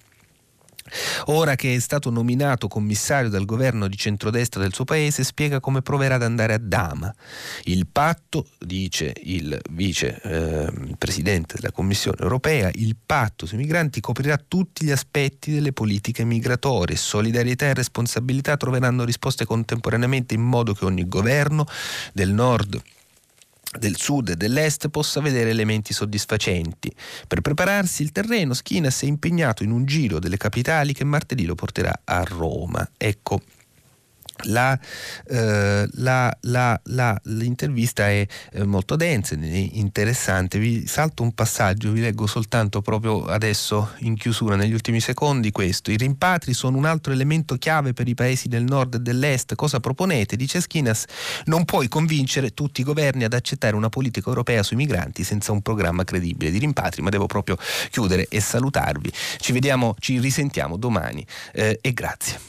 Ora 1.25 1.55
che 1.55 1.73
è 1.73 1.79
stato 1.79 2.11
nominato 2.11 2.67
commissario 2.67 3.29
dal 3.29 3.45
governo 3.45 3.87
di 3.87 3.97
centrodestra 3.97 4.61
del 4.61 4.73
suo 4.73 4.83
paese, 4.83 5.23
spiega 5.23 5.59
come 5.59 5.81
proverà 5.81 6.15
ad 6.15 6.23
andare 6.23 6.53
a 6.53 6.59
Dama. 6.59 7.13
Il 7.63 7.87
patto, 7.87 8.47
dice 8.59 9.13
il 9.23 9.59
vice 9.71 10.21
eh, 10.21 10.71
presidente 10.97 11.55
della 11.55 11.71
Commissione 11.71 12.17
europea, 12.19 12.69
il 12.75 12.95
patto 13.03 13.47
sui 13.47 13.57
migranti 13.57 13.99
coprirà 13.99 14.37
tutti 14.37 14.85
gli 14.85 14.91
aspetti 14.91 15.51
delle 15.51 15.73
politiche 15.73 16.23
migratorie. 16.23 16.95
Solidarietà 16.95 17.65
e 17.65 17.73
responsabilità 17.73 18.55
troveranno 18.55 19.03
risposte 19.03 19.45
contemporaneamente 19.45 20.35
in 20.35 20.41
modo 20.41 20.73
che 20.73 20.85
ogni 20.85 21.07
governo 21.07 21.65
del 22.13 22.31
nord 22.31 22.79
del 23.77 23.97
sud 23.97 24.29
e 24.29 24.35
dell'est 24.35 24.89
possa 24.89 25.21
vedere 25.21 25.49
elementi 25.49 25.93
soddisfacenti. 25.93 26.93
Per 27.27 27.41
prepararsi 27.41 28.01
il 28.01 28.11
terreno, 28.11 28.53
Schinas 28.53 29.01
è 29.03 29.05
impegnato 29.05 29.63
in 29.63 29.71
un 29.71 29.85
giro 29.85 30.19
delle 30.19 30.37
capitali 30.37 30.93
che 30.93 31.03
martedì 31.03 31.45
lo 31.45 31.55
porterà 31.55 32.01
a 32.03 32.23
Roma. 32.23 32.89
Ecco 32.97 33.41
la, 34.43 34.77
eh, 35.27 35.87
la, 35.93 36.37
la, 36.41 37.19
l'intervista 37.23 38.09
è 38.09 38.25
eh, 38.51 38.63
molto 38.63 38.95
densa, 38.95 39.35
e 39.35 39.69
interessante. 39.73 40.59
Vi 40.59 40.85
salto 40.87 41.23
un 41.23 41.33
passaggio, 41.33 41.91
vi 41.91 42.01
leggo 42.01 42.27
soltanto 42.27 42.81
proprio 42.81 43.25
adesso 43.25 43.91
in 43.99 44.15
chiusura, 44.15 44.55
negli 44.55 44.73
ultimi 44.73 44.99
secondi, 44.99 45.51
questo. 45.51 45.91
I 45.91 45.97
rimpatri 45.97 46.53
sono 46.53 46.77
un 46.77 46.85
altro 46.85 47.13
elemento 47.13 47.55
chiave 47.55 47.93
per 47.93 48.07
i 48.07 48.13
paesi 48.13 48.47
del 48.47 48.63
nord 48.63 48.95
e 48.95 48.99
dell'est. 48.99 49.55
Cosa 49.55 49.79
proponete? 49.79 50.35
Dice 50.35 50.61
Schinas, 50.61 51.05
non 51.45 51.65
puoi 51.65 51.87
convincere 51.87 52.53
tutti 52.53 52.81
i 52.81 52.83
governi 52.83 53.23
ad 53.23 53.33
accettare 53.33 53.75
una 53.75 53.89
politica 53.89 54.29
europea 54.29 54.63
sui 54.63 54.75
migranti 54.75 55.23
senza 55.23 55.51
un 55.51 55.61
programma 55.61 56.03
credibile 56.03 56.51
di 56.51 56.59
rimpatri, 56.59 57.01
ma 57.01 57.09
devo 57.09 57.25
proprio 57.25 57.57
chiudere 57.89 58.27
e 58.29 58.39
salutarvi. 58.39 59.11
Ci 59.37 59.51
vediamo, 59.51 59.95
ci 59.99 60.19
risentiamo 60.19 60.77
domani 60.77 61.25
eh, 61.53 61.79
e 61.81 61.93
grazie. 61.93 62.39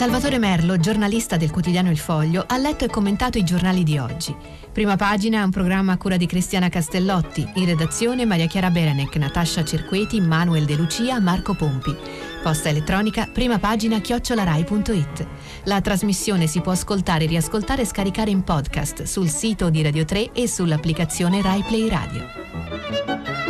Salvatore 0.00 0.38
Merlo, 0.38 0.78
giornalista 0.78 1.36
del 1.36 1.50
quotidiano 1.50 1.90
Il 1.90 1.98
Foglio, 1.98 2.46
ha 2.48 2.56
letto 2.56 2.86
e 2.86 2.88
commentato 2.88 3.36
i 3.36 3.44
giornali 3.44 3.82
di 3.82 3.98
oggi. 3.98 4.34
Prima 4.72 4.96
pagina 4.96 5.44
un 5.44 5.50
programma 5.50 5.92
a 5.92 5.98
cura 5.98 6.16
di 6.16 6.24
Cristiana 6.24 6.70
Castellotti, 6.70 7.46
in 7.56 7.66
redazione 7.66 8.24
Maria 8.24 8.46
Chiara 8.46 8.70
Berenec, 8.70 9.14
Natascia 9.16 9.62
Cerqueti, 9.62 10.22
Manuel 10.22 10.64
De 10.64 10.74
Lucia, 10.74 11.20
Marco 11.20 11.52
Pompi. 11.52 11.94
Posta 12.42 12.70
elettronica, 12.70 13.28
prima 13.30 13.58
pagina 13.58 14.00
chiocciolarai.it. 14.00 15.26
La 15.64 15.82
trasmissione 15.82 16.46
si 16.46 16.62
può 16.62 16.72
ascoltare, 16.72 17.26
riascoltare 17.26 17.82
e 17.82 17.86
scaricare 17.86 18.30
in 18.30 18.42
podcast 18.42 19.02
sul 19.02 19.28
sito 19.28 19.68
di 19.68 19.82
Radio 19.82 20.06
3 20.06 20.32
e 20.32 20.48
sull'applicazione 20.48 21.42
Rai 21.42 21.62
Play 21.62 21.88
Radio. 21.90 23.49